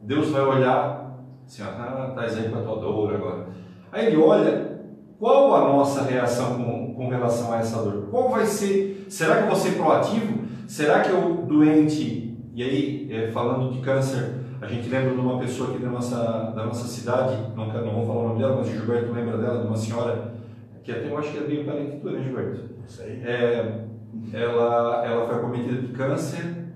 Deus 0.00 0.30
vai 0.30 0.42
olhar 0.42 1.05
Assim, 1.46 1.62
ah, 1.62 2.10
traz 2.14 2.36
aí 2.36 2.48
para 2.48 2.60
a 2.60 2.62
tua 2.62 2.76
dor 2.76 3.14
agora. 3.14 3.46
Aí 3.92 4.06
ele 4.06 4.16
olha, 4.16 4.80
qual 5.18 5.54
a 5.54 5.60
nossa 5.60 6.02
reação 6.02 6.62
com, 6.62 6.94
com 6.94 7.08
relação 7.08 7.52
a 7.52 7.58
essa 7.58 7.82
dor? 7.82 8.08
Qual 8.10 8.30
vai 8.30 8.44
ser? 8.44 9.06
Será 9.08 9.36
que 9.36 9.42
eu 9.44 9.46
vou 9.46 9.56
ser 9.56 9.76
proativo? 9.76 10.44
Será 10.66 11.00
que 11.00 11.10
eu 11.10 11.44
doente, 11.46 12.36
e 12.52 12.62
aí 12.62 13.08
é, 13.10 13.30
falando 13.30 13.72
de 13.72 13.80
câncer, 13.80 14.34
a 14.60 14.66
gente 14.66 14.88
lembra 14.88 15.14
de 15.14 15.20
uma 15.20 15.38
pessoa 15.38 15.70
aqui 15.70 15.78
da 15.78 15.88
nossa, 15.88 16.52
da 16.54 16.66
nossa 16.66 16.88
cidade, 16.88 17.36
não, 17.54 17.66
não 17.66 17.94
vou 17.94 18.06
falar 18.06 18.20
o 18.20 18.28
nome 18.28 18.40
dela, 18.40 18.56
mas 18.56 18.68
o 18.68 18.72
Gilberto 18.72 19.12
lembra 19.12 19.38
dela, 19.38 19.60
de 19.60 19.68
uma 19.68 19.76
senhora 19.76 20.34
que 20.82 20.90
até 20.90 21.08
eu 21.08 21.18
acho 21.18 21.32
que 21.32 21.38
é 21.38 21.42
bem 21.42 21.64
parente 21.64 21.98
tua, 21.98 22.12
né, 22.12 22.22
Gilberto? 22.22 22.60
Isso 22.86 23.02
aí. 23.02 23.22
É, 23.24 23.84
ela, 24.32 25.04
ela 25.04 25.26
foi 25.26 25.36
acometida 25.36 25.80
de 25.80 25.88
câncer, 25.88 26.74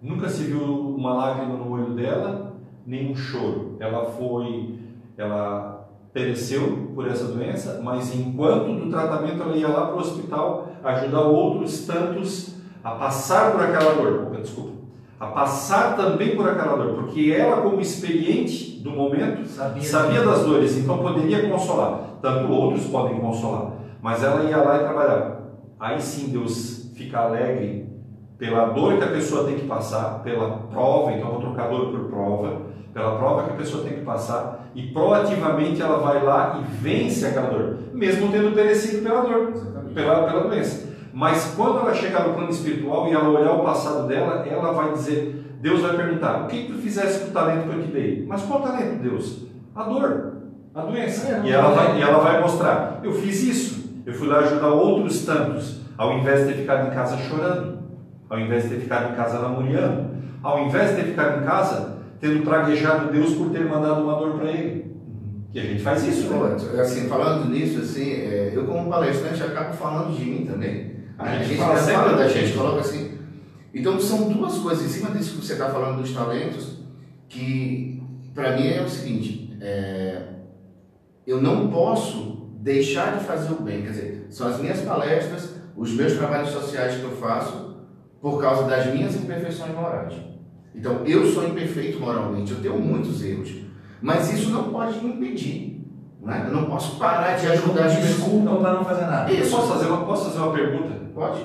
nunca 0.00 0.28
se 0.28 0.44
viu 0.44 0.62
uma 0.62 1.14
lágrima 1.14 1.56
no 1.56 1.70
olho 1.70 1.94
dela, 1.94 2.56
nenhum 2.86 3.14
choro. 3.14 3.73
Ela 3.84 4.04
foi, 4.04 4.78
ela 5.16 5.86
pereceu 6.12 6.90
por 6.94 7.06
essa 7.08 7.24
doença, 7.24 7.80
mas 7.82 8.14
enquanto 8.14 8.72
do 8.72 8.88
tratamento 8.88 9.42
ela 9.42 9.56
ia 9.56 9.68
lá 9.68 9.86
para 9.88 9.96
o 9.96 10.00
hospital 10.00 10.68
ajudar 10.82 11.22
outros 11.22 11.86
tantos 11.86 12.54
a 12.82 12.92
passar 12.92 13.52
por 13.52 13.62
aquela 13.62 13.94
dor. 13.94 14.36
Desculpa. 14.40 14.74
A 15.18 15.26
passar 15.26 15.96
também 15.96 16.36
por 16.36 16.48
aquela 16.48 16.76
dor, 16.76 16.94
porque 16.94 17.32
ela, 17.32 17.62
como 17.62 17.80
experiente 17.80 18.80
do 18.82 18.90
momento, 18.90 19.46
sabia, 19.46 19.82
sabia 19.82 20.22
das 20.22 20.44
dores, 20.44 20.76
então 20.76 20.98
poderia 20.98 21.48
consolar. 21.48 22.00
Tanto 22.20 22.52
outros 22.52 22.86
podem 22.86 23.18
consolar, 23.18 23.72
mas 24.00 24.22
ela 24.22 24.44
ia 24.44 24.58
lá 24.58 24.76
e 24.76 24.80
trabalhava. 24.80 25.44
Aí 25.78 26.00
sim 26.00 26.30
Deus 26.30 26.90
fica 26.94 27.20
alegre 27.20 27.93
pela 28.38 28.66
dor 28.66 28.98
que 28.98 29.04
a 29.04 29.08
pessoa 29.08 29.44
tem 29.44 29.56
que 29.56 29.66
passar, 29.66 30.20
pela 30.22 30.50
prova, 30.70 31.12
então 31.12 31.30
vou 31.30 31.40
trocar 31.40 31.68
dor 31.68 31.90
por 31.90 32.08
prova, 32.10 32.62
pela 32.92 33.16
prova 33.16 33.44
que 33.44 33.50
a 33.50 33.56
pessoa 33.56 33.84
tem 33.84 33.94
que 33.94 34.04
passar 34.04 34.68
e 34.74 34.82
proativamente 34.92 35.80
ela 35.80 35.98
vai 35.98 36.22
lá 36.22 36.60
e 36.60 36.76
vence 36.76 37.26
aquela 37.26 37.50
dor, 37.50 37.78
mesmo 37.92 38.30
tendo 38.30 38.54
perecido 38.54 39.02
pela 39.02 39.22
dor, 39.22 39.52
pela, 39.94 40.22
pela 40.24 40.48
doença. 40.48 40.94
Mas 41.12 41.54
quando 41.56 41.78
ela 41.78 41.94
chegar 41.94 42.26
no 42.26 42.34
plano 42.34 42.50
espiritual 42.50 43.08
e 43.08 43.12
ela 43.12 43.28
olhar 43.28 43.52
o 43.52 43.62
passado 43.62 44.08
dela, 44.08 44.44
ela 44.46 44.72
vai 44.72 44.92
dizer, 44.92 45.44
Deus 45.60 45.80
vai 45.80 45.96
perguntar, 45.96 46.42
o 46.42 46.48
que, 46.48 46.64
tu 46.64 46.74
fizesse 46.74 47.20
com 47.20 47.30
o 47.30 47.32
talento 47.32 47.68
que 47.68 47.76
eu 47.76 47.82
te 47.82 47.92
dei? 47.92 48.26
Mas 48.26 48.42
qual 48.42 48.60
talento, 48.60 49.00
Deus? 49.00 49.46
A 49.76 49.84
dor, 49.84 50.32
a 50.74 50.82
doença. 50.82 51.32
É, 51.32 51.46
e, 51.46 51.52
ela 51.52 51.70
vai, 51.70 51.98
e 51.98 52.02
ela 52.02 52.18
vai 52.18 52.40
mostrar, 52.40 53.00
eu 53.04 53.12
fiz 53.12 53.42
isso, 53.44 54.02
eu 54.04 54.12
fui 54.12 54.26
lá 54.26 54.38
ajudar 54.38 54.68
outros 54.68 55.24
tantos, 55.24 55.82
ao 55.96 56.18
invés 56.18 56.40
de 56.40 56.52
ter 56.52 56.60
ficado 56.60 56.88
em 56.88 56.90
casa 56.90 57.16
chorando, 57.16 57.78
ao 58.34 58.40
invés 58.40 58.64
de 58.64 58.70
ter 58.70 58.80
ficado 58.80 59.12
em 59.12 59.16
casa 59.16 59.38
lamuriando, 59.38 60.10
ao 60.42 60.66
invés 60.66 60.90
de 60.90 60.96
ter 60.96 61.04
ficado 61.04 61.40
em 61.40 61.44
casa 61.44 61.98
tendo 62.20 62.42
praguejado 62.42 63.12
Deus 63.12 63.34
por 63.34 63.50
ter 63.50 63.64
mandado 63.64 64.02
uma 64.02 64.16
dor 64.16 64.38
para 64.38 64.50
ele. 64.50 64.94
E 65.52 65.60
a 65.60 65.62
gente 65.62 65.82
faz 65.82 66.04
isso, 66.04 66.28
né? 66.30 66.80
Assim, 66.80 67.08
falando 67.08 67.48
nisso, 67.48 67.78
assim, 67.80 68.10
é, 68.10 68.50
eu 68.52 68.64
como 68.64 68.90
palestrante 68.90 69.42
acabo 69.42 69.72
falando 69.72 70.16
de 70.16 70.24
mim 70.24 70.44
também. 70.44 70.94
A, 71.16 71.24
a 71.24 71.36
gente, 71.36 71.50
gente 71.50 71.58
fala, 71.58 71.76
fala 71.76 72.16
da 72.16 72.28
gente, 72.28 72.56
coloca 72.56 72.80
assim. 72.80 73.12
Então 73.72 74.00
são 74.00 74.32
duas 74.32 74.58
coisas, 74.58 74.84
em 74.84 74.88
cima 74.88 75.10
disso 75.10 75.38
que 75.38 75.46
você 75.46 75.52
está 75.52 75.70
falando 75.70 76.00
dos 76.00 76.12
talentos, 76.12 76.78
que 77.28 78.02
para 78.34 78.56
mim 78.56 78.66
é 78.68 78.82
o 78.82 78.88
seguinte, 78.88 79.56
é, 79.60 80.22
eu 81.24 81.40
não 81.40 81.68
posso 81.68 82.48
deixar 82.60 83.18
de 83.18 83.24
fazer 83.24 83.52
o 83.52 83.62
bem, 83.62 83.82
quer 83.82 83.90
dizer, 83.90 84.26
são 84.30 84.48
as 84.48 84.58
minhas 84.58 84.80
palestras, 84.80 85.54
os 85.76 85.92
meus 85.92 86.14
trabalhos 86.14 86.50
sociais 86.50 86.96
que 86.96 87.02
eu 87.04 87.12
faço, 87.12 87.63
por 88.24 88.40
causa 88.40 88.62
das 88.62 88.86
minhas 88.86 89.14
imperfeições 89.16 89.74
morais. 89.74 90.14
Então, 90.74 91.02
eu 91.04 91.26
sou 91.26 91.46
imperfeito 91.46 92.00
moralmente, 92.00 92.52
eu 92.52 92.60
tenho 92.62 92.78
muitos 92.78 93.22
erros, 93.22 93.54
mas 94.00 94.32
isso 94.32 94.48
não 94.48 94.70
pode 94.70 94.98
me 95.04 95.12
impedir. 95.12 95.84
Né? 96.22 96.44
Eu 96.46 96.54
não 96.54 96.64
posso 96.64 96.98
parar 96.98 97.36
de 97.36 97.46
ajudar 97.48 97.84
as 97.84 97.96
Desculpa 97.98 98.56
para 98.56 98.72
não 98.72 98.82
fazer 98.82 99.04
nada. 99.04 99.30
Isso. 99.30 99.54
Posso 99.54 99.68
fazer, 99.74 99.86
uma, 99.88 100.06
posso 100.06 100.30
fazer 100.30 100.38
uma 100.38 100.54
pergunta? 100.54 100.94
Pode. 101.14 101.38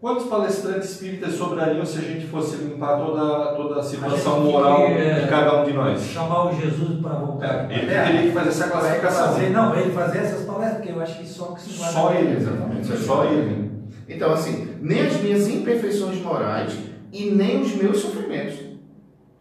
Quantos 0.00 0.24
palestrantes 0.24 0.92
espíritas 0.92 1.34
sobrariam 1.34 1.84
se 1.84 1.98
a 1.98 2.02
gente 2.02 2.26
fosse 2.26 2.56
limpar 2.56 2.96
toda, 2.96 3.54
toda 3.54 3.80
a 3.80 3.82
situação 3.82 4.36
a 4.36 4.40
moral 4.40 4.86
que, 4.86 4.92
é, 4.92 5.20
de 5.20 5.28
cada 5.28 5.60
um 5.60 5.64
de 5.66 5.74
nós? 5.74 6.00
Chamar 6.00 6.46
o 6.46 6.58
Jesus 6.58 7.00
para 7.02 7.12
voltar. 7.16 7.70
É, 7.70 7.74
ele 7.74 7.86
teria 7.86 8.22
que 8.22 8.32
fazer 8.32 8.48
essa 8.48 8.68
classificação. 8.68 9.26
Fazer, 9.34 9.50
não, 9.50 9.76
ele 9.76 9.92
fazer 9.92 10.18
essas 10.20 10.46
palestras, 10.46 10.76
porque 10.76 10.92
eu 10.92 11.02
acho 11.02 11.18
que 11.18 11.26
só 11.26 11.44
que 11.48 11.60
se 11.60 11.70
Só 11.70 12.14
ele, 12.14 12.34
exatamente. 12.34 12.96
Só 12.96 13.24
ele. 13.24 13.73
Então, 14.08 14.32
assim, 14.32 14.68
nem 14.80 15.06
as 15.06 15.20
minhas 15.20 15.48
imperfeições 15.48 16.20
morais 16.20 16.72
e 17.12 17.30
nem 17.30 17.62
os 17.62 17.74
meus 17.74 17.98
sofrimentos. 17.98 18.74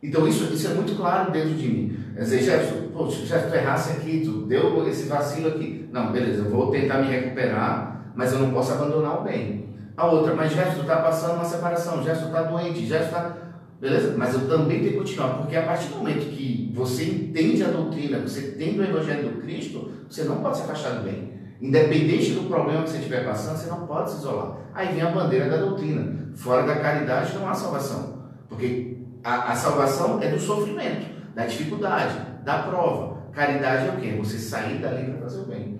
Então 0.03 0.28
isso, 0.28 0.53
isso 0.53 0.68
é 0.68 0.74
muito 0.74 0.95
claro 0.97 1.32
dentro 1.32 1.53
de 1.53 1.68
mim. 1.68 1.97
Quer 2.14 2.24
dizer, 2.24 2.43
Jefferson, 2.43 2.89
poxa, 2.93 3.26
Jefferson, 3.26 3.49
tu 3.49 3.55
errasse 3.55 3.91
aqui, 3.93 4.22
tu 4.26 4.32
deu 4.45 4.86
esse 4.88 5.07
vacilo 5.07 5.47
aqui. 5.47 5.88
Não, 5.93 6.11
beleza, 6.11 6.43
eu 6.43 6.49
vou 6.49 6.70
tentar 6.70 6.97
me 6.97 7.09
recuperar, 7.09 8.11
mas 8.14 8.34
eu 8.34 8.39
não 8.39 8.51
posso 8.51 8.74
abandonar 8.74 9.22
o 9.22 9.24
bem. 9.24 9.70
A 9.95 10.05
outra, 10.07 10.36
mas 10.36 10.51
Jefferson, 10.51 10.82
está 10.82 10.97
passando 10.97 11.36
uma 11.36 11.45
separação, 11.45 12.03
Jefferson 12.03 12.28
está 12.28 12.43
doente, 12.43 12.86
Jefferson 12.86 13.18
está... 13.18 13.38
Beleza? 13.80 14.16
Mas 14.18 14.34
eu 14.34 14.47
também 14.47 14.80
tenho 14.80 14.91
que 14.91 14.97
continuar, 14.97 15.38
porque 15.38 15.55
a 15.55 15.64
partir 15.64 15.88
do 15.88 15.97
momento 15.97 16.30
que 16.30 16.72
você 16.74 17.03
entende 17.05 17.64
a 17.64 17.68
doutrina, 17.68 18.20
você 18.20 18.51
entende 18.55 18.80
o 18.80 18.84
Evangelho 18.84 19.30
do 19.30 19.41
Cristo, 19.41 19.91
você 20.09 20.24
não 20.24 20.38
pode 20.38 20.57
se 20.57 20.64
afastar 20.64 20.99
do 20.99 21.03
bem. 21.03 21.32
Independente 21.64 22.34
do 22.34 22.49
problema 22.49 22.84
que 22.84 22.89
você 22.89 22.97
estiver 22.97 23.24
passando, 23.24 23.55
você 23.55 23.70
não 23.70 23.88
pode 23.88 24.11
se 24.11 24.18
isolar. 24.18 24.57
Aí 24.74 24.93
vem 24.93 25.01
a 25.01 25.11
bandeira 25.11 25.49
da 25.49 25.55
doutrina. 25.55 26.28
Fora 26.36 26.68
da 26.68 26.76
caridade 26.76 27.34
não 27.38 27.47
há 27.47 27.53
salvação. 27.53 28.22
Porque 28.49 28.97
a, 29.24 29.53
a 29.53 29.55
salvação 29.55 30.22
é 30.22 30.30
do 30.30 30.38
sofrimento, 30.38 31.07
da 31.34 31.45
dificuldade, 31.45 32.16
da 32.43 32.64
prova. 32.64 33.30
Caridade 33.32 33.88
é 33.88 33.91
o 33.91 33.95
quê? 33.95 34.14
Você 34.20 34.38
sair 34.38 34.80
dali 34.80 35.09
para 35.09 35.22
fazer 35.22 35.39
o 35.39 35.45
bem. 35.45 35.80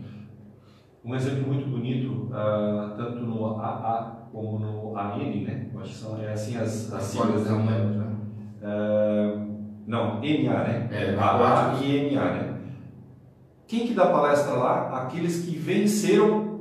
Um 1.04 1.14
exemplo 1.16 1.54
muito 1.54 1.70
bonito, 1.70 2.30
uh, 2.32 2.96
tanto 2.96 3.20
no 3.20 3.60
AA 3.60 4.30
como 4.32 4.60
no 4.60 4.98
AN, 4.98 5.18
né? 5.44 5.68
Eu 5.74 5.82
acho 5.82 5.90
que 5.90 5.98
são 5.98 6.18
é 6.18 6.32
assim 6.32 6.56
as, 6.56 6.94
as 6.94 7.04
siglas, 7.04 7.46
né? 7.46 8.16
Uh, 8.62 9.54
não, 9.86 10.22
NA, 10.22 10.64
né? 10.64 10.90
É, 10.94 11.14
AA 11.20 11.74
e 11.84 12.16
NA, 12.16 12.24
né? 12.24 12.53
Quem 13.74 13.88
que 13.88 13.96
dá 13.96 14.06
palestra 14.06 14.54
lá? 14.54 15.02
Aqueles 15.02 15.44
que 15.44 15.58
venceram, 15.58 16.60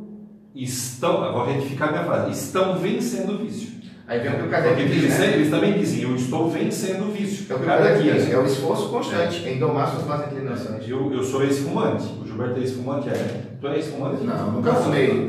estão, 0.54 1.30
vou 1.30 1.44
retificar 1.44 1.90
minha 1.92 2.04
frase, 2.04 2.30
estão 2.30 2.78
vencendo 2.78 3.34
o 3.34 3.38
vício. 3.44 3.82
Aí 4.06 4.20
vem 4.20 4.32
o 4.32 4.36
que 4.36 4.42
o 4.44 4.48
Kardec 4.48 4.76
Porque 4.76 4.88
diz, 4.88 5.02
eles, 5.02 5.18
né? 5.18 5.32
eles 5.34 5.50
também 5.50 5.78
dizem, 5.78 6.04
eu 6.04 6.16
estou 6.16 6.48
vencendo 6.48 7.10
o 7.10 7.12
vício. 7.12 7.52
É 7.52 7.54
o 7.54 7.60
Cada 7.60 8.00
dia. 8.00 8.14
diz, 8.14 8.30
é 8.30 8.38
o 8.38 8.46
esforço 8.46 8.88
constante 8.88 9.46
em 9.46 9.58
domar 9.58 9.88
suas 9.88 10.06
más 10.06 10.26
inclinações. 10.26 10.88
Eu, 10.88 11.12
eu 11.12 11.22
sou 11.22 11.42
ex-fumante. 11.42 12.06
O 12.18 12.26
Gilberto 12.26 12.58
é 12.58 12.62
ex-fumante, 12.62 13.10
é? 13.10 13.56
Tu 13.60 13.66
é 13.66 13.76
ex-fumante? 13.76 14.24
Não, 14.24 14.52
nunca 14.52 14.72
fumei. 14.72 15.28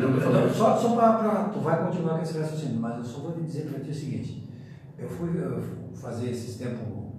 Só, 0.55 0.77
só 0.77 0.95
para. 0.95 1.49
Tu 1.49 1.59
vai 1.59 1.85
continuar 1.85 2.15
com 2.15 2.23
esse 2.23 2.39
raciocínio, 2.39 2.79
mas 2.79 2.97
eu 2.99 3.03
só 3.03 3.19
vou 3.19 3.33
te 3.33 3.41
dizer 3.41 3.65
para 3.65 3.81
ti 3.81 3.91
o 3.91 3.93
seguinte: 3.93 4.49
eu 4.97 5.09
fui 5.09 5.31
eu 5.37 5.61
fui 5.61 6.01
fazer 6.01 6.29
esses 6.29 6.55
tempos 6.55 6.87
um, 6.87 7.11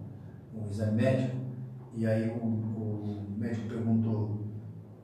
um 0.58 0.70
exame 0.70 1.02
médico, 1.02 1.36
e 1.94 2.06
aí 2.06 2.30
o, 2.30 2.46
o 2.46 3.26
médico 3.36 3.68
perguntou: 3.68 4.43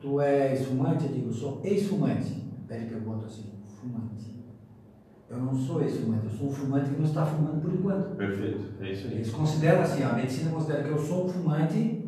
Tu 0.01 0.21
és 0.21 0.67
fumante? 0.67 1.05
Eu 1.05 1.13
digo: 1.13 1.33
Sou 1.33 1.61
ex-fumante. 1.63 2.43
Daí 2.67 2.83
ele 2.83 2.91
pergunta 2.91 3.27
assim: 3.27 3.53
Fumante. 3.69 4.31
Eu 5.31 5.39
não 5.39 5.55
sou 5.55 5.81
ex-fumante, 5.81 6.25
eu 6.25 6.31
sou 6.31 6.49
um 6.49 6.53
fumante 6.53 6.91
que 6.91 6.97
não 6.97 7.05
está 7.05 7.25
fumando 7.25 7.63
por 7.63 7.73
enquanto. 7.73 8.17
Perfeito, 8.17 8.65
é 8.81 8.91
isso 8.91 9.07
aí. 9.07 9.15
Eles 9.15 9.31
consideram 9.31 9.83
assim, 9.83 10.03
a 10.03 10.13
medicina 10.15 10.51
considera 10.51 10.83
que 10.83 10.91
eu 10.91 10.99
sou 10.99 11.27
um 11.27 11.29
fumante, 11.29 12.05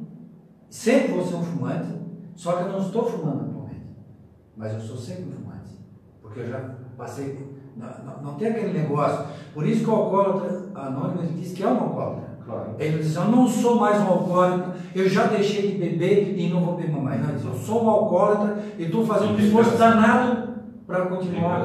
sempre 0.69 1.13
vou 1.13 1.25
ser 1.25 1.37
um 1.37 1.43
fumante, 1.45 1.87
só 2.35 2.57
que 2.57 2.65
eu 2.65 2.73
não 2.73 2.81
estou 2.81 3.05
fumando 3.05 3.45
atualmente. 3.45 3.87
Mas 4.57 4.73
eu 4.73 4.81
sou 4.81 4.97
sempre 4.97 5.27
um 5.27 5.31
fumante. 5.31 5.71
Porque 6.21 6.41
eu 6.41 6.49
já 6.49 6.75
passei. 6.97 7.39
Não, 7.77 7.87
não, 8.05 8.23
não 8.23 8.35
tem 8.35 8.49
aquele 8.49 8.73
negócio. 8.73 9.25
Por 9.55 9.65
isso 9.69 9.85
que 9.85 9.91
o 9.91 9.95
alcoólatra 9.95 10.71
anônimo 10.75 11.33
diz 11.35 11.53
que 11.53 11.63
é 11.63 11.69
um 11.69 11.79
alcoólatra. 11.79 12.32
Claro. 12.45 12.75
Ele 12.79 12.99
diz, 12.99 13.15
eu 13.15 13.25
não 13.27 13.47
sou 13.47 13.77
mais 13.77 14.01
um 14.01 14.07
alcoólatra, 14.09 14.75
eu 14.95 15.09
já 15.09 15.27
deixei 15.27 15.63
de 15.73 15.79
beber 15.79 16.35
e 16.37 16.49
não 16.49 16.61
vou 16.61 16.75
beber 16.77 17.01
mais. 17.01 17.21
Não, 17.21 17.29
ele 17.29 17.37
diz, 17.39 17.47
eu 17.47 17.55
sou 17.55 17.85
um 17.85 17.89
alcoólatra 17.91 18.59
e 18.79 18.85
estou 18.85 19.07
fazendo 19.07 19.35
um 19.35 19.39
esforço 19.39 19.77
danado 19.77 20.49
para 20.87 21.07
continuar. 21.07 21.65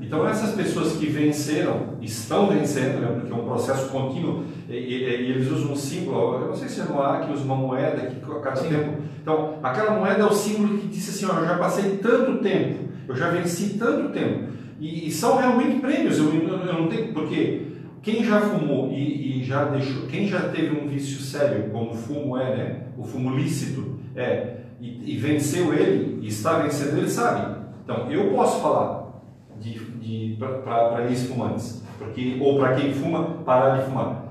Então 0.00 0.28
essas 0.28 0.54
pessoas 0.54 0.92
que 0.96 1.06
venceram, 1.06 1.94
estão 2.00 2.46
vencendo, 2.48 3.00
né, 3.00 3.08
porque 3.18 3.32
é 3.32 3.34
um 3.34 3.44
processo 3.46 3.88
contínuo, 3.88 4.44
e, 4.68 4.72
e- 4.74 5.02
e 5.26 5.30
eles 5.30 5.50
usam 5.50 5.72
um 5.72 5.76
símbolo, 5.76 6.34
eu 6.40 6.48
não 6.48 6.54
sei 6.54 6.68
se 6.68 6.80
é 6.82 6.84
no 6.84 7.00
ar 7.00 7.22
que 7.26 7.32
usa 7.32 7.42
uma 7.42 7.56
moeda 7.56 8.02
que 8.06 8.30
a 8.30 8.40
cada 8.40 8.56
Sim. 8.56 8.68
tempo. 8.68 8.98
Então, 9.20 9.54
aquela 9.62 9.92
moeda 9.98 10.20
é 10.22 10.24
o 10.26 10.32
símbolo 10.32 10.78
que 10.78 10.88
disse 10.88 11.10
assim, 11.10 11.34
ó, 11.34 11.40
eu 11.40 11.46
já 11.46 11.56
passei 11.56 11.96
tanto 12.02 12.38
tempo, 12.42 12.84
eu 13.08 13.16
já 13.16 13.30
venci 13.30 13.78
tanto 13.78 14.10
tempo. 14.12 14.50
E, 14.78 15.08
e 15.08 15.10
são 15.10 15.38
realmente 15.38 15.80
prêmios, 15.80 16.18
eu, 16.18 16.26
eu- 16.34 16.58
eu 16.60 16.72
não 16.82 16.88
tenho, 16.88 17.12
porque 17.14 17.62
quem 18.04 18.22
já 18.22 18.38
fumou 18.38 18.92
e, 18.92 19.40
e 19.40 19.44
já 19.44 19.64
deixou, 19.64 20.06
quem 20.06 20.28
já 20.28 20.50
teve 20.50 20.78
um 20.78 20.86
vício 20.86 21.18
sério, 21.20 21.70
como 21.70 21.92
o 21.92 21.94
fumo 21.94 22.36
é, 22.36 22.56
né? 22.56 22.82
O 22.98 23.02
fumo 23.02 23.34
lícito 23.34 23.98
é, 24.14 24.58
e, 24.78 25.14
e 25.14 25.16
venceu 25.16 25.72
ele, 25.72 26.20
e 26.20 26.28
está 26.28 26.58
vencendo 26.58 26.98
ele, 26.98 27.08
sabe. 27.08 27.64
Então, 27.82 28.10
eu 28.10 28.30
posso 28.30 28.60
falar 28.60 29.22
de, 29.58 29.78
de, 29.78 30.36
para 30.36 31.06
ex-fumantes, 31.08 31.82
porque, 31.98 32.36
ou 32.40 32.58
para 32.58 32.74
quem 32.74 32.92
fuma, 32.92 33.42
parar 33.44 33.78
de 33.78 33.86
fumar. 33.86 34.24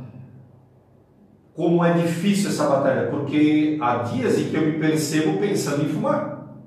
Como 1.56 1.84
é 1.84 1.94
difícil 1.94 2.50
essa 2.50 2.68
batalha, 2.68 3.10
porque 3.10 3.78
há 3.82 3.98
dias 4.04 4.40
em 4.40 4.50
que 4.50 4.56
eu 4.56 4.66
me 4.66 4.74
percebo 4.74 5.40
pensando 5.40 5.84
em 5.84 5.90
fumar. 5.90 6.60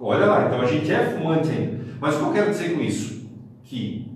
Olha 0.00 0.26
lá, 0.26 0.46
então 0.46 0.60
a 0.60 0.66
gente 0.66 0.90
é 0.90 1.10
fumante 1.10 1.48
ainda. 1.50 1.80
Mas 2.00 2.16
o 2.16 2.18
que 2.18 2.24
eu 2.24 2.32
quero 2.32 2.50
dizer 2.50 2.74
com 2.74 2.80
isso? 2.80 3.28
Que, 3.64 4.09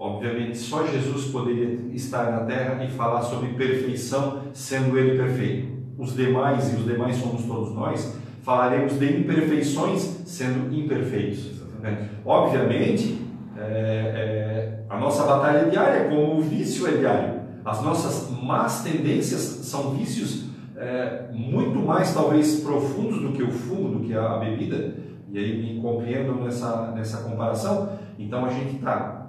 obviamente, 0.00 0.56
só 0.56 0.86
Jesus 0.86 1.26
poderia 1.26 1.78
estar 1.92 2.30
na 2.30 2.40
terra 2.46 2.82
e 2.82 2.88
falar 2.88 3.20
sobre 3.20 3.50
perfeição, 3.50 4.44
sendo 4.54 4.98
ele 4.98 5.18
perfeito. 5.18 5.78
Os 5.98 6.16
demais, 6.16 6.72
e 6.72 6.76
os 6.76 6.86
demais 6.86 7.16
somos 7.16 7.44
todos 7.44 7.74
nós, 7.74 8.18
falaremos 8.42 8.98
de 8.98 9.18
imperfeições, 9.18 10.00
sendo 10.24 10.74
imperfeitos. 10.74 11.60
né? 11.82 12.08
Obviamente, 12.24 13.20
é, 13.58 13.62
é, 13.62 14.84
a 14.88 14.98
nossa 14.98 15.24
batalha 15.24 15.58
é 15.58 15.68
diária, 15.68 16.08
como 16.08 16.38
o 16.38 16.40
vício 16.40 16.88
é 16.88 16.92
diário. 16.92 17.40
As 17.62 17.82
nossas 17.82 18.30
más 18.42 18.82
tendências 18.82 19.40
são 19.40 19.90
vícios 19.90 20.46
é, 20.78 21.28
muito 21.30 21.78
mais, 21.78 22.14
talvez, 22.14 22.60
profundos 22.60 23.20
do 23.20 23.32
que 23.32 23.42
o 23.42 23.50
fumo, 23.50 23.98
do 23.98 24.00
que 24.00 24.14
a, 24.14 24.38
bebida. 24.38 24.94
E 25.30 25.38
aí 25.38 25.74
me 25.74 25.80
compreendam 25.80 26.36
nessa, 26.36 26.90
nessa 26.92 27.18
comparação. 27.18 27.98
Então 28.18 28.46
a 28.46 28.48
gente 28.48 28.76
está. 28.76 29.19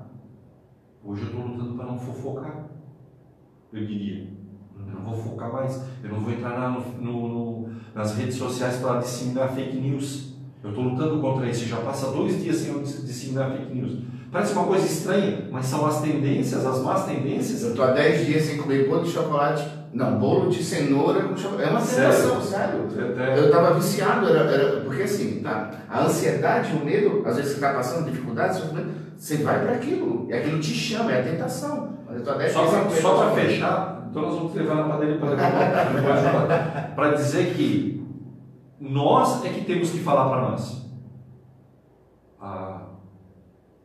Hoje 1.04 1.22
eu 1.24 1.28
estou 1.30 1.41
lutando 1.45 1.76
para 1.76 1.86
não 1.86 1.97
fofocar, 1.99 2.66
eu 3.74 3.86
diria. 3.86 4.28
Eu 4.78 4.93
não 4.95 5.02
vou 5.04 5.14
focar 5.24 5.52
mais. 5.52 5.82
Eu 6.04 6.10
não 6.12 6.20
vou 6.20 6.32
entrar 6.32 6.60
na- 6.60 6.70
no- 6.70 7.28
no- 7.28 7.70
nas 7.95 8.16
redes 8.16 8.36
sociais 8.36 8.78
para 8.78 8.99
disseminar 8.99 9.49
fake 9.49 9.78
news. 9.78 10.32
Eu 10.64 10.70
estou 10.70 10.84
lutando 10.84 11.20
contra 11.20 11.47
isso. 11.49 11.66
Já 11.66 11.78
passa 11.78 12.12
dois 12.12 12.41
dias 12.43 12.58
sem 12.58 12.72
eu 12.74 12.82
dis- 12.82 13.04
disseminar 13.06 13.52
fake 13.52 13.74
news. 13.74 13.97
Parece 14.32 14.54
uma 14.54 14.66
coisa 14.66 14.86
estranha, 14.86 15.49
mas 15.52 15.66
são 15.66 15.86
as 15.86 16.02
tendências, 16.02 16.66
as 16.66 16.80
más 16.84 17.06
tendências. 17.06 17.64
Eu 17.64 17.76
tô 17.76 17.82
há 17.84 17.91
10 17.91 18.26
dias 18.26 18.43
sem 18.43 18.58
comer 18.58 18.88
bolo 18.88 19.04
de 19.04 19.10
chocolate. 19.10 19.68
Não, 19.93 20.18
bolo 20.20 20.49
de 20.49 20.64
cenoura 20.64 21.22
com 21.24 21.36
chocolate. 21.36 21.68
É 21.68 21.72
uma 21.72 21.82
Sério? 21.82 22.12
tentação, 22.16 22.41
sério. 22.41 22.86
Até- 23.12 23.38
Eu 23.39 23.45
estava 23.47 23.74
viciado, 23.74 24.30
era, 24.30 24.49
era- 24.49 24.82
porque 24.82 25.02
assim, 25.04 25.41
tá, 25.41 25.72
a 25.89 26.04
ansiedade, 26.06 26.74
o 26.78 26.86
medo, 26.86 27.24
às 27.26 27.36
vezes 27.36 27.52
você 27.52 27.58
está 27.58 27.74
passando 27.74 28.10
dificuldade, 28.10 28.56
sofrimento, 28.58 28.89
você 29.22 29.38
vai 29.38 29.63
para 29.63 29.74
aquilo, 29.74 30.26
e 30.28 30.34
aquilo 30.34 30.59
te 30.59 30.74
chama, 30.74 31.11
é 31.11 31.19
a 31.19 31.24
tentação. 31.24 31.95
Mas 32.07 32.17
eu 32.17 32.24
tô 32.24 32.32
há 32.32 32.38
10 32.38 32.51
Só 32.51 33.17
para 33.17 33.32
fechar, 33.36 34.07
então 34.09 34.24
nós 34.24 34.34
vamos 34.34 34.55
levar 34.55 34.76
na 34.78 34.84
padeira 34.86 35.19
para 35.19 36.91
para 36.95 37.13
dizer 37.13 37.53
que 37.53 38.03
nós 38.80 39.45
é 39.45 39.49
que 39.49 39.63
temos 39.63 39.91
que 39.91 39.99
falar 39.99 40.28
para 40.28 40.49
nós. 40.49 40.89
Ah, 42.41 42.82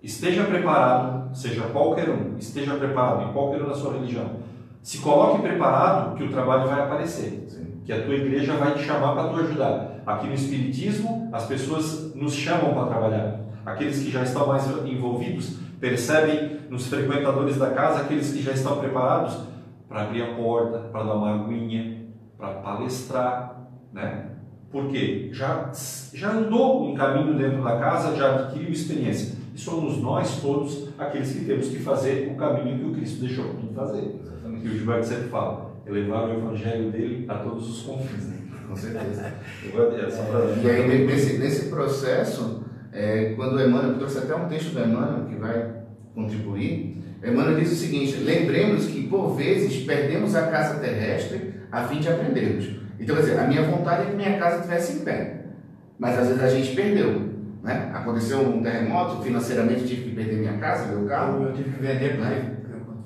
esteja 0.02 0.44
preparado, 0.44 1.36
seja 1.36 1.64
qualquer 1.64 2.08
um, 2.08 2.38
esteja 2.38 2.74
preparado 2.76 3.28
em 3.28 3.32
qualquer 3.34 3.62
um 3.62 3.68
da 3.68 3.74
sua 3.74 3.92
religião. 3.92 4.36
Se 4.82 5.00
coloque 5.00 5.42
preparado 5.42 6.16
que 6.16 6.24
o 6.24 6.30
trabalho 6.30 6.66
vai 6.66 6.80
aparecer, 6.80 7.44
Sim. 7.46 7.82
que 7.84 7.92
a 7.92 8.02
tua 8.02 8.14
igreja 8.14 8.54
vai 8.54 8.72
te 8.72 8.84
chamar 8.84 9.12
para 9.12 9.28
tu 9.28 9.36
ajudar. 9.40 10.00
Aqui 10.06 10.28
no 10.28 10.34
Espiritismo, 10.34 11.28
as 11.30 11.44
pessoas 11.44 12.14
nos 12.14 12.32
chamam 12.32 12.72
para 12.72 12.86
trabalhar. 12.86 13.45
Aqueles 13.66 13.98
que 13.98 14.12
já 14.12 14.22
estão 14.22 14.46
mais 14.46 14.64
envolvidos 14.86 15.58
percebem 15.80 16.60
nos 16.70 16.86
frequentadores 16.86 17.56
da 17.56 17.70
casa 17.70 18.02
aqueles 18.02 18.32
que 18.32 18.40
já 18.40 18.52
estão 18.52 18.78
preparados 18.78 19.36
para 19.88 20.02
abrir 20.02 20.22
a 20.22 20.34
porta, 20.34 20.78
para 20.78 21.02
dar 21.02 21.14
uma 21.14 21.34
aguinha, 21.34 22.06
para 22.38 22.54
palestrar, 22.54 23.68
né? 23.92 24.30
Porque 24.70 25.30
já, 25.32 25.70
já 26.14 26.30
andou 26.30 26.88
um 26.88 26.94
caminho 26.94 27.36
dentro 27.36 27.62
da 27.64 27.76
casa, 27.78 28.16
já 28.16 28.34
adquiriu 28.34 28.70
experiência. 28.70 29.36
E 29.54 29.58
somos 29.58 29.98
nós 29.98 30.40
todos 30.40 30.88
aqueles 30.98 31.32
que 31.32 31.44
temos 31.44 31.68
que 31.68 31.78
fazer 31.78 32.30
o 32.32 32.36
caminho 32.36 32.78
que 32.78 32.84
o 32.84 32.92
Cristo 32.92 33.20
deixou 33.20 33.54
para 33.54 33.86
fazer. 33.86 34.16
Exatamente. 34.22 34.62
Que 34.62 34.68
o 34.68 34.78
Gilberto 34.78 35.06
sempre 35.06 35.28
fala, 35.28 35.72
é 35.86 35.90
levar 35.90 36.28
o 36.28 36.32
evangelho 36.32 36.90
dele 36.90 37.24
a 37.28 37.34
todos 37.36 37.68
os 37.68 37.82
confins. 37.82 38.26
Né? 38.26 38.36
Com 38.68 38.76
certeza. 38.76 39.34
Eu 39.72 39.90
dessa 39.90 40.22
frase. 40.24 40.60
E 40.60 40.70
aí, 40.70 41.06
nesse, 41.06 41.38
nesse 41.38 41.68
processo, 41.70 42.65
é, 42.96 43.34
quando 43.36 43.60
Emmanuel, 43.60 43.90
eu 43.90 43.98
trouxe 43.98 44.18
até 44.18 44.34
um 44.34 44.48
texto 44.48 44.72
do 44.72 44.80
Emmanuel 44.80 45.26
que 45.26 45.36
vai 45.36 45.70
contribuir, 46.14 46.96
Emmanuel 47.22 47.58
diz 47.58 47.72
o 47.72 47.76
seguinte: 47.76 48.16
lembremos 48.16 48.86
que 48.86 49.06
por 49.06 49.36
vezes 49.36 49.84
perdemos 49.84 50.34
a 50.34 50.46
casa 50.46 50.80
terrestre 50.80 51.54
a 51.70 51.84
fim 51.84 52.00
de 52.00 52.08
aprendermos. 52.08 52.70
Então, 52.98 53.14
quer 53.14 53.22
dizer, 53.22 53.38
a 53.38 53.46
minha 53.46 53.62
vontade 53.62 54.02
é 54.02 54.04
que 54.06 54.16
minha 54.16 54.38
casa 54.38 54.56
estivesse 54.56 54.94
em 54.94 55.04
pé, 55.04 55.44
mas 55.98 56.18
às 56.18 56.28
vezes 56.28 56.42
a 56.42 56.48
gente 56.48 56.74
perdeu. 56.74 57.26
Né? 57.62 57.90
Aconteceu 57.92 58.40
um 58.40 58.62
terremoto, 58.62 59.22
financeiramente 59.22 59.86
tive 59.86 60.02
que 60.02 60.14
perder 60.14 60.36
minha 60.36 60.56
casa, 60.56 60.86
meu 60.86 61.06
carro, 61.06 61.44
Eu 61.44 61.52
tive 61.52 61.70
que 61.70 61.82
vender 61.82 62.16
Né? 62.16 62.52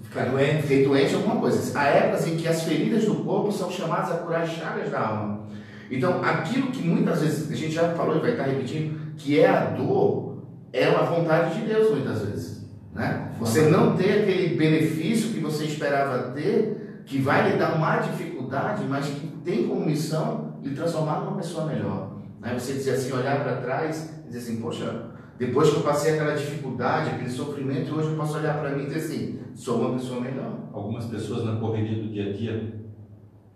ficar 0.03 0.26
doente. 0.26 0.62
Fiquei 0.62 0.84
doente 0.84 1.14
alguma 1.14 1.36
coisa. 1.36 1.78
Há 1.78 1.88
épocas 1.88 2.28
em 2.28 2.36
que 2.36 2.47
as 2.47 2.62
feridas 2.62 3.05
do 3.05 3.16
corpo 3.16 3.51
são 3.51 3.70
chamadas 3.70 4.12
a 4.12 4.18
curar 4.18 4.43
as 4.43 4.51
chagas 4.51 4.91
da 4.91 5.01
alma. 5.01 5.47
Então, 5.91 6.22
aquilo 6.22 6.70
que 6.70 6.86
muitas 6.86 7.20
vezes 7.20 7.51
a 7.51 7.55
gente 7.55 7.72
já 7.72 7.88
falou 7.95 8.16
e 8.16 8.20
vai 8.20 8.32
estar 8.32 8.45
repetindo, 8.45 8.99
que 9.21 9.39
é 9.39 9.49
a 9.49 9.64
dor, 9.66 10.45
é 10.73 10.85
a 10.85 11.03
vontade 11.03 11.61
de 11.61 11.66
Deus 11.66 11.91
muitas 11.91 12.23
vezes. 12.23 12.71
Né? 12.95 13.33
Você 13.39 13.68
não 13.68 13.97
ter 13.97 14.23
aquele 14.23 14.57
benefício 14.57 15.31
que 15.31 15.41
você 15.41 15.64
esperava 15.64 16.31
ter, 16.31 17.03
que 17.05 17.18
vai 17.18 17.51
lhe 17.51 17.59
dar 17.59 17.75
uma 17.75 17.99
dificuldade, 17.99 18.85
mas 18.89 19.07
que 19.07 19.27
tem 19.45 19.68
como 19.68 19.85
missão 19.85 20.55
lhe 20.62 20.75
transformar 20.75 21.21
numa 21.21 21.37
pessoa 21.37 21.66
melhor. 21.66 22.16
Né? 22.41 22.59
Você 22.59 22.73
dizer 22.75 22.93
assim, 22.93 23.12
olhar 23.12 23.43
para 23.43 23.57
trás 23.57 24.11
e 24.25 24.29
dizer 24.29 24.39
assim, 24.39 24.61
poxa, 24.61 25.11
depois 25.39 25.71
que 25.71 25.77
eu 25.77 25.83
passei 25.83 26.14
aquela 26.14 26.35
dificuldade, 26.35 27.11
aquele 27.11 27.31
sofrimento, 27.31 27.95
hoje 27.95 28.11
eu 28.11 28.16
posso 28.16 28.39
olhar 28.39 28.59
para 28.59 28.71
mim 28.71 28.85
e 28.85 28.87
dizer 28.87 28.99
assim, 28.99 29.39
sou 29.55 29.81
uma 29.81 29.99
pessoa 29.99 30.21
melhor. 30.21 30.59
Algumas 30.73 31.07
pessoas 31.07 31.45
na 31.45 31.57
correria 31.57 32.03
do 32.03 32.09
dia 32.09 32.31
a 32.31 32.33
dia, 32.33 32.81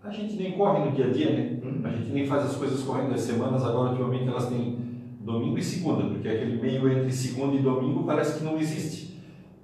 a 0.03 0.11
gente 0.11 0.35
nem 0.35 0.51
corre 0.51 0.85
no 0.85 0.91
dia 0.91 1.07
a 1.07 1.09
dia, 1.09 1.31
né? 1.31 1.59
Hum. 1.63 1.81
A 1.83 1.89
gente 1.89 2.11
nem 2.11 2.27
faz 2.27 2.45
as 2.45 2.55
coisas 2.55 2.83
correndo 2.83 3.13
as 3.15 3.21
semanas, 3.21 3.63
agora 3.63 3.89
ultimamente 3.89 4.27
elas 4.27 4.47
têm 4.47 4.84
domingo 5.25 5.57
e 5.57 5.63
segunda, 5.63 6.03
porque 6.05 6.27
aquele 6.27 6.61
meio 6.61 6.87
entre 6.87 7.11
segunda 7.11 7.55
e 7.55 7.61
domingo 7.61 8.03
parece 8.03 8.37
que 8.37 8.45
não 8.45 8.57
existe. 8.57 9.19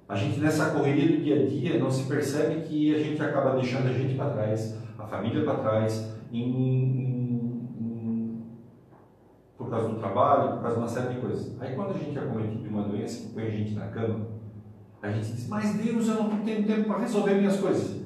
A 0.08 0.16
gente 0.16 0.40
nessa 0.40 0.70
correria 0.70 1.16
do 1.16 1.22
dia 1.22 1.42
a 1.42 1.46
dia 1.46 1.78
não 1.78 1.90
se 1.90 2.08
percebe 2.08 2.62
que 2.62 2.94
a 2.94 2.98
gente 2.98 3.22
acaba 3.22 3.54
deixando 3.54 3.88
a 3.88 3.92
gente 3.92 4.16
para 4.16 4.30
trás, 4.30 4.76
a 4.98 5.06
família 5.06 5.44
para 5.44 5.54
trás, 5.58 6.16
em, 6.32 6.42
em, 6.42 7.68
em, 7.80 8.42
por 9.56 9.70
causa 9.70 9.88
do 9.88 9.98
trabalho, 10.00 10.54
por 10.54 10.62
causa 10.62 10.76
de 10.76 10.82
uma 10.82 10.88
série 10.88 11.14
de 11.14 11.20
coisas. 11.20 11.56
Aí 11.60 11.76
quando 11.76 11.94
a 11.94 11.98
gente 11.98 12.18
é 12.18 12.22
cometido 12.22 12.62
de 12.62 12.68
uma 12.68 12.82
doença 12.82 13.22
que 13.22 13.32
põe 13.32 13.44
a 13.44 13.50
gente 13.50 13.74
na 13.74 13.86
cama, 13.86 14.26
a 15.00 15.10
gente 15.12 15.32
diz, 15.32 15.48
mas 15.48 15.74
Deus, 15.74 16.08
eu 16.08 16.14
não 16.14 16.40
tenho 16.40 16.66
tempo 16.66 16.84
para 16.84 16.98
resolver 16.98 17.34
minhas 17.34 17.58
coisas. 17.60 18.02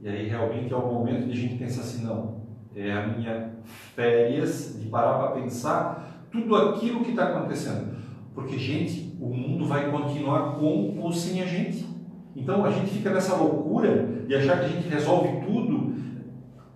E 0.00 0.08
aí 0.08 0.28
realmente 0.28 0.72
é 0.72 0.76
o 0.76 0.86
momento 0.86 1.26
de 1.26 1.32
a 1.32 1.36
gente 1.36 1.56
pensar 1.56 1.80
assim, 1.80 2.04
não, 2.04 2.42
é 2.76 2.92
a 2.92 3.06
minha 3.06 3.54
férias 3.94 4.78
de 4.78 4.88
parar 4.88 5.18
para 5.18 5.40
pensar 5.40 6.08
tudo 6.30 6.54
aquilo 6.56 7.00
que 7.04 7.10
está 7.10 7.24
acontecendo. 7.24 7.96
Porque, 8.34 8.56
gente, 8.58 9.16
o 9.20 9.28
mundo 9.28 9.66
vai 9.66 9.90
continuar 9.90 10.52
com 10.56 10.98
ou 11.00 11.12
sem 11.12 11.42
a 11.42 11.46
gente. 11.46 11.86
Então 12.36 12.64
a 12.64 12.70
gente 12.70 12.90
fica 12.90 13.10
nessa 13.10 13.34
loucura 13.34 14.06
de 14.26 14.34
achar 14.34 14.60
que 14.60 14.66
a 14.66 14.68
gente 14.68 14.88
resolve 14.88 15.28
tudo. 15.44 15.98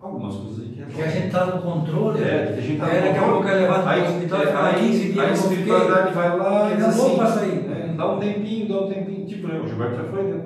Algumas 0.01 0.35
coisas 0.35 0.61
aí 0.61 0.69
que 0.71 0.79
resolve. 0.81 0.97
Que 0.97 1.03
a 1.03 1.09
gente 1.11 1.27
está 1.27 1.47
no 1.47 1.63
controle. 1.63 2.23
É, 2.25 2.47
que 2.47 2.59
a 2.59 2.63
gente 2.63 2.73
está 2.73 2.87
no 2.87 2.93
é, 2.93 3.01
daqui 3.01 3.19
a 3.19 3.29
pouco 3.29 3.49
é 3.49 3.55
levado 3.55 3.85
para 3.85 3.99
o 4.01 4.03
hospital 4.03 4.39
e 4.41 4.47
é, 4.47 4.57
aí, 4.57 4.89
15 4.89 4.99
dias. 5.13 5.19
aí 5.19 5.31
a 5.31 5.33
espiritualidade 5.33 6.15
vai 6.15 6.39
lá 6.39 6.73
e 6.73 6.77
diz 6.77 6.85
assim, 6.85 7.17
sair. 7.17 7.71
é, 7.71 7.95
dá 7.97 8.13
um 8.13 8.19
tempinho, 8.19 8.69
dá 8.69 8.81
um 8.81 8.89
tempinho. 8.89 9.27
Tipo, 9.27 9.47
né, 9.47 9.61
o 9.61 9.69
Gilberto 9.69 9.97
já 9.97 10.05
foi, 10.05 10.23
né? 10.25 10.43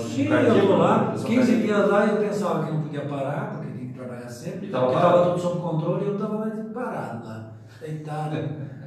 Sim, 0.00 0.26
eu 0.28 0.58
estou 0.58 0.76
lá, 0.76 0.98
pressão 1.06 1.26
15 1.26 1.38
cardíaca. 1.52 1.62
dias 1.62 1.90
lá 1.90 2.06
e 2.06 2.10
eu 2.10 2.16
pensava 2.16 2.64
que 2.66 2.72
não 2.72 2.82
podia 2.82 3.00
parar, 3.02 3.50
porque 3.52 3.72
tinha 3.72 3.88
que 3.90 3.94
trabalhar 3.98 4.28
sempre, 4.28 4.66
E 4.66 4.70
tava 4.70 4.88
que 4.88 4.92
parado. 4.92 5.16
estava 5.16 5.30
tudo 5.30 5.40
sob 5.40 5.60
controle 5.60 6.04
e 6.04 6.08
eu 6.08 6.14
estava 6.14 6.46
parado 6.74 7.26
lá, 7.26 7.47
deitado. 7.80 8.36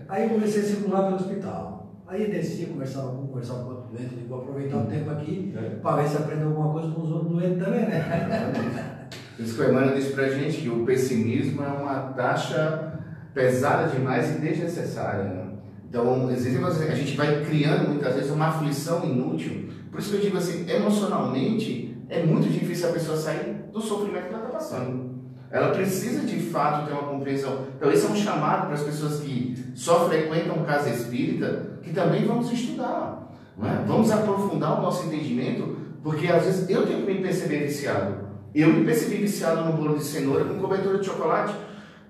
Aí 0.07 0.29
comecei 0.29 0.61
a 0.61 0.65
circular 0.65 1.03
pelo 1.03 1.15
hospital. 1.15 2.01
Aí 2.07 2.29
descia, 2.29 2.67
conversava 2.67 3.09
com 3.11 3.27
conversava 3.27 3.63
com 3.63 3.69
outro 3.69 3.89
doente, 3.91 4.15
digo, 4.15 4.27
vou 4.27 4.41
aproveitar 4.41 4.77
o 4.79 4.85
tempo 4.85 5.09
aqui 5.11 5.53
É. 5.55 5.69
para 5.81 6.01
ver 6.01 6.09
se 6.09 6.17
aprendo 6.17 6.47
alguma 6.47 6.73
coisa 6.73 6.91
com 6.91 7.01
os 7.03 7.11
outros 7.11 7.31
doentes 7.31 7.63
também, 7.63 7.87
né? 7.87 9.07
Por 9.37 9.45
isso 9.45 9.55
que 9.55 9.61
o 9.61 9.69
Emmanuel 9.69 9.95
disse 9.95 10.11
pra 10.11 10.29
gente 10.29 10.61
que 10.61 10.69
o 10.69 10.85
pessimismo 10.85 11.63
é 11.63 11.67
uma 11.67 11.95
taxa 12.13 12.99
pesada 13.33 13.87
demais 13.87 14.35
e 14.35 14.39
desnecessária. 14.39 15.23
Né? 15.23 15.53
Então, 15.87 16.27
às 16.27 16.43
vezes 16.43 16.81
a 16.89 16.95
gente 16.95 17.15
vai 17.17 17.43
criando 17.45 17.89
muitas 17.89 18.13
vezes 18.15 18.29
uma 18.29 18.47
aflição 18.47 19.05
inútil. 19.05 19.69
Por 19.89 19.99
isso 19.99 20.09
que 20.11 20.17
eu 20.17 20.21
digo 20.21 20.37
assim, 20.37 20.69
emocionalmente 20.69 21.97
é 22.09 22.23
muito 22.23 22.49
difícil 22.51 22.89
a 22.89 22.93
pessoa 22.93 23.17
sair 23.17 23.65
do 23.71 23.79
sofrimento 23.81 24.27
que 24.27 24.33
ela 24.33 24.45
está 24.45 24.57
passando. 24.57 25.10
Ela 25.51 25.69
precisa 25.69 26.25
de 26.25 26.39
fato 26.39 26.87
ter 26.87 26.93
uma 26.93 27.03
compreensão. 27.03 27.65
Então, 27.75 27.91
esse 27.91 28.05
é 28.05 28.09
um 28.09 28.15
chamado 28.15 28.67
para 28.67 28.75
as 28.75 28.83
pessoas 28.83 29.19
que 29.19 29.71
só 29.75 30.07
frequentam 30.07 30.63
casa 30.63 30.89
espírita, 30.89 31.79
que 31.83 31.91
também 31.91 32.25
vamos 32.25 32.51
estudar. 32.51 33.33
é? 33.61 33.83
Vamos 33.85 34.09
aprofundar 34.11 34.79
o 34.79 34.81
nosso 34.81 35.07
entendimento, 35.07 35.77
porque 36.01 36.27
às 36.27 36.45
vezes 36.45 36.69
eu 36.69 36.87
tenho 36.87 37.05
que 37.05 37.13
me 37.13 37.21
perceber 37.21 37.65
viciado. 37.65 38.31
Eu 38.55 38.69
me 38.69 38.85
percebi 38.85 39.17
viciado 39.17 39.65
no 39.65 39.73
bolo 39.73 39.97
de 39.97 40.03
cenoura 40.03 40.45
com 40.45 40.59
cobertura 40.59 40.99
de 40.99 41.05
chocolate, 41.05 41.53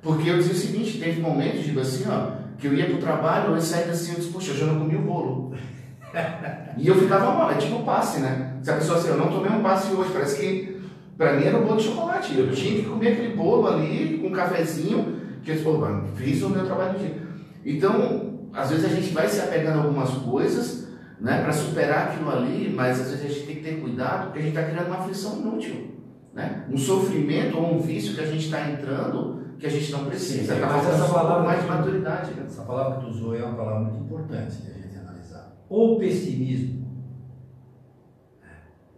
porque 0.01 0.29
eu 0.29 0.37
dizia 0.37 0.53
o 0.53 0.55
seguinte: 0.55 0.99
teve 0.99 1.19
momentos, 1.19 1.63
digo 1.63 1.79
assim, 1.79 2.05
ó, 2.09 2.31
que 2.57 2.67
eu 2.67 2.73
ia 2.73 2.85
para 2.85 2.95
o 2.95 2.99
trabalho, 2.99 3.55
eu 3.55 3.61
saía 3.61 3.91
assim, 3.91 4.13
eu 4.13 4.19
disse, 4.19 4.31
poxa, 4.31 4.51
eu 4.51 4.57
já 4.57 4.65
não 4.67 4.79
comi 4.79 4.95
o 4.95 5.01
bolo. 5.01 5.53
E 6.77 6.87
eu 6.87 6.95
ficava 6.95 7.33
mal, 7.33 7.51
é 7.51 7.55
tipo 7.55 7.83
passe, 7.83 8.21
né? 8.21 8.53
Se 8.63 8.71
a 8.71 8.75
pessoa 8.75 8.97
assim, 8.97 9.09
eu 9.09 9.17
não 9.17 9.27
tomei 9.27 9.51
um 9.51 9.61
passe 9.61 9.93
hoje, 9.93 10.09
parece 10.13 10.39
que 10.39 10.70
para 11.21 11.33
mim 11.33 11.43
era 11.45 11.55
um 11.59 11.63
bolo 11.63 11.77
de 11.77 11.83
chocolate. 11.83 12.35
Eu 12.35 12.51
tinha 12.51 12.81
que 12.81 12.89
comer 12.89 13.09
aquele 13.09 13.35
bolo 13.35 13.67
ali 13.67 14.17
com 14.17 14.29
um 14.29 14.31
cafezinho, 14.31 15.17
que 15.43 15.53
pô, 15.57 15.77
mano, 15.77 16.07
fiz 16.15 16.41
o 16.41 16.49
meu 16.49 16.65
trabalho 16.65 16.93
do 16.93 16.99
dia. 16.99 17.15
Então, 17.63 18.47
às 18.51 18.71
vezes 18.71 18.85
a 18.85 18.89
gente 18.89 19.13
vai 19.13 19.27
se 19.27 19.39
apegando 19.39 19.77
a 19.79 19.83
algumas 19.83 20.09
coisas, 20.09 20.87
né, 21.19 21.43
para 21.43 21.53
superar 21.53 22.07
aquilo 22.07 22.31
ali, 22.31 22.73
mas 22.75 22.99
às 22.99 23.11
vezes 23.11 23.23
a 23.23 23.27
gente 23.27 23.45
tem 23.45 23.55
que 23.57 23.61
ter 23.61 23.79
cuidado, 23.81 24.23
porque 24.25 24.39
a 24.39 24.41
gente 24.41 24.57
está 24.57 24.67
criando 24.67 24.87
uma 24.87 24.97
aflição 24.97 25.39
inútil. 25.41 25.91
Né? 26.33 26.65
Um 26.71 26.77
sofrimento 26.77 27.55
ou 27.55 27.75
um 27.75 27.79
vício 27.79 28.15
que 28.15 28.21
a 28.21 28.25
gente 28.25 28.45
está 28.45 28.67
entrando 28.71 29.41
que 29.59 29.67
a 29.67 29.69
gente 29.69 29.91
não 29.91 30.05
precisa. 30.05 30.55
Sim, 30.55 30.59
Tá 30.61 30.65
mas 30.65 30.89
essa 30.89 31.13
palavra- 31.13 31.43
mais 31.43 31.61
de 31.61 31.67
maturidade. 31.67 32.31
Né? 32.33 32.43
Essa 32.47 32.63
palavra 32.63 32.97
que 32.97 33.05
tu 33.05 33.11
usou 33.11 33.35
é 33.35 33.43
uma 33.43 33.53
palavra 33.55 33.81
muito 33.81 34.03
importante 34.05 34.55
de 34.59 34.71
a 34.71 34.73
gente 34.73 34.97
analisar. 34.97 35.53
O 35.69 35.97
pessimismo. 35.99 36.81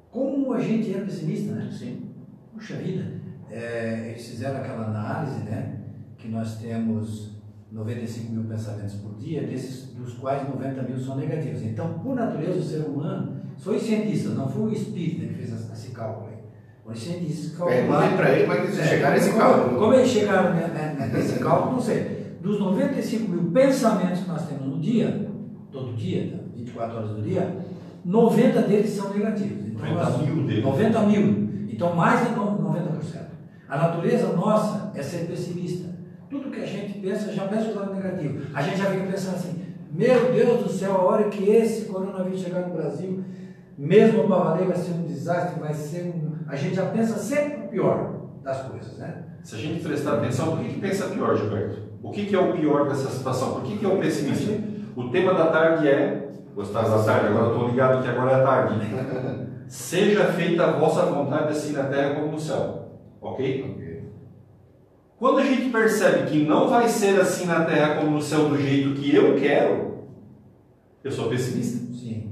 Como 0.09 0.53
a 0.53 0.59
gente 0.61 0.93
é 0.93 0.99
pessimista, 0.99 1.53
né? 1.53 1.69
Sim. 1.71 2.12
Puxa 2.53 2.75
vida, 2.75 3.05
é, 3.51 4.09
eles 4.11 4.27
fizeram 4.27 4.57
aquela 4.57 4.85
análise, 4.87 5.39
né? 5.43 5.79
Que 6.17 6.27
nós 6.29 6.57
temos 6.57 7.31
95 7.71 8.31
mil 8.31 8.43
pensamentos 8.43 8.93
por 8.95 9.15
dia, 9.15 9.41
desses, 9.43 9.87
dos 9.93 10.13
quais 10.13 10.47
90 10.47 10.83
mil 10.83 10.97
são 10.97 11.17
negativos. 11.17 11.61
Então, 11.63 11.99
por 11.99 12.15
natureza, 12.15 12.59
o 12.59 12.63
ser 12.63 12.79
humano, 12.85 13.37
foi 13.57 13.79
cientista, 13.79 14.29
não 14.29 14.47
foi 14.47 14.63
o 14.63 14.73
espírita 14.73 15.25
que 15.27 15.33
fez 15.33 15.51
esse 15.71 15.91
cálculo 15.91 16.27
aí. 16.29 16.33
Os 16.85 16.99
cientistas 16.99 17.57
calcularam. 17.57 18.17
para 18.17 18.31
ele 18.31 18.41
como 18.45 18.53
é 18.53 18.61
que 18.61 18.67
eles 18.67 18.79
É, 18.79 18.83
chegaram 18.87 19.13
a 19.13 19.17
esse 19.17 19.29
como- 19.29 19.41
cálculo. 19.41 19.79
Como 19.79 19.93
eles 19.93 20.09
chegaram 20.09 20.53
ne- 20.53 20.67
ne- 20.67 21.13
nesse 21.13 21.39
cálculo, 21.39 21.71
não 21.73 21.81
sei. 21.81 22.23
Dos 22.41 22.59
95 22.59 23.31
mil 23.31 23.51
pensamentos 23.51 24.19
que 24.21 24.27
nós 24.27 24.45
temos 24.47 24.67
no 24.67 24.79
dia, 24.81 25.29
todo 25.71 25.95
dia, 25.95 26.29
tá? 26.31 26.43
24 26.55 26.97
horas 26.97 27.09
do 27.11 27.21
dia, 27.21 27.57
90 28.03 28.61
deles 28.63 28.89
são 28.91 29.13
negativos. 29.13 29.65
Então, 29.65 29.89
90 29.89 30.09
nós- 30.09 30.27
mil 30.27 30.45
deles. 30.45 30.63
90 30.63 30.99
mil. 31.03 31.42
Então, 31.73 31.95
mais 31.95 32.27
de 32.27 32.35
no- 32.35 32.57
90%. 32.61 33.23
A 33.67 33.77
natureza 33.77 34.27
nossa 34.33 34.91
é 34.95 35.01
ser 35.01 35.25
pessimista. 35.25 35.89
Tudo 36.29 36.51
que 36.51 36.61
a 36.61 36.65
gente 36.65 36.99
pensa, 36.99 37.31
já 37.33 37.47
pensa 37.47 37.71
do 37.73 37.79
lado 37.79 37.93
negativo. 37.95 38.43
A 38.53 38.61
gente 38.61 38.77
já 38.77 38.85
fica 38.85 39.07
pensando 39.07 39.35
assim, 39.35 39.61
meu 39.91 40.31
Deus 40.31 40.63
do 40.63 40.69
céu, 40.69 40.95
a 40.95 41.01
hora 41.03 41.23
que 41.29 41.49
esse 41.49 41.85
coronavírus 41.85 42.41
chegar 42.41 42.67
no 42.67 42.75
Brasil, 42.75 43.23
mesmo 43.77 44.27
para 44.27 44.37
valer, 44.37 44.67
vai 44.67 44.77
ser 44.77 44.91
um 44.93 45.03
desastre, 45.03 45.59
vai 45.59 45.73
ser 45.73 46.03
um... 46.15 46.33
A 46.47 46.55
gente 46.55 46.75
já 46.75 46.85
pensa 46.85 47.17
sempre 47.17 47.65
o 47.65 47.69
pior 47.69 48.13
das 48.43 48.61
coisas, 48.61 48.97
né? 48.97 49.23
Se 49.43 49.55
a 49.55 49.57
gente 49.57 49.83
prestar 49.83 50.15
atenção, 50.15 50.55
por 50.55 50.59
que, 50.59 50.73
que 50.73 50.79
pensa 50.79 51.07
pior, 51.07 51.35
Gilberto? 51.35 51.79
O 52.03 52.11
que, 52.11 52.25
que 52.25 52.35
é 52.35 52.39
o 52.39 52.53
pior 52.53 52.87
dessa 52.87 53.09
situação? 53.09 53.53
Por 53.53 53.63
que, 53.63 53.77
que 53.77 53.85
é 53.85 53.89
o 53.89 53.97
pessimista? 53.97 54.51
O 54.95 55.09
tema 55.09 55.33
da 55.33 55.47
tarde 55.47 55.87
é. 55.87 56.29
Gostar 56.55 56.83
da 56.83 57.01
tarde, 57.03 57.27
agora 57.27 57.45
eu 57.47 57.51
estou 57.53 57.67
ligado 57.69 58.03
que 58.03 58.09
agora 58.09 58.31
é 58.31 58.43
tarde. 58.43 58.75
Seja 59.67 60.25
feita 60.25 60.63
a 60.65 60.71
vossa 60.71 61.05
vontade, 61.05 61.51
assim 61.51 61.73
na 61.73 61.83
terra 61.85 62.15
como 62.15 62.31
no 62.33 62.39
céu. 62.39 62.89
Ok? 63.21 63.63
Quando 65.17 65.39
a 65.39 65.43
gente 65.45 65.69
percebe 65.69 66.29
que 66.29 66.43
não 66.45 66.67
vai 66.67 66.87
ser 66.89 67.19
assim 67.19 67.45
na 67.45 67.63
terra 67.63 67.95
como 67.95 68.11
no 68.11 68.21
céu 68.21 68.49
do 68.49 68.57
jeito 68.61 68.99
que 68.99 69.15
eu 69.15 69.35
quero, 69.35 69.99
eu 71.03 71.11
sou 71.11 71.29
pessimista. 71.29 71.77
Sim. 71.93 72.29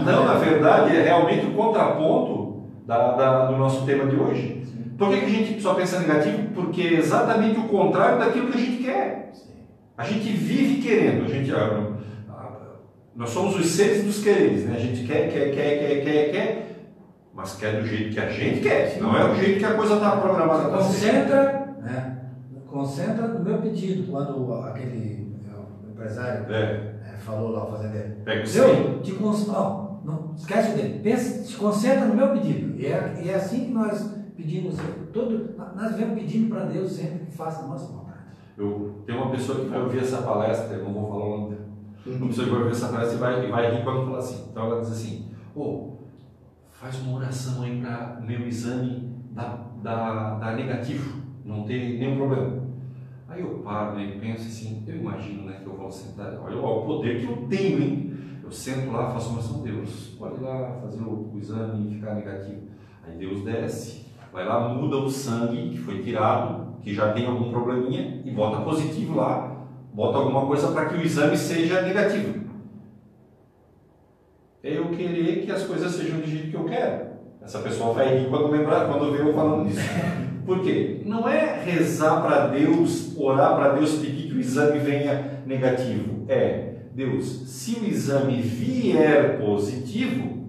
Então, 0.00 0.24
na 0.24 0.34
verdade, 0.34 0.96
é 0.96 1.02
realmente 1.02 1.46
o 1.46 1.52
contraponto 1.54 2.64
da- 2.86 3.12
da- 3.12 3.46
do 3.46 3.56
nosso 3.56 3.84
tema 3.84 4.06
de 4.06 4.16
hoje. 4.16 4.62
Por 4.96 5.08
que, 5.10 5.20
que 5.20 5.26
a 5.26 5.28
gente 5.28 5.60
só 5.60 5.74
pensa 5.74 5.98
negativo? 6.00 6.48
Porque 6.54 6.80
é 6.82 6.92
exatamente 6.94 7.58
o 7.58 7.64
contrário 7.68 8.18
daquilo 8.18 8.48
que 8.50 8.58
a 8.58 8.60
gente 8.60 8.82
quer. 8.82 9.32
A 9.96 10.04
gente 10.04 10.28
vive 10.32 10.82
querendo. 10.82 11.24
A 11.24 11.28
gente, 11.28 11.50
ah, 11.52 11.92
nós 13.16 13.30
somos 13.30 13.56
os 13.56 13.66
seres 13.66 14.04
dos 14.04 14.22
quereres. 14.22 14.64
Né? 14.66 14.76
A 14.76 14.80
gente 14.80 15.04
quer, 15.06 15.30
quer, 15.32 15.50
quer, 15.54 15.78
quer, 15.78 16.04
quer, 16.04 16.30
quer, 16.32 16.86
mas 17.32 17.56
quer 17.56 17.80
do 17.80 17.86
jeito 17.86 18.12
que 18.14 18.20
a 18.20 18.28
gente 18.28 18.60
quer. 18.60 18.98
Não 19.00 19.16
é 19.16 19.30
o 19.30 19.34
jeito 19.34 19.58
que 19.58 19.64
a 19.64 19.74
coisa 19.74 19.94
está 19.94 20.16
programada 20.16 20.68
para. 20.68 20.78
Concentra, 20.78 21.76
né? 21.82 22.18
Concentra 22.66 23.28
no 23.28 23.44
meu 23.44 23.58
pedido, 23.58 24.10
quando 24.10 24.52
aquele 24.64 25.28
é, 25.48 25.90
empresário 25.90 26.52
É, 26.52 26.94
é, 27.12 27.16
falou 27.18 27.50
lá, 27.50 27.64
o 27.68 27.70
fazendeiro. 27.72 28.16
pega 28.24 28.42
o 28.42 28.46
seu. 28.46 29.00
Te 29.00 29.12
con- 29.12 29.32
ó, 29.50 29.84
não 30.04 30.34
esquece 30.36 30.74
dele, 30.76 31.00
pensa, 31.02 31.44
se 31.44 31.54
concentra 31.56 32.04
no 32.06 32.14
meu 32.14 32.28
pedido. 32.30 32.78
E 32.80 32.86
é, 32.86 33.22
e 33.24 33.30
é 33.30 33.34
assim 33.36 33.66
que 33.66 33.72
nós 33.72 34.10
pedimos, 34.36 34.74
todo, 35.12 35.54
nós 35.76 35.94
vemos 35.96 36.14
pedindo 36.18 36.48
para 36.52 36.64
Deus 36.64 36.92
sempre 36.92 37.26
que 37.26 37.36
faça 37.36 37.64
a 37.64 37.68
nossa 37.68 37.86
vontade. 37.92 38.18
Eu, 38.58 39.02
tem 39.06 39.16
uma 39.16 39.30
pessoa 39.30 39.60
que 39.60 39.66
vai 39.70 39.80
ouvir 39.80 40.00
essa 40.00 40.18
palestra, 40.22 40.76
eu 40.76 40.84
não 40.84 40.92
vou 40.92 41.08
falar 41.08 41.24
o 41.26 41.30
nome 41.40 41.54
dela. 41.54 41.63
Uma 42.06 42.26
pessoa 42.26 42.46
que 42.46 42.52
vai 42.52 42.60
ouvir 42.60 42.72
essa 42.72 42.88
palestra 42.88 43.16
e 43.16 43.18
vai, 43.18 43.50
vai 43.50 43.74
rir 43.74 43.84
quando 43.84 44.04
falar 44.04 44.18
assim. 44.18 44.48
Então 44.50 44.64
ela 44.66 44.80
diz 44.80 44.90
assim: 44.90 45.30
Ô, 45.56 45.94
faz 46.70 47.00
uma 47.00 47.16
oração 47.16 47.62
aí 47.62 47.80
para 47.80 48.20
meu 48.20 48.46
exame 48.46 49.14
dar 49.30 49.74
da, 49.82 50.34
da 50.38 50.52
negativo, 50.52 51.22
não 51.44 51.64
ter 51.64 51.98
nenhum 51.98 52.16
problema. 52.16 52.64
Aí 53.28 53.40
eu 53.40 53.60
paro 53.64 54.00
e 54.00 54.18
penso 54.18 54.42
assim: 54.42 54.84
eu 54.86 54.96
imagino 54.96 55.44
né, 55.44 55.60
que 55.62 55.66
eu 55.66 55.76
vou 55.76 55.90
sentar, 55.90 56.38
olha 56.40 56.56
o 56.56 56.82
poder 56.82 57.20
que 57.20 57.26
eu 57.26 57.48
tenho, 57.48 57.82
hein? 57.82 58.14
Eu 58.42 58.50
sento 58.50 58.92
lá, 58.92 59.10
faço 59.10 59.30
uma 59.30 59.38
oração, 59.38 59.62
Deus, 59.62 60.14
pode 60.18 60.36
ir 60.36 60.44
lá 60.44 60.78
fazer 60.82 61.02
o, 61.02 61.30
o 61.32 61.38
exame 61.38 61.90
e 61.90 61.94
ficar 61.94 62.14
negativo. 62.14 62.62
Aí 63.02 63.16
Deus 63.16 63.42
desce, 63.42 64.06
vai 64.32 64.44
lá, 64.44 64.68
muda 64.68 64.96
o 64.98 65.10
sangue 65.10 65.70
que 65.70 65.78
foi 65.78 66.02
tirado, 66.02 66.76
que 66.82 66.94
já 66.94 67.12
tem 67.12 67.26
algum 67.26 67.50
probleminha, 67.50 68.22
e 68.24 68.30
bota 68.30 68.62
positivo 68.62 69.16
lá, 69.16 69.53
bota 69.94 70.18
alguma 70.18 70.44
coisa 70.46 70.72
para 70.72 70.86
que 70.86 70.96
o 70.96 71.02
exame 71.02 71.36
seja 71.36 71.80
negativo. 71.82 72.42
É 74.62 74.76
eu 74.76 74.88
querer 74.88 75.44
que 75.44 75.52
as 75.52 75.62
coisas 75.62 75.92
sejam 75.92 76.18
do 76.18 76.26
jeito 76.26 76.50
que 76.50 76.56
eu 76.56 76.64
quero. 76.64 77.14
Essa 77.40 77.60
pessoa 77.60 77.94
vai 77.94 78.18
rir 78.18 78.28
quando 78.28 78.48
lembrar, 78.48 78.88
quando 78.88 79.12
ver 79.12 79.20
eu 79.20 79.32
falando 79.32 79.68
disso. 79.68 79.80
Por 80.44 80.62
quê? 80.62 81.02
Não 81.06 81.28
é 81.28 81.62
rezar 81.62 82.22
para 82.22 82.48
Deus, 82.48 83.16
orar 83.16 83.54
para 83.54 83.74
Deus 83.74 83.94
pedir 83.98 84.28
que 84.28 84.34
o 84.34 84.40
exame 84.40 84.78
venha 84.80 85.42
negativo. 85.46 86.24
É 86.28 86.72
Deus, 86.92 87.26
se 87.46 87.78
o 87.78 87.84
exame 87.86 88.40
vier 88.40 89.38
positivo, 89.38 90.44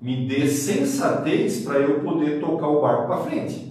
me 0.00 0.26
dê 0.26 0.46
sensatez 0.46 1.64
para 1.64 1.78
eu 1.78 2.00
poder 2.00 2.38
tocar 2.40 2.68
o 2.68 2.80
barco 2.80 3.06
para 3.06 3.24
frente. 3.24 3.63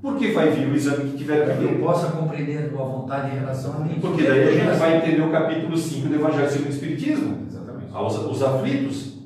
Porque 0.00 0.30
vai 0.32 0.50
vir 0.50 0.68
o 0.68 0.74
exame 0.76 1.10
que 1.10 1.18
tiver 1.18 1.44
Para 1.44 1.56
que 1.56 1.62
eu 1.64 1.68
vir. 1.70 1.80
possa 1.80 2.12
compreender 2.12 2.66
a 2.66 2.68
tua 2.68 2.84
vontade 2.84 3.34
em 3.34 3.40
relação 3.40 3.74
a 3.74 3.80
mim. 3.80 3.98
Porque 4.00 4.22
daí 4.22 4.48
a 4.48 4.52
gente 4.52 4.78
vai 4.78 4.96
entender 4.98 5.22
o 5.22 5.30
capítulo 5.32 5.76
5 5.76 6.08
do 6.08 6.14
Evangelho 6.14 6.48
segundo 6.50 6.68
o 6.68 6.72
Espiritismo. 6.72 7.38
Exatamente. 7.48 7.86
Aos, 7.92 8.16
os 8.18 8.42
aflitos. 8.42 9.18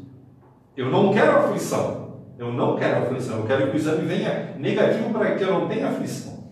Eu 0.76 0.90
não 0.90 1.12
quero 1.12 1.36
aflição. 1.36 2.02
Eu 2.38 2.52
não 2.52 2.76
quero 2.76 3.02
aflição. 3.02 3.38
Eu 3.38 3.44
quero 3.44 3.66
que 3.70 3.76
o 3.76 3.78
exame 3.78 4.06
venha 4.08 4.54
negativo 4.58 5.10
para 5.10 5.34
que 5.34 5.44
eu 5.44 5.50
não 5.50 5.68
tenha 5.68 5.88
aflição. 5.88 6.44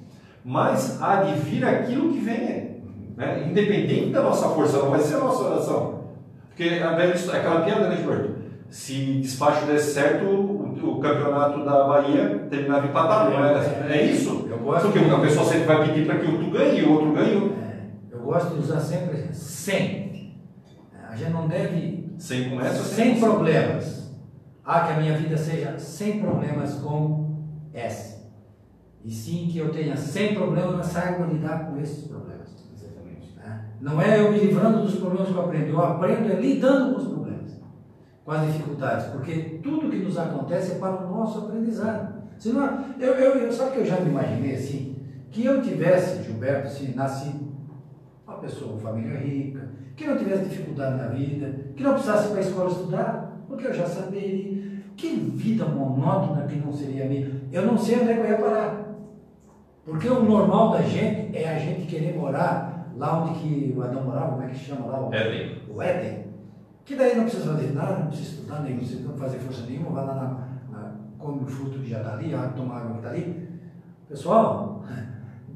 Mas 0.45 1.01
há 1.03 1.23
de 1.23 1.41
vir 1.41 1.65
aquilo 1.65 2.13
que 2.13 2.19
venha. 2.21 2.71
Né? 3.17 3.47
Independente 3.51 4.11
da 4.11 4.23
nossa 4.23 4.49
força, 4.51 4.79
não 4.79 4.91
vai 4.91 5.01
ser 5.01 5.15
a 5.17 5.19
nossa 5.21 5.43
oração. 5.45 6.01
Porque 6.49 6.79
a 6.83 6.93
velha 6.93 7.15
história- 7.15 7.41
aquela 7.41 7.63
piada, 7.63 7.89
né, 7.89 7.97
Gilberto? 7.97 8.35
Se 8.69 8.95
despacho 9.21 9.67
desse 9.67 9.95
certo, 9.95 10.27
o, 10.85 10.97
o 10.97 11.01
campeonato 11.01 11.65
da 11.65 11.85
Bahia 11.85 12.47
terminava 12.51 12.87
empatado. 12.87 13.31
Não 13.31 13.45
é, 13.45 13.99
é 13.99 14.05
isso? 14.07 14.47
Eu 14.49 14.59
gosto 14.59 14.87
Porque 14.87 14.99
de- 15.01 15.11
a 15.11 15.19
pessoa 15.21 15.45
sempre 15.47 15.65
vai 15.67 15.87
pedir 15.89 16.07
para 16.07 16.19
que 16.19 16.27
o 16.27 16.33
outro 16.33 16.51
ganhe 16.51 16.81
e 16.81 16.85
o 16.85 16.93
outro 16.93 17.13
ganhe. 17.13 17.53
É, 17.53 18.15
eu 18.15 18.21
gosto 18.21 18.55
de 18.55 18.61
usar 18.61 18.81
sempre 18.81 19.29
sem. 19.33 20.11
A 21.09 21.17
gente 21.17 21.33
não 21.33 21.49
deve 21.49 22.09
Sem 22.19 22.51
começa, 22.51 22.83
sem 22.85 23.19
problemas. 23.19 24.01
Ah, 24.65 24.81
que 24.87 24.93
a 24.93 24.97
minha 25.01 25.17
vida 25.17 25.37
seja 25.37 25.79
sem 25.79 26.21
problemas 26.21 26.75
com 26.75 27.37
S. 27.75 28.21
E 29.05 29.11
sim 29.11 29.49
que 29.51 29.59
eu 29.59 29.71
tenha 29.71 29.97
sem 29.97 30.35
problemas, 30.35 30.77
mas 30.77 30.87
saiba 30.87 31.25
lidar 31.27 31.67
com 31.67 31.81
esses 31.81 32.07
problemas. 32.07 32.49
Exatamente. 32.77 33.35
né? 33.39 33.65
Não 33.81 34.01
é 34.01 34.21
eu 34.21 34.31
me 34.31 34.39
livrando 34.39 34.83
dos 34.83 34.97
problemas 34.97 35.29
que 35.29 35.35
eu 35.35 35.41
aprendo, 35.41 35.69
eu 35.71 35.81
aprendo 35.83 36.31
é 36.31 36.35
lidando 36.37 36.95
com 36.95 37.01
os 37.01 37.09
problemas, 37.09 37.30
com 38.31 38.35
as 38.37 38.47
dificuldades, 38.47 39.07
porque 39.07 39.59
tudo 39.61 39.91
que 39.91 39.97
nos 39.97 40.17
acontece 40.17 40.73
é 40.73 40.75
para 40.77 41.05
o 41.05 41.11
nosso 41.11 41.41
aprendizado. 41.41 42.15
Senão, 42.39 42.85
eu, 43.01 43.15
eu, 43.15 43.35
eu, 43.41 43.53
sabe 43.53 43.73
que 43.73 43.79
eu 43.79 43.85
já 43.85 43.97
me 43.97 44.11
imaginei 44.11 44.55
assim, 44.55 44.97
que 45.33 45.45
eu 45.45 45.61
tivesse, 45.61 46.23
Gilberto, 46.23 46.71
se 46.71 46.95
nasci 46.95 47.35
uma 48.25 48.37
pessoa, 48.37 48.75
uma 48.75 48.81
família 48.81 49.19
rica, 49.19 49.69
que 49.97 50.07
não 50.07 50.17
tivesse 50.17 50.45
dificuldade 50.45 50.97
na 50.97 51.09
vida, 51.09 51.73
que 51.75 51.83
não 51.83 51.95
precisasse 51.95 52.29
ir 52.29 52.31
para 52.31 52.39
a 52.39 52.43
escola 52.43 52.71
estudar, 52.71 53.37
porque 53.49 53.67
eu 53.67 53.75
já 53.75 53.87
saberia. 53.87 54.61
Que 54.97 55.09
vida 55.09 55.65
monótona 55.65 56.47
que 56.47 56.55
não 56.55 56.73
seria 56.73 57.07
minha. 57.07 57.33
Eu 57.51 57.67
não 57.67 57.77
sei 57.77 57.99
onde 57.99 58.11
é 58.11 58.15
que 58.15 58.21
eu 58.21 58.29
ia 58.29 58.39
parar. 58.39 58.95
Porque 59.85 60.09
o 60.09 60.23
normal 60.23 60.71
da 60.71 60.83
gente 60.83 61.37
é 61.37 61.49
a 61.49 61.59
gente 61.59 61.87
querer 61.87 62.17
morar 62.17 62.93
lá 62.97 63.25
onde 63.25 63.41
que 63.41 63.75
o 63.77 63.83
Adão 63.83 64.05
morava, 64.05 64.33
como 64.33 64.43
é 64.45 64.49
que 64.49 64.59
chama 64.59 64.87
lá? 64.87 65.09
O, 65.09 65.13
Éden. 65.13 65.63
o 65.69 65.83
Éden. 65.83 66.20
Que 66.91 66.97
daí 66.97 67.15
não 67.15 67.23
precisa 67.23 67.53
fazer 67.53 67.73
nada, 67.73 67.99
não 68.01 68.07
precisa 68.09 68.31
estudar, 68.31 68.63
nem 68.65 68.77
precisa 68.77 69.13
fazer 69.13 69.39
força 69.39 69.63
nenhuma, 69.63 69.91
vai 69.93 70.07
lá 70.07 70.15
na, 70.73 70.77
na, 70.77 70.93
come 71.21 71.45
o 71.45 71.47
fruto 71.47 71.79
está 71.85 72.15
ali, 72.15 72.35
toma 72.57 72.79
água 72.79 72.91
que 72.91 72.97
está 72.97 73.11
ali. 73.11 73.49
Pessoal, 74.09 74.85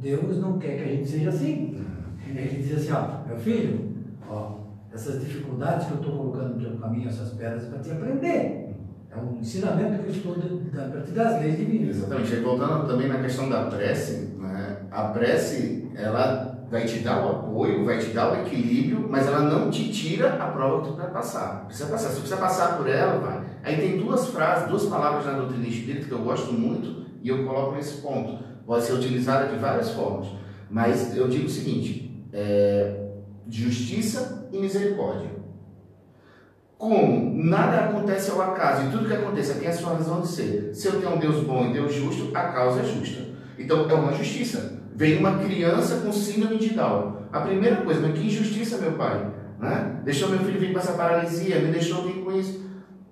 Deus 0.00 0.38
não 0.38 0.60
quer 0.60 0.76
que 0.76 0.84
a 0.84 0.86
gente 0.86 1.08
seja 1.08 1.30
assim. 1.30 1.84
Ele 2.24 2.62
diz 2.62 2.78
assim, 2.78 2.92
ó, 2.92 3.26
meu 3.26 3.36
filho, 3.36 3.96
ó, 4.30 4.60
essas 4.92 5.20
dificuldades 5.20 5.88
que 5.88 5.94
eu 5.94 5.96
estou 5.96 6.16
colocando 6.16 6.54
no 6.54 6.60
teu 6.60 6.78
caminho, 6.78 7.08
essas 7.08 7.30
pedras, 7.30 7.64
para 7.64 7.80
te 7.80 7.90
aprender. 7.90 8.76
É 9.10 9.16
um 9.16 9.40
ensinamento 9.40 10.04
que 10.04 10.10
eu 10.10 10.14
estou 10.14 10.36
dando 10.36 10.70
a 10.72 10.88
partir 10.88 11.10
das 11.10 11.40
leis 11.40 11.56
divinas. 11.56 11.96
Exatamente. 11.96 12.32
Aí 12.32 12.42
voltando 12.44 12.86
também 12.86 13.08
na 13.08 13.18
questão 13.18 13.48
da 13.48 13.64
prece, 13.64 14.36
né? 14.38 14.82
a 14.88 15.08
prece 15.08 15.90
ela 15.96 16.53
vai 16.70 16.84
te 16.84 16.98
dar 16.98 17.24
o 17.24 17.30
apoio, 17.30 17.84
vai 17.84 17.98
te 17.98 18.06
dar 18.06 18.32
o 18.32 18.42
equilíbrio, 18.42 19.06
mas 19.08 19.26
ela 19.26 19.40
não 19.40 19.70
te 19.70 19.92
tira 19.92 20.34
a 20.34 20.48
prova 20.48 20.82
que 20.82 20.88
tu 20.88 20.96
vai 20.96 21.10
passar. 21.10 21.66
Precisa 21.66 21.88
passar. 21.88 22.08
Se 22.08 22.14
precisa 22.16 22.36
passar 22.36 22.76
por 22.76 22.88
ela, 22.88 23.18
vai. 23.18 23.44
Aí 23.62 23.76
tem 23.76 23.98
duas 23.98 24.28
frases, 24.28 24.68
duas 24.68 24.84
palavras 24.86 25.24
na 25.24 25.32
doutrina 25.32 25.66
espírita 25.66 26.06
que 26.06 26.12
eu 26.12 26.18
gosto 26.18 26.52
muito 26.52 27.06
e 27.22 27.28
eu 27.28 27.44
coloco 27.44 27.74
nesse 27.74 28.00
ponto. 28.00 28.42
Pode 28.66 28.84
ser 28.84 28.94
utilizada 28.94 29.46
de 29.48 29.58
várias 29.58 29.90
formas, 29.90 30.28
mas 30.70 31.16
eu 31.16 31.28
digo 31.28 31.46
o 31.46 31.50
seguinte: 31.50 32.26
é, 32.32 33.08
justiça 33.48 34.48
e 34.52 34.58
misericórdia. 34.58 35.30
Como 36.76 37.42
nada 37.42 37.86
acontece 37.86 38.30
ao 38.30 38.42
acaso 38.42 38.86
e 38.86 38.90
tudo 38.90 39.06
que 39.06 39.14
acontece 39.14 39.58
tem 39.58 39.68
a 39.68 39.72
sua 39.72 39.94
razão 39.94 40.20
de 40.20 40.28
ser. 40.28 40.74
Se 40.74 40.86
eu 40.86 41.00
tenho 41.00 41.14
um 41.14 41.18
Deus 41.18 41.42
bom 41.44 41.66
e 41.66 41.72
Deus 41.72 41.94
justo, 41.94 42.30
a 42.36 42.48
causa 42.48 42.80
é 42.80 42.84
justa. 42.84 43.22
Então 43.58 43.88
é 43.88 43.94
uma 43.94 44.12
justiça. 44.12 44.82
Vem 44.94 45.18
uma 45.18 45.38
criança 45.38 45.96
com 45.96 46.12
síndrome 46.12 46.58
de 46.58 46.70
Down. 46.70 47.16
A 47.32 47.40
primeira 47.40 47.76
coisa, 47.76 48.00
mas 48.00 48.16
que 48.18 48.26
injustiça, 48.26 48.78
meu 48.78 48.92
pai. 48.92 49.26
Né? 49.58 50.00
Deixou 50.04 50.28
meu 50.28 50.38
filho 50.38 50.60
vir 50.60 50.72
com 50.72 50.78
essa 50.78 50.92
paralisia, 50.92 51.58
me 51.58 51.72
deixou 51.72 52.02
vir 52.04 52.22
com 52.22 52.32
isso. 52.32 52.64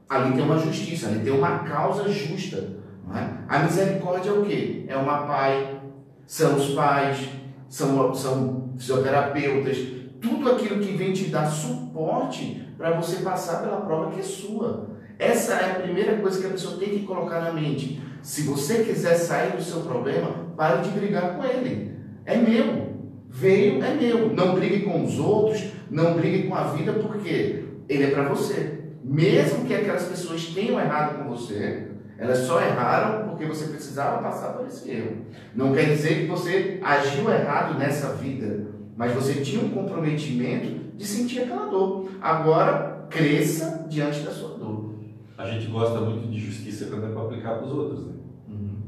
Ali 0.08 0.32
tem 0.34 0.44
uma 0.44 0.58
justiça, 0.58 1.08
ali 1.08 1.20
tem 1.20 1.32
uma 1.32 1.60
causa 1.60 2.08
justa. 2.08 2.76
Não 3.06 3.16
é? 3.16 3.30
A 3.48 3.58
misericórdia 3.60 4.30
é 4.30 4.32
o 4.32 4.44
quê? 4.44 4.84
É 4.86 4.96
uma 4.96 5.26
pai, 5.26 5.80
são 6.26 6.56
os 6.56 6.70
pais, 6.70 7.28
são, 7.68 8.14
são 8.14 8.74
fisioterapeutas, 8.78 9.78
tudo 10.20 10.52
aquilo 10.52 10.80
que 10.80 10.96
vem 10.96 11.12
te 11.12 11.24
dar 11.24 11.46
suporte 11.46 12.62
para 12.78 12.92
você 12.92 13.16
passar 13.22 13.60
pela 13.60 13.80
prova 13.80 14.12
que 14.12 14.20
é 14.20 14.22
sua. 14.22 14.90
Essa 15.18 15.54
é 15.54 15.72
a 15.72 15.80
primeira 15.80 16.18
coisa 16.18 16.40
que 16.40 16.46
a 16.46 16.50
pessoa 16.50 16.78
tem 16.78 16.90
que 16.90 17.06
colocar 17.06 17.40
na 17.40 17.52
mente. 17.52 18.00
Se 18.22 18.42
você 18.42 18.84
quiser 18.84 19.14
sair 19.14 19.56
do 19.56 19.62
seu 19.62 19.80
problema, 19.80 20.41
pare 20.56 20.82
de 20.82 20.90
brigar 20.90 21.36
com 21.36 21.44
ele. 21.44 21.96
É 22.24 22.36
meu. 22.36 22.92
Veio, 23.28 23.82
é 23.82 23.94
meu. 23.94 24.32
Não 24.32 24.54
brigue 24.54 24.80
com 24.80 25.04
os 25.04 25.18
outros, 25.18 25.64
não 25.90 26.14
brigue 26.14 26.48
com 26.48 26.54
a 26.54 26.64
vida, 26.64 26.92
porque 26.92 27.64
ele 27.88 28.04
é 28.04 28.10
para 28.10 28.28
você. 28.28 28.80
Mesmo 29.02 29.64
que 29.64 29.74
aquelas 29.74 30.04
pessoas 30.04 30.46
tenham 30.46 30.78
errado 30.78 31.18
com 31.18 31.30
você, 31.30 31.88
elas 32.18 32.38
só 32.38 32.60
erraram 32.60 33.28
porque 33.28 33.44
você 33.44 33.66
precisava 33.66 34.22
passar 34.22 34.52
por 34.52 34.66
esse 34.66 34.88
erro. 34.90 35.26
Não 35.54 35.74
quer 35.74 35.86
dizer 35.86 36.20
que 36.20 36.26
você 36.26 36.78
agiu 36.82 37.28
errado 37.30 37.78
nessa 37.78 38.12
vida, 38.14 38.66
mas 38.96 39.12
você 39.12 39.40
tinha 39.40 39.64
um 39.64 39.70
comprometimento 39.70 40.96
de 40.96 41.04
sentir 41.04 41.40
aquela 41.40 41.66
dor. 41.66 42.10
Agora, 42.20 43.06
cresça 43.10 43.86
diante 43.88 44.20
da 44.20 44.30
sua 44.30 44.56
dor. 44.56 44.94
A 45.36 45.46
gente 45.46 45.66
gosta 45.66 46.00
muito 46.00 46.28
de 46.28 46.38
justiça 46.38 46.86
quando 46.86 47.06
é 47.06 47.08
para 47.08 47.22
aplicar 47.22 47.54
para 47.56 47.66
os 47.66 47.72
outros. 47.72 48.06
Né? 48.06 48.11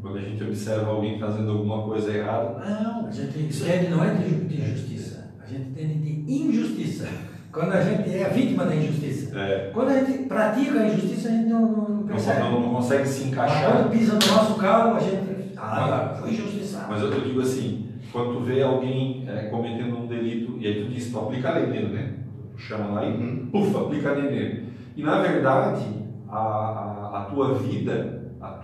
Quando 0.04 0.18
a 0.18 0.20
gente 0.20 0.44
observa 0.44 0.90
alguém 0.90 1.18
fazendo 1.18 1.50
alguma 1.50 1.82
coisa 1.82 2.12
errada, 2.12 2.58
não, 2.62 3.06
A 3.06 3.10
gente 3.10 3.38
entende 3.38 3.88
não 3.88 4.04
é 4.04 4.12
de 4.12 4.28
ju- 4.28 4.44
de 4.44 4.70
justiça, 4.70 5.30
a 5.42 5.46
gente 5.46 5.70
entende 5.70 5.94
de 5.94 6.30
injustiça. 6.30 7.08
Quando 7.50 7.72
a 7.72 7.80
gente 7.80 8.14
é 8.14 8.28
vítima 8.28 8.66
da 8.66 8.76
injustiça. 8.76 9.38
é, 9.38 9.70
Quando 9.72 9.88
a 9.88 10.04
gente 10.04 10.24
pratica 10.24 10.80
a 10.80 10.88
injustiça, 10.88 11.28
a 11.28 11.30
gente 11.32 11.48
não, 11.48 11.62
não, 11.72 11.88
não 11.88 12.02
percebe. 12.06 12.38
não- 12.40 12.60
não 12.60 12.74
consegue 12.74 13.08
se 13.08 13.20
Mas 13.22 13.28
encaixar. 13.32 13.72
quando 13.72 13.90
pisa 13.92 14.12
no 14.12 14.26
nosso 14.36 14.54
carro, 14.56 14.96
a 14.96 15.00
gente. 15.00 15.54
Ah, 15.56 16.14
foi 16.20 16.30
injustiçado. 16.32 16.86
Mas 16.92 17.00
eu, 17.00 17.20
digo 17.22 17.40
assim, 17.40 17.88
quando 18.12 18.34
tu 18.34 18.40
vê 18.40 18.60
alguém 18.62 19.24
é, 19.26 19.44
cometendo 19.44 19.96
um 19.96 20.06
delito, 20.06 20.58
e 20.60 20.66
aí 20.66 20.84
tu 20.84 20.90
diz, 20.90 21.10
tu 21.10 21.18
aplica 21.18 21.48
a 21.48 21.54
lei 21.54 21.66
nele, 21.68 21.94
né? 21.94 22.12
Tu 22.54 22.60
chama 22.60 22.88
lá 22.90 23.06
e, 23.06 23.12
Uhum. 23.14 23.48
puf, 23.50 23.74
aplica 23.74 24.10
a 24.10 24.12
lei 24.12 24.30
nele. 24.30 24.64
E 24.96 25.02
na 25.02 25.22
verdade, 25.22 25.82
a, 26.28 26.36
a, 26.38 27.20
a 27.22 27.24
tua 27.32 27.54
vida, 27.54 28.13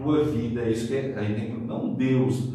tua 0.03 0.25
vida, 0.25 0.63
é 0.63 0.71
isso 0.71 0.89
que 0.89 0.97
é, 0.97 1.15
aí 1.17 1.35
tem 1.35 1.47
que, 1.47 1.67
não 1.67 1.95
Deus, 1.95 2.53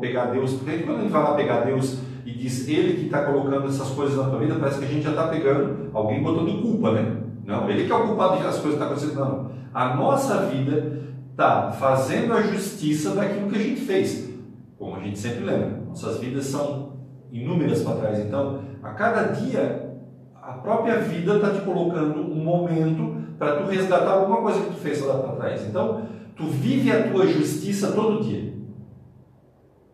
pegar 0.00 0.26
Deus, 0.26 0.54
porque 0.54 0.78
quando 0.78 1.00
ele 1.00 1.08
vai 1.08 1.22
lá 1.22 1.34
pegar 1.34 1.60
Deus 1.60 1.98
e 2.24 2.32
diz 2.32 2.68
ele 2.68 2.94
que 2.94 3.06
está 3.06 3.24
colocando 3.24 3.66
essas 3.66 3.88
coisas 3.90 4.16
na 4.16 4.24
tua 4.24 4.38
vida, 4.38 4.56
parece 4.56 4.78
que 4.78 4.84
a 4.84 4.88
gente 4.88 5.02
já 5.02 5.10
está 5.10 5.28
pegando 5.28 5.90
alguém 5.92 6.22
botando 6.22 6.60
culpa, 6.62 6.92
né? 6.92 7.16
Não, 7.44 7.68
ele 7.68 7.84
que 7.84 7.92
é 7.92 7.94
o 7.94 8.06
culpado 8.06 8.38
de 8.38 8.46
as 8.46 8.58
coisas 8.58 8.78
que 8.78 8.84
estão 8.84 8.86
acontecendo, 8.86 9.18
não. 9.18 9.50
A 9.72 9.96
nossa 9.96 10.46
vida 10.46 11.00
está 11.30 11.72
fazendo 11.72 12.32
a 12.34 12.42
justiça 12.42 13.14
daquilo 13.14 13.48
que 13.48 13.56
a 13.56 13.62
gente 13.62 13.80
fez. 13.80 14.30
Como 14.78 14.96
a 14.96 15.00
gente 15.00 15.18
sempre 15.18 15.44
lembra, 15.44 15.80
nossas 15.88 16.18
vidas 16.18 16.44
são 16.46 16.92
inúmeras 17.32 17.82
para 17.82 17.96
trás. 17.96 18.18
Então, 18.18 18.60
a 18.82 18.90
cada 18.90 19.32
dia, 19.32 19.98
a 20.34 20.52
própria 20.52 20.98
vida 20.98 21.36
está 21.36 21.50
te 21.50 21.60
colocando 21.62 22.20
um 22.20 22.44
momento 22.44 23.16
para 23.38 23.56
tu 23.56 23.70
resgatar 23.70 24.10
alguma 24.10 24.42
coisa 24.42 24.60
que 24.60 24.70
tu 24.70 24.76
fez 24.76 25.04
lá 25.04 25.18
para 25.18 25.36
trás. 25.36 25.66
Então, 25.66 26.02
tu 26.36 26.46
vive 26.46 26.90
a 26.92 27.10
tua 27.10 27.26
justiça 27.26 27.92
todo 27.92 28.22
dia. 28.24 28.52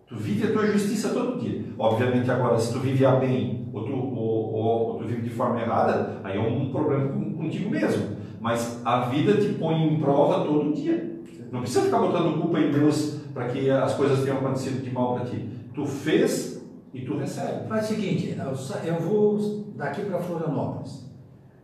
Tu 0.07 0.17
vive 0.17 0.47
a 0.47 0.53
tua 0.53 0.67
justiça 0.67 1.09
todo 1.11 1.41
dia. 1.41 1.65
Obviamente, 1.79 2.31
agora, 2.31 2.59
se 2.59 2.73
tu 2.73 2.79
vive 2.79 3.05
a 3.05 3.17
bem 3.17 3.69
ou 3.73 3.85
tu, 3.85 3.93
ou, 3.93 4.53
ou- 4.55 4.87
ou 4.93 4.99
tu 4.99 5.05
vive 5.05 5.23
de 5.23 5.31
forma 5.31 5.61
errada, 5.61 6.21
aí 6.23 6.37
é 6.37 6.41
um 6.41 6.71
problema 6.71 7.09
contigo 7.37 7.69
mesmo. 7.71 8.17
Mas 8.41 8.81
a 8.85 9.01
vida 9.07 9.35
te 9.35 9.49
põe 9.55 9.75
em 9.83 9.99
prova 9.99 10.45
todo 10.45 10.73
dia. 10.73 11.21
Não 11.51 11.61
precisa 11.61 11.83
ficar 11.83 11.99
botando 11.99 12.41
culpa 12.41 12.61
em 12.61 12.71
Deus 12.71 13.21
para 13.35 13.49
que 13.49 13.69
as 13.69 13.95
coisas 13.95 14.23
tenham 14.23 14.39
acontecido 14.39 14.83
de 14.83 14.91
mal 14.91 15.15
para 15.17 15.25
ti. 15.27 15.49
Tu 15.75 15.85
fez 15.85 16.65
e 16.95 17.01
tu 17.03 17.17
recebe. 17.19 17.69
Faz 17.69 17.85
o 17.91 17.95
seguinte, 17.95 18.37
eu 18.87 18.95
vou 19.01 19.65
daqui 19.77 20.03
para 20.03 20.19
Florianópolis. 20.21 21.05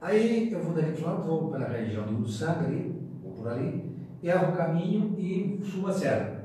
Aí 0.00 0.50
eu 0.52 0.60
vou 0.60 0.74
daqui 0.74 0.92
para 0.92 0.96
Florianópolis, 0.96 1.40
vou 1.40 1.50
pela 1.52 1.68
região 1.68 2.04
do 2.06 2.28
Sangue 2.28 2.64
ali, 2.66 2.94
vou 3.22 3.32
por 3.32 3.48
ali, 3.48 3.91
erro 4.22 4.52
o 4.52 4.56
caminho 4.56 5.14
e 5.18 5.60
subo 5.64 5.88
a 5.88 5.92
serra. 5.92 6.42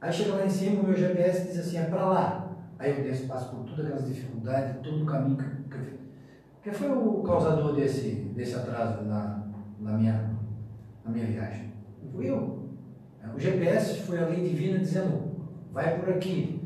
Aí 0.00 0.12
chega 0.12 0.34
lá 0.34 0.46
em 0.46 0.50
cima, 0.50 0.80
o 0.80 0.86
meu 0.86 0.96
GPS 0.96 1.48
diz 1.48 1.58
assim, 1.58 1.78
é 1.78 1.84
para 1.84 2.04
lá. 2.04 2.56
Aí 2.78 2.96
eu 2.96 3.04
desço, 3.04 3.26
passo 3.26 3.50
por 3.50 3.64
todas 3.64 3.84
aquelas 3.84 4.06
dificuldades, 4.06 4.76
todo 4.82 5.02
o 5.02 5.06
caminho 5.06 5.36
que, 5.36 5.76
eu 5.76 5.84
fiz. 5.84 6.00
Quem 6.62 6.72
foi 6.72 6.90
o 6.90 7.22
causador 7.22 7.74
desse, 7.74 8.10
desse 8.34 8.54
atraso 8.54 9.02
na, 9.04 9.46
na, 9.78 9.92
minha, 9.92 10.30
na 11.04 11.10
minha 11.10 11.26
viagem? 11.26 11.72
Fui 12.12 12.30
eu. 12.30 12.60
O 13.34 13.38
GPS 13.38 14.00
foi 14.00 14.18
a 14.18 14.26
lei 14.26 14.48
divina 14.48 14.78
dizendo, 14.78 15.30
vai 15.72 15.98
por 15.98 16.08
aqui, 16.08 16.60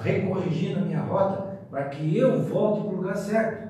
recorrigindo 0.00 0.80
a 0.80 0.82
minha 0.82 1.00
rota 1.00 1.58
para 1.70 1.88
que 1.88 2.16
eu 2.16 2.42
volte 2.42 2.82
para 2.82 2.92
o 2.92 2.96
lugar 2.96 3.16
certo. 3.16 3.66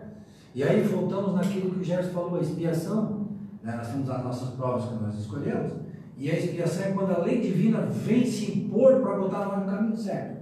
E 0.55 0.63
aí 0.63 0.81
voltamos 0.83 1.35
naquilo 1.35 1.71
que 1.71 1.81
o 1.81 1.85
Gerson 1.85 2.13
falou, 2.13 2.37
a 2.37 2.41
expiação. 2.41 3.27
Né? 3.63 3.75
Nós 3.77 3.89
temos 3.89 4.09
as 4.09 4.23
nossas 4.23 4.51
provas 4.51 4.85
que 4.87 5.03
nós 5.03 5.15
escolhemos. 5.19 5.73
E 6.17 6.31
a 6.31 6.39
expiação 6.39 6.87
é 6.87 6.93
quando 6.93 7.13
a 7.13 7.19
lei 7.19 7.41
divina 7.41 7.83
vem 7.83 8.25
se 8.25 8.59
impor 8.59 9.01
para 9.01 9.19
botar 9.19 9.45
nós 9.45 9.61
no 9.61 9.71
caminho 9.71 9.97
certo. 9.97 10.37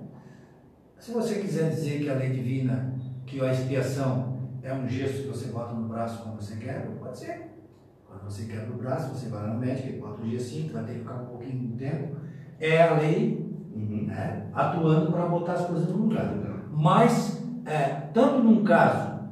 Se 0.98 1.12
você 1.12 1.40
quiser 1.40 1.70
dizer 1.70 2.00
que 2.00 2.08
a 2.08 2.14
lei 2.14 2.30
divina, 2.30 2.94
que 3.26 3.40
a 3.40 3.52
expiação 3.52 4.38
é 4.62 4.72
um 4.72 4.88
gesto 4.88 5.22
que 5.22 5.28
você 5.28 5.48
bota 5.48 5.74
no 5.74 5.88
braço 5.88 6.22
quando 6.22 6.40
você 6.40 6.56
quer, 6.56 6.88
pode 7.00 7.18
ser. 7.18 7.50
Quando 8.06 8.22
você 8.22 8.44
quebra 8.44 8.72
o 8.72 8.78
braço, 8.78 9.14
você 9.14 9.28
vai 9.28 9.46
no 9.48 9.58
médico, 9.58 9.88
ele 9.88 9.98
bota 9.98 10.22
o 10.22 10.24
G5, 10.24 10.72
vai 10.72 10.84
ter 10.84 10.92
que 10.92 10.98
ficar 11.00 11.14
um 11.14 11.26
pouquinho 11.26 11.68
de 11.68 11.76
tempo. 11.76 12.16
É 12.60 12.82
a 12.82 12.94
lei 12.94 13.44
uhum. 13.74 14.06
né, 14.06 14.46
atuando 14.54 15.10
para 15.10 15.26
botar 15.26 15.54
as 15.54 15.66
coisas 15.66 15.88
no 15.88 15.96
lugar. 15.96 16.32
Mas, 16.72 17.42
é, 17.66 18.08
tanto 18.14 18.38
num 18.38 18.64
caso 18.64 19.24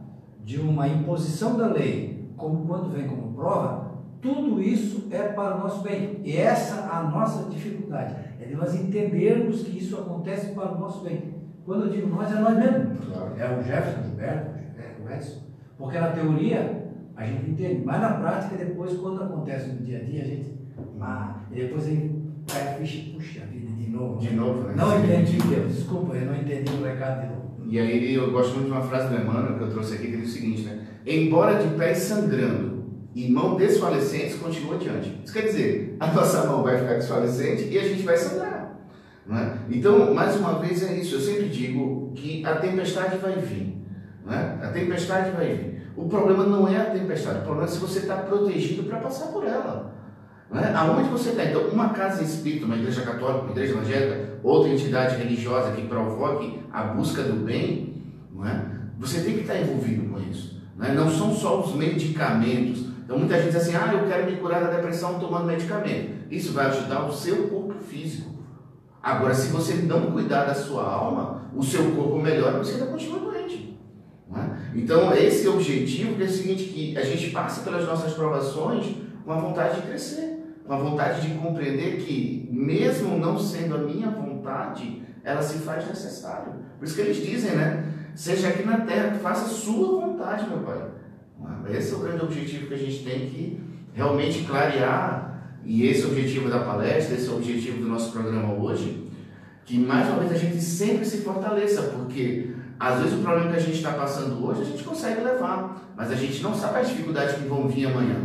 de 0.45 0.61
uma 0.61 0.88
imposição 0.88 1.57
da 1.57 1.68
lei, 1.68 2.32
como 2.36 2.66
quando 2.66 2.90
vem 2.90 3.07
como 3.07 3.32
prova, 3.32 3.82
tudo 4.23 4.62
isso 4.62 5.09
é 5.11 5.18
para 5.18 5.57
o 5.57 5.59
nosso 5.59 5.83
bem. 5.83 6.20
E 6.25 6.37
essa 6.37 6.89
a 6.89 7.03
nossa 7.03 7.51
dificuldade. 7.51 8.14
É 8.41 8.47
de 8.47 8.55
nós 8.55 8.73
entendermos 8.73 9.64
que 9.64 9.79
isso 9.79 9.97
acontece 9.97 10.55
para 10.55 10.73
o 10.73 10.79
nosso 10.79 11.03
bem. 11.03 11.35
Quando 11.64 11.87
eu 11.87 11.91
digo 11.91 12.09
nós, 12.09 12.31
é 12.31 12.41
nós 12.41 12.57
mesmos. 12.57 12.99
Claro. 13.05 13.33
É 13.37 13.59
o 13.59 13.62
Jefferson, 13.62 14.01
o 14.01 14.05
Gilberto, 14.05 14.51
o 15.05 15.12
Edson. 15.12 15.43
Porque 15.77 15.99
na 15.99 16.11
teoria 16.11 16.93
a 17.16 17.27
gente 17.27 17.51
entende, 17.51 17.83
mas 17.85 18.01
na 18.01 18.14
prática, 18.14 18.57
depois, 18.57 18.97
quando 18.97 19.25
acontece 19.25 19.70
no 19.70 19.85
dia 19.85 19.99
a 19.99 20.05
dia, 20.05 20.23
a 20.23 20.27
gente. 20.27 20.53
Ah, 21.01 21.41
e 21.51 21.57
depois 21.57 21.87
aí 21.87 22.23
cai 22.47 22.62
a 22.62 22.75
ficha, 22.75 23.12
puxa 23.12 23.41
vida, 23.47 23.73
de 23.73 23.91
novo. 23.91 24.20
De 24.20 24.35
novo, 24.35 24.68
né? 24.68 24.75
Não 24.77 24.99
entendi, 25.03 25.37
Deus, 25.39 25.75
desculpa, 25.75 26.14
eu 26.14 26.27
não 26.27 26.37
entendi 26.37 26.73
o 26.73 26.85
recado 26.85 27.23
de 27.23 27.27
novo. 27.27 27.43
E 27.68 27.79
aí 27.79 28.14
eu 28.14 28.31
gosto 28.31 28.55
muito 28.55 28.66
de 28.66 28.73
uma 28.73 28.83
frase 28.83 29.09
do 29.09 29.20
Emmanuel 29.20 29.59
que 29.59 29.64
eu 29.64 29.70
trouxe 29.70 29.95
aqui, 29.95 30.12
que 30.12 30.16
diz 30.18 30.31
o 30.31 30.33
seguinte, 30.33 30.62
né? 30.62 30.87
Embora 31.05 31.61
de 31.61 31.75
pés 31.77 31.99
sangrando 31.99 32.82
e 33.15 33.31
mão 33.31 33.57
desfalecentes, 33.57 34.37
continua 34.37 34.77
adiante. 34.77 35.21
Isso 35.25 35.33
quer 35.33 35.43
dizer, 35.43 35.97
a 36.01 36.07
nossa 36.09 36.47
mão 36.47 36.63
vai 36.63 36.79
ficar 36.79 36.95
desfalecente 36.95 37.65
e 37.65 37.79
a 37.79 37.83
gente 37.83 38.03
vai 38.03 38.17
sangrar. 38.17 38.79
Né? 39.27 39.59
Então, 39.71 40.15
mais 40.15 40.37
uma 40.37 40.59
vez 40.59 40.83
é 40.83 40.95
isso, 40.95 41.17
eu 41.17 41.21
sempre 41.21 41.49
digo 41.49 42.13
que 42.15 42.45
a 42.45 42.57
tempestade 42.57 43.19
vai 43.19 43.37
vir. 43.37 43.77
Né? 44.25 44.59
A 44.63 44.69
tempestade 44.69 45.31
vai 45.31 45.55
vir. 45.55 45.83
O 45.95 46.09
problema 46.09 46.45
não 46.45 46.67
é 46.67 46.77
a 46.77 46.87
tempestade, 46.87 47.41
o 47.41 47.43
problema 47.43 47.69
é 47.69 47.71
se 47.71 47.79
você 47.79 48.01
está 48.01 48.17
protegido 48.17 48.85
para 48.85 48.99
passar 48.99 49.27
por 49.27 49.47
ela. 49.47 49.93
Né? 50.51 50.73
Aonde 50.75 51.09
você 51.09 51.31
está? 51.31 51.45
Então, 51.45 51.69
uma 51.69 51.91
casa 51.91 52.23
espírita, 52.23 52.65
uma 52.65 52.77
igreja 52.77 53.03
católica, 53.03 53.43
uma 53.43 53.51
igreja 53.53 53.73
evangélica, 53.75 54.39
outra 54.43 54.71
entidade 54.71 55.17
religiosa 55.17 55.73
que 55.73 55.87
provoque 55.87 56.61
a 56.73 56.85
busca 56.85 57.23
do 57.23 57.45
bem, 57.45 58.03
não 58.35 58.47
é? 58.47 58.73
você 58.99 59.21
tem 59.21 59.35
que 59.35 59.41
estar 59.41 59.59
envolvido 59.59 60.09
com 60.09 60.19
isso. 60.31 60.63
Né? 60.77 60.93
Não 60.95 61.11
são 61.11 61.35
só 61.35 61.61
os 61.61 61.75
medicamentos. 61.75 62.91
Então, 63.13 63.19
muita 63.19 63.37
gente 63.37 63.53
diz 63.53 63.57
assim: 63.57 63.77
ah, 63.77 63.93
eu 63.93 64.09
quero 64.09 64.31
me 64.31 64.39
curar 64.39 64.65
da 64.65 64.71
depressão 64.71 65.19
tomando 65.19 65.45
medicamento. 65.45 66.13
Isso 66.31 66.55
vai 66.55 66.67
ajudar 66.67 67.05
o 67.05 67.13
seu 67.13 67.49
corpo 67.49 67.75
físico. 67.75 68.31
Agora, 69.03 69.35
se 69.35 69.49
você 69.49 69.75
não 69.75 70.13
cuidar 70.13 70.45
da 70.45 70.55
sua 70.55 70.83
alma, 70.83 71.43
o 71.55 71.63
seu 71.63 71.91
corpo 71.93 72.19
melhora, 72.19 72.57
você 72.57 72.73
ainda 72.73 72.87
continua 72.87 73.19
doente. 73.19 73.79
É? 74.35 74.79
Então, 74.79 75.13
esse 75.13 75.47
é 75.47 75.51
o 75.51 75.55
objetivo, 75.55 76.15
que 76.15 76.23
é 76.23 76.27
o 76.27 76.31
seguinte, 76.31 76.65
que 76.65 76.97
a 76.97 77.05
gente 77.05 77.31
passa 77.31 77.61
pelas 77.63 77.85
nossas 77.85 78.15
provações 78.15 78.97
com 79.23 79.33
a 79.33 79.37
vontade 79.37 79.83
de 79.83 79.89
crescer, 79.89 80.57
com 80.67 80.73
a 80.73 80.79
vontade 80.79 81.29
de 81.29 81.35
compreender 81.35 81.99
que, 81.99 82.49
mesmo 82.51 83.19
não 83.19 83.39
sendo 83.39 83.75
a 83.75 83.79
minha 83.79 84.09
vontade, 84.09 85.03
ela 85.23 85.43
se 85.43 85.59
faz 85.59 85.87
necessário. 85.87 86.55
Por 86.79 86.87
isso 86.87 86.95
que 86.95 87.03
eles 87.03 87.17
dizem, 87.19 87.57
né? 87.57 87.93
Seja 88.15 88.49
aqui 88.49 88.63
na 88.63 88.81
terra, 88.81 89.19
faça 89.23 89.49
sua 89.49 90.01
vontade, 90.01 90.49
meu 90.49 90.61
Pai. 90.61 90.91
Esse 91.68 91.93
é 91.93 91.97
o 91.97 92.01
grande 92.01 92.22
objetivo 92.24 92.66
que 92.66 92.74
a 92.74 92.78
gente 92.78 93.05
tem 93.05 93.26
que 93.28 93.61
realmente 93.93 94.45
clarear 94.45 95.32
e 95.64 95.86
esse 95.86 96.03
é 96.03 96.07
o 96.07 96.11
objetivo 96.11 96.51
da 96.51 96.61
palestra, 96.61 97.14
esse 97.14 97.28
é 97.28 97.30
o 97.30 97.36
objetivo 97.36 97.82
do 97.82 97.88
nosso 97.88 98.11
programa 98.12 98.55
hoje, 98.55 99.09
que 99.64 99.78
mais 99.78 100.09
uma 100.09 100.18
vez 100.18 100.32
a 100.32 100.36
gente 100.36 100.61
sempre 100.61 101.05
se 101.05 101.18
fortaleça, 101.18 101.82
porque 101.82 102.53
às 102.78 102.99
vezes 103.01 103.18
o 103.18 103.22
problema 103.22 103.51
que 103.51 103.57
a 103.57 103.61
gente 103.61 103.76
está 103.76 103.93
passando 103.93 104.45
hoje 104.45 104.62
a 104.62 104.64
gente 104.64 104.82
consegue 104.82 105.20
levar, 105.20 105.93
mas 105.97 106.11
a 106.11 106.16
gente 106.16 106.43
não 106.43 106.55
sabe 106.55 106.80
as 106.80 106.88
dificuldades 106.88 107.36
que 107.36 107.47
vão 107.47 107.68
vir 107.68 107.86
amanhã. 107.86 108.18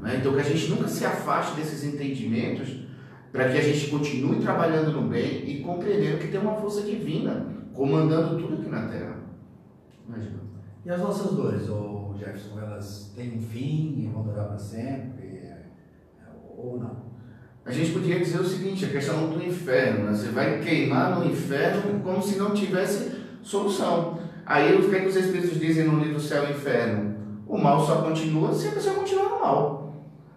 Né? 0.00 0.16
Então 0.18 0.34
que 0.34 0.40
a 0.40 0.44
gente 0.44 0.68
nunca 0.68 0.86
se 0.88 1.04
afaste 1.06 1.56
desses 1.56 1.82
entendimentos 1.84 2.84
para 3.32 3.48
que 3.48 3.58
a 3.58 3.62
gente 3.62 3.88
continue 3.88 4.40
trabalhando 4.40 4.92
no 4.92 5.08
bem 5.08 5.48
e 5.48 5.60
compreendendo 5.60 6.18
que 6.18 6.28
tem 6.28 6.38
uma 6.38 6.54
força 6.54 6.82
divina 6.82 7.46
comandando 7.72 8.40
tudo 8.40 8.60
aqui 8.60 8.68
na 8.68 8.86
Terra. 8.86 9.16
Imagina. 10.06 10.44
E 10.84 10.90
as 10.90 11.00
nossas 11.00 11.32
dores, 11.32 11.68
Jefferson, 12.18 12.58
elas 12.58 13.12
têm 13.14 13.36
um 13.36 13.40
fim 13.40 13.94
e 13.98 14.10
vão 14.12 14.22
durar 14.22 14.46
para 14.46 14.58
sempre? 14.58 15.34
ou 16.56 16.78
não. 16.78 17.14
A 17.64 17.72
gente 17.72 17.92
podia 17.92 18.18
dizer 18.18 18.40
o 18.40 18.44
seguinte, 18.44 18.84
a 18.84 18.88
questão 18.88 19.30
do 19.30 19.42
inferno, 19.42 20.04
né? 20.04 20.12
você 20.12 20.28
vai 20.28 20.60
queimar 20.60 21.18
no 21.18 21.26
inferno 21.26 22.00
como 22.00 22.22
se 22.22 22.38
não 22.38 22.52
tivesse 22.52 23.12
solução. 23.42 24.18
Aí 24.44 24.76
o 24.76 24.88
que, 24.88 24.94
é 24.94 25.00
que 25.00 25.08
os 25.08 25.16
Espíritos 25.16 25.58
dizem 25.58 25.84
no 25.84 26.02
livro 26.02 26.20
Céu 26.20 26.44
e 26.46 26.50
Inferno? 26.50 27.14
O 27.46 27.56
mal 27.56 27.80
só 27.80 28.02
continua 28.02 28.52
se 28.52 28.68
a 28.68 28.72
pessoa 28.72 28.96
continuar 28.96 29.30
no 29.30 29.40
mal. 29.40 29.94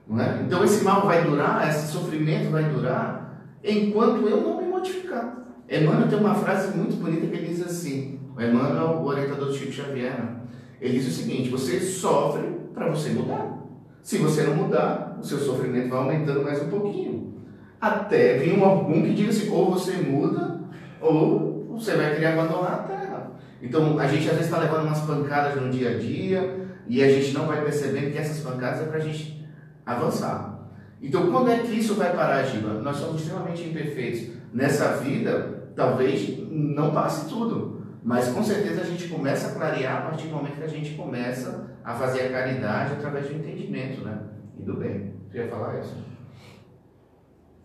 Não 0.08 0.22
é? 0.22 0.42
Então 0.46 0.64
esse 0.64 0.84
mal 0.86 1.06
vai 1.06 1.24
durar, 1.26 1.68
esse 1.68 1.92
sofrimento 1.92 2.50
vai 2.50 2.64
durar, 2.64 3.44
enquanto 3.62 4.26
eu 4.26 4.42
não 4.42 4.62
me 4.62 4.68
modificar. 4.68 5.46
Emmanuel 5.70 6.08
tem 6.08 6.20
uma 6.20 6.36
frase 6.36 6.78
muito 6.78 6.96
bonita 6.96 7.28
que 7.28 7.36
ele 7.36 7.48
diz 7.48 7.62
assim, 7.62 8.22
o 8.34 8.42
Emmanuel, 8.42 9.02
o 9.02 9.06
orientador 9.06 9.48
do 9.48 9.54
Chico 9.54 9.74
Xavier, 9.74 10.18
né? 10.18 10.38
Ele 10.80 11.00
diz 11.00 11.08
o 11.08 11.12
seguinte, 11.12 11.50
você 11.50 11.80
sofre 11.80 12.44
para 12.74 12.90
você 12.90 13.10
mudar. 13.10 13.58
Se 14.02 14.18
você 14.18 14.44
não 14.44 14.56
mudar, 14.56 15.18
o 15.20 15.24
seu 15.24 15.40
sofrimento 15.40 15.90
vai 15.90 16.00
aumentando 16.00 16.44
mais 16.44 16.62
um 16.62 16.70
pouquinho. 16.70 17.36
Até 17.80 18.38
vir 18.38 18.58
um 18.58 18.64
algum 18.64 19.02
que 19.02 19.14
diga 19.14 19.30
assim, 19.30 19.50
ou 19.52 19.72
você 19.72 19.94
muda, 19.94 20.62
ou 21.02 21.76
você 21.78 21.96
vai 21.96 22.14
querer 22.14 22.28
abandonar 22.28 22.74
a 22.74 22.84
terra. 22.84 23.32
Então, 23.62 24.00
a 24.00 24.08
gente 24.08 24.30
às 24.30 24.36
vezes 24.36 24.46
está 24.46 24.60
levando 24.60 24.86
umas 24.86 25.02
pancadas 25.02 25.62
no 25.62 25.70
dia 25.70 25.92
a 25.92 25.98
dia, 25.98 26.68
e 26.88 27.04
a 27.04 27.10
gente 27.10 27.34
não 27.34 27.46
vai 27.46 27.62
percebendo 27.62 28.12
que 28.12 28.18
essas 28.18 28.40
pancadas 28.44 28.82
é 28.82 28.86
para 28.86 28.98
a 28.98 29.02
gente 29.02 29.46
avançar. 29.86 30.70
Então, 31.02 31.32
quando 31.32 31.52
é 31.52 31.60
que 31.60 31.74
isso 31.74 31.96
vai 31.96 32.16
parar, 32.16 32.44
Giba? 32.44 32.82
Nós 32.82 32.98
somos 32.98 33.22
extremamente 33.22 33.64
imperfeitos. 33.64 34.36
Nessa 34.54 34.98
vida, 34.98 35.70
talvez 35.76 36.40
não 36.50 36.92
passe 36.92 37.30
tudo, 37.30 37.77
mas 38.04 38.30
com 38.30 38.44
certeza 38.44 38.82
a 38.82 38.86
gente 38.86 39.08
começa 39.08 39.52
a 39.52 39.56
clarear 39.56 39.98
a 39.98 40.02
partir 40.10 40.28
do 40.28 40.36
momento 40.36 40.58
que 40.58 40.64
a 40.64 40.68
gente 40.68 40.96
começa 40.96 41.76
a 41.84 41.94
fazer 41.94 42.22
a 42.22 42.32
caridade 42.32 42.94
através 42.94 43.28
do 43.28 43.36
entendimento, 43.36 44.04
né? 44.04 44.20
E 44.60 44.64
do 44.64 44.78
bem. 44.78 45.14
Você 45.30 45.38
ia 45.40 45.48
falar 45.48 45.80
isso? 45.80 45.96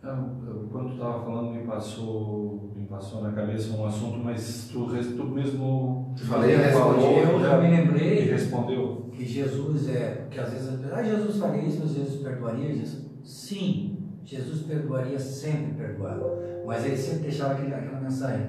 Quando 0.03 0.89
tu 0.89 0.93
estava 0.95 1.25
falando, 1.25 1.55
me 1.55 1.65
passou, 1.65 2.73
me 2.75 2.87
passou 2.87 3.23
na 3.23 3.31
cabeça 3.31 3.77
um 3.77 3.87
assunto, 3.87 4.19
mas 4.19 4.69
tu, 4.73 4.89
tu 4.89 5.25
mesmo. 5.27 6.13
Tu 6.17 6.27
falei? 6.27 6.59
Falou, 6.59 7.19
eu 7.19 7.41
já 7.41 7.61
me 7.61 7.71
lembrei. 7.71 8.25
respondeu. 8.25 9.09
Que 9.13 9.25
Jesus 9.25 9.89
é. 9.91 10.27
Que 10.29 10.41
às 10.41 10.51
vezes. 10.53 10.93
Ah, 10.93 11.05
Jesus 11.05 11.37
faria 11.37 11.63
isso, 11.63 11.79
mas 11.83 11.95
Jesus 11.95 12.21
perdoaria 12.21 12.71
isso? 12.71 13.13
Sim, 13.23 13.97
Jesus 14.25 14.63
perdoaria, 14.63 15.21
sempre 15.21 15.75
perdoava. 15.75 16.37
Mas 16.67 16.85
ele 16.85 16.97
sempre 16.97 17.29
deixava 17.29 17.55
aquele, 17.55 17.73
aquela 17.73 18.01
mensagem: 18.01 18.47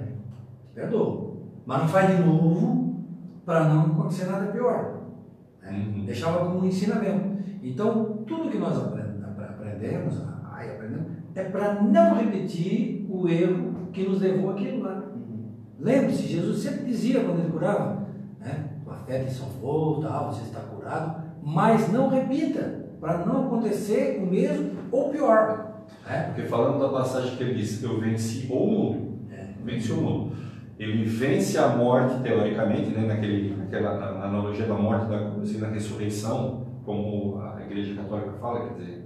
perdoa. 0.73 1.22
Mas 1.65 1.81
não 1.81 1.87
faz 1.87 2.15
de 2.15 2.23
novo 2.23 3.03
para 3.45 3.65
não 3.65 3.85
acontecer 3.85 4.25
nada 4.25 4.51
pior. 4.51 5.01
Né? 5.61 5.71
Uhum. 5.71 6.05
Deixava 6.05 6.45
como 6.45 6.59
um 6.59 6.65
ensinamento. 6.65 7.33
Então, 7.61 8.23
tudo 8.27 8.49
que 8.49 8.57
nós 8.57 8.77
aprendemos, 8.77 10.21
ai, 10.51 10.71
aprendemos 10.71 11.07
é 11.35 11.43
para 11.45 11.81
não 11.81 12.15
repetir 12.15 13.07
o 13.09 13.27
erro 13.27 13.89
que 13.91 14.07
nos 14.07 14.21
levou 14.21 14.51
àquilo 14.51 14.83
lá. 14.83 15.03
Uhum. 15.15 15.51
Lembre-se, 15.79 16.27
Jesus 16.27 16.59
sempre 16.59 16.85
dizia 16.85 17.23
quando 17.23 17.39
ele 17.39 17.51
curava, 17.51 18.07
né? 18.39 18.69
a 18.87 18.95
fé 19.05 19.23
te 19.23 19.33
salvou, 19.33 20.01
tal, 20.01 20.31
você 20.31 20.43
está 20.43 20.59
curado, 20.59 21.23
mas 21.41 21.91
não 21.91 22.09
repita, 22.09 22.83
para 22.99 23.25
não 23.25 23.47
acontecer 23.47 24.21
o 24.21 24.25
mesmo 24.25 24.71
ou 24.91 25.09
pior. 25.09 25.83
Né? 26.05 26.23
Porque 26.27 26.43
falando 26.43 26.79
da 26.79 26.89
passagem 26.89 27.35
que 27.35 27.43
ele 27.43 27.55
disse, 27.55 27.83
eu 27.83 27.99
venci 27.99 28.47
o 28.51 28.55
mundo, 28.55 29.19
é. 29.31 29.47
venci 29.63 29.91
o 29.91 29.97
mundo 29.97 30.43
ele 30.83 31.05
vence 31.05 31.57
a 31.57 31.69
morte, 31.69 32.21
teoricamente, 32.21 32.89
né, 32.89 33.05
naquele, 33.07 33.55
naquela 33.55 33.97
na 33.97 34.25
analogia 34.25 34.65
da 34.65 34.75
morte 34.75 35.07
da, 35.07 35.17
assim, 35.41 35.57
na 35.59 35.67
ressurreição, 35.67 36.65
como 36.85 37.39
a 37.39 37.61
Igreja 37.61 37.95
Católica 37.95 38.31
fala, 38.39 38.67
quer 38.67 38.73
dizer, 38.75 39.05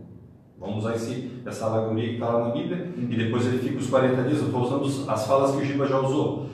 vamos 0.59 0.77
usar 0.77 0.95
esse, 0.95 1.41
essa 1.45 1.65
alegoria 1.65 2.07
que 2.07 2.13
está 2.15 2.29
lá 2.29 2.47
na 2.47 2.53
Bíblia, 2.53 2.91
e 2.97 3.15
depois 3.15 3.45
ele 3.45 3.59
fica 3.59 3.77
os 3.77 3.89
40 3.89 4.23
dias, 4.23 4.39
eu 4.39 4.45
estou 4.45 4.61
usando 4.61 5.09
as 5.09 5.27
falas 5.27 5.55
que 5.55 5.61
o 5.61 5.65
Giba 5.65 5.87
já 5.87 5.99
usou. 5.99 6.49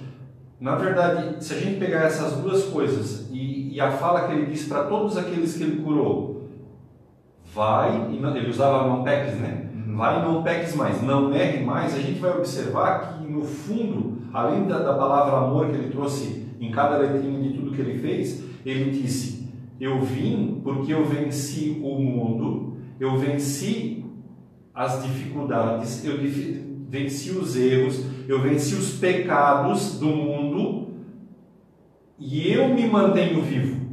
Na 0.60 0.76
verdade, 0.76 1.44
se 1.44 1.54
a 1.54 1.60
gente 1.60 1.80
pegar 1.80 2.04
essas 2.04 2.38
duas 2.38 2.66
coisas 2.66 3.30
e, 3.32 3.74
e 3.74 3.82
a 3.82 3.92
fala 3.92 4.28
que 4.28 4.34
ele 4.34 4.46
disse 4.46 4.70
para 4.70 4.84
todos 4.84 5.18
aqueles 5.18 5.58
que 5.58 5.64
ele 5.64 5.82
curou, 5.82 6.50
vai, 7.54 8.10
e 8.12 8.18
ele 8.38 8.50
usava 8.50 8.88
não 8.88 9.04
peques, 9.04 9.36
né? 9.36 9.70
Vai 9.94 10.24
não 10.24 10.42
peques 10.42 10.76
mais, 10.76 11.04
não 11.04 11.32
erre 11.32 11.64
mais, 11.64 11.94
a 11.94 12.00
gente 12.00 12.20
vai 12.20 12.32
observar 12.32 13.20
que 13.20 13.32
no 13.32 13.44
fundo, 13.44 14.24
além 14.34 14.66
da, 14.66 14.80
da 14.80 14.94
palavra 14.96 15.38
amor 15.38 15.70
que 15.70 15.76
ele 15.76 15.92
trouxe 15.92 16.48
em 16.60 16.72
cada 16.72 16.98
letrinha 16.98 17.40
de 17.40 17.54
tudo 17.54 17.72
que 17.72 17.82
ele 17.82 18.00
fez, 18.00 18.44
ele 18.66 18.90
disse: 18.90 19.48
Eu 19.80 20.02
vim 20.02 20.62
porque 20.64 20.92
eu 20.92 21.06
venci 21.06 21.80
o 21.84 22.00
mundo, 22.00 22.78
eu 23.00 23.16
venci 23.18 24.04
as 24.74 25.04
dificuldades, 25.04 26.04
eu 26.04 26.18
venci 26.90 27.30
os 27.30 27.56
erros, 27.56 28.04
eu 28.28 28.42
venci 28.42 28.74
os 28.74 28.96
pecados 28.98 30.00
do 30.00 30.08
mundo 30.08 30.88
e 32.18 32.52
eu 32.52 32.74
me 32.74 32.88
mantenho 32.88 33.44
vivo. 33.44 33.84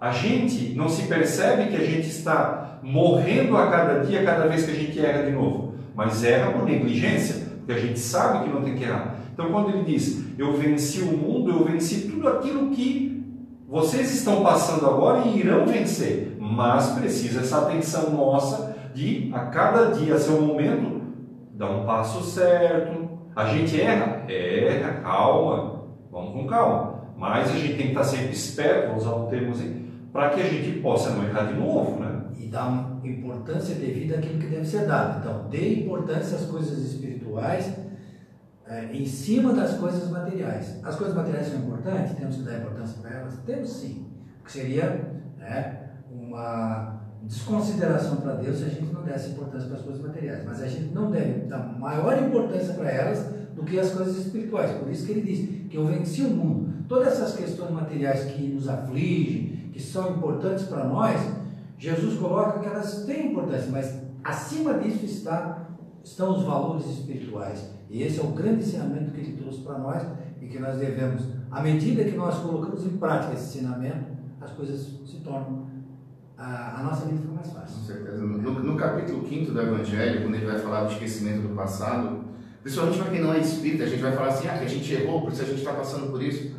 A 0.00 0.10
gente 0.10 0.74
não 0.74 0.88
se 0.88 1.06
percebe 1.06 1.70
que 1.70 1.76
a 1.76 1.84
gente 1.84 2.08
está 2.08 2.65
morrendo 2.86 3.56
a 3.56 3.66
cada 3.66 4.04
dia, 4.04 4.24
cada 4.24 4.46
vez 4.46 4.64
que 4.64 4.70
a 4.70 4.74
gente 4.74 5.04
erra 5.04 5.24
de 5.24 5.32
novo, 5.32 5.74
mas 5.92 6.22
erra 6.22 6.52
por 6.52 6.64
negligência, 6.64 7.46
porque 7.58 7.72
a 7.72 7.80
gente 7.80 7.98
sabe 7.98 8.44
que 8.44 8.54
não 8.54 8.62
tem 8.62 8.76
que 8.76 8.84
errar. 8.84 9.16
Então, 9.32 9.50
quando 9.50 9.70
ele 9.70 9.82
diz, 9.82 10.24
eu 10.38 10.56
venci 10.56 11.00
o 11.00 11.16
mundo, 11.16 11.50
eu 11.50 11.64
venci 11.64 12.08
tudo 12.08 12.28
aquilo 12.28 12.70
que 12.70 13.24
vocês 13.68 14.14
estão 14.14 14.40
passando 14.42 14.86
agora 14.86 15.26
e 15.26 15.40
irão 15.40 15.66
vencer, 15.66 16.36
mas 16.38 16.92
precisa 16.92 17.40
essa 17.40 17.58
atenção 17.58 18.10
nossa 18.10 18.76
de, 18.94 19.30
a 19.34 19.40
cada 19.46 19.90
dia, 19.90 20.16
seu 20.16 20.40
momento, 20.40 21.02
dar 21.54 21.70
um 21.70 21.84
passo 21.84 22.22
certo. 22.22 23.10
A 23.34 23.46
gente 23.46 23.80
erra? 23.80 24.24
Erra, 24.28 25.00
calma, 25.02 25.86
vamos 26.10 26.32
com 26.32 26.46
calma. 26.46 26.94
Mas 27.18 27.50
a 27.50 27.56
gente 27.56 27.74
tem 27.74 27.86
que 27.86 27.92
estar 27.92 28.04
sempre 28.04 28.30
esperto, 28.30 28.88
vou 28.88 28.96
usar 28.96 29.16
um 29.16 29.26
termo 29.26 29.50
assim, 29.50 29.86
para 30.12 30.30
que 30.30 30.40
a 30.40 30.44
gente 30.44 30.78
possa 30.78 31.10
não 31.10 31.24
errar 31.24 31.46
de 31.46 31.54
novo, 31.54 31.98
né? 31.98 32.15
E 32.38 32.48
uma 32.54 33.00
importância 33.04 33.74
devida 33.74 34.16
àquilo 34.16 34.38
que 34.38 34.46
deve 34.46 34.64
ser 34.64 34.86
dado. 34.86 35.20
Então, 35.20 35.48
dê 35.48 35.82
importância 35.82 36.36
às 36.36 36.44
coisas 36.44 36.78
espirituais 36.78 37.72
eh, 38.66 38.90
em 38.92 39.06
cima 39.06 39.52
das 39.52 39.74
coisas 39.74 40.10
materiais. 40.10 40.78
As 40.82 40.96
coisas 40.96 41.14
materiais 41.14 41.48
são 41.48 41.60
importantes? 41.60 42.16
Temos 42.16 42.36
que 42.36 42.42
dar 42.42 42.58
importância 42.58 42.98
para 43.00 43.10
elas? 43.18 43.34
Temos 43.46 43.70
sim. 43.70 44.06
Porque 44.38 44.52
seria 44.52 45.12
né, 45.38 45.90
uma 46.10 47.00
desconsideração 47.22 48.16
para 48.16 48.34
Deus 48.34 48.58
se 48.58 48.64
a 48.64 48.68
gente 48.68 48.92
não 48.92 49.02
desse 49.02 49.30
importância 49.30 49.68
para 49.68 49.78
as 49.78 49.82
coisas 49.82 50.02
materiais. 50.02 50.44
Mas 50.44 50.62
a 50.62 50.68
gente 50.68 50.94
não 50.94 51.10
deve 51.10 51.46
dar 51.46 51.58
maior 51.78 52.22
importância 52.22 52.74
para 52.74 52.90
elas 52.90 53.26
do 53.54 53.62
que 53.64 53.78
as 53.78 53.90
coisas 53.90 54.16
espirituais. 54.18 54.70
Por 54.72 54.90
isso 54.90 55.06
que 55.06 55.12
ele 55.12 55.22
diz 55.22 55.68
que 55.70 55.76
eu 55.76 55.86
venci 55.86 56.22
o 56.22 56.30
mundo. 56.30 56.74
Todas 56.88 57.14
essas 57.14 57.34
questões 57.34 57.70
materiais 57.70 58.24
que 58.32 58.48
nos 58.48 58.68
afligem, 58.68 59.70
que 59.72 59.80
são 59.80 60.16
importantes 60.16 60.64
para 60.64 60.84
nós, 60.84 61.20
Jesus 61.78 62.18
coloca 62.18 62.60
que 62.60 62.66
elas 62.66 63.04
têm 63.04 63.32
importância, 63.32 63.70
mas 63.70 64.00
acima 64.24 64.74
disso 64.74 65.04
está, 65.04 65.68
estão 66.02 66.36
os 66.36 66.44
valores 66.44 66.86
espirituais. 66.86 67.70
E 67.88 68.02
esse 68.02 68.18
é 68.18 68.22
o 68.22 68.28
grande 68.28 68.62
ensinamento 68.64 69.12
que 69.12 69.20
ele 69.20 69.36
trouxe 69.36 69.60
para 69.60 69.78
nós 69.78 70.02
e 70.40 70.46
que 70.46 70.58
nós 70.58 70.78
devemos, 70.78 71.22
à 71.50 71.62
medida 71.62 72.04
que 72.04 72.16
nós 72.16 72.36
colocamos 72.38 72.84
em 72.84 72.96
prática 72.96 73.34
esse 73.34 73.58
ensinamento, 73.58 74.16
as 74.40 74.50
coisas 74.52 75.00
se 75.04 75.18
tornam, 75.18 75.66
a, 76.36 76.80
a 76.80 76.82
nossa 76.82 77.06
vida 77.06 77.18
fica 77.20 77.32
mais 77.32 77.48
Com 77.48 77.54
fácil. 77.54 77.82
certeza. 77.82 78.22
No, 78.22 78.52
no 78.62 78.76
capítulo 78.76 79.26
5 79.28 79.52
do 79.52 79.60
Evangelho, 79.60 80.22
quando 80.22 80.34
ele 80.34 80.46
vai 80.46 80.58
falar 80.58 80.84
do 80.84 80.92
esquecimento 80.92 81.48
do 81.48 81.54
passado, 81.54 82.24
principalmente 82.62 82.98
para 82.98 83.10
quem 83.10 83.22
não 83.22 83.32
é 83.32 83.38
espírita, 83.38 83.84
a 83.84 83.88
gente 83.88 84.02
vai 84.02 84.12
falar 84.12 84.28
assim, 84.28 84.48
ah, 84.48 84.58
que 84.58 84.64
a 84.64 84.68
gente 84.68 84.92
errou, 84.92 85.22
por 85.22 85.32
isso 85.32 85.42
a 85.42 85.46
gente 85.46 85.58
está 85.58 85.72
passando 85.72 86.10
por 86.10 86.22
isso. 86.22 86.54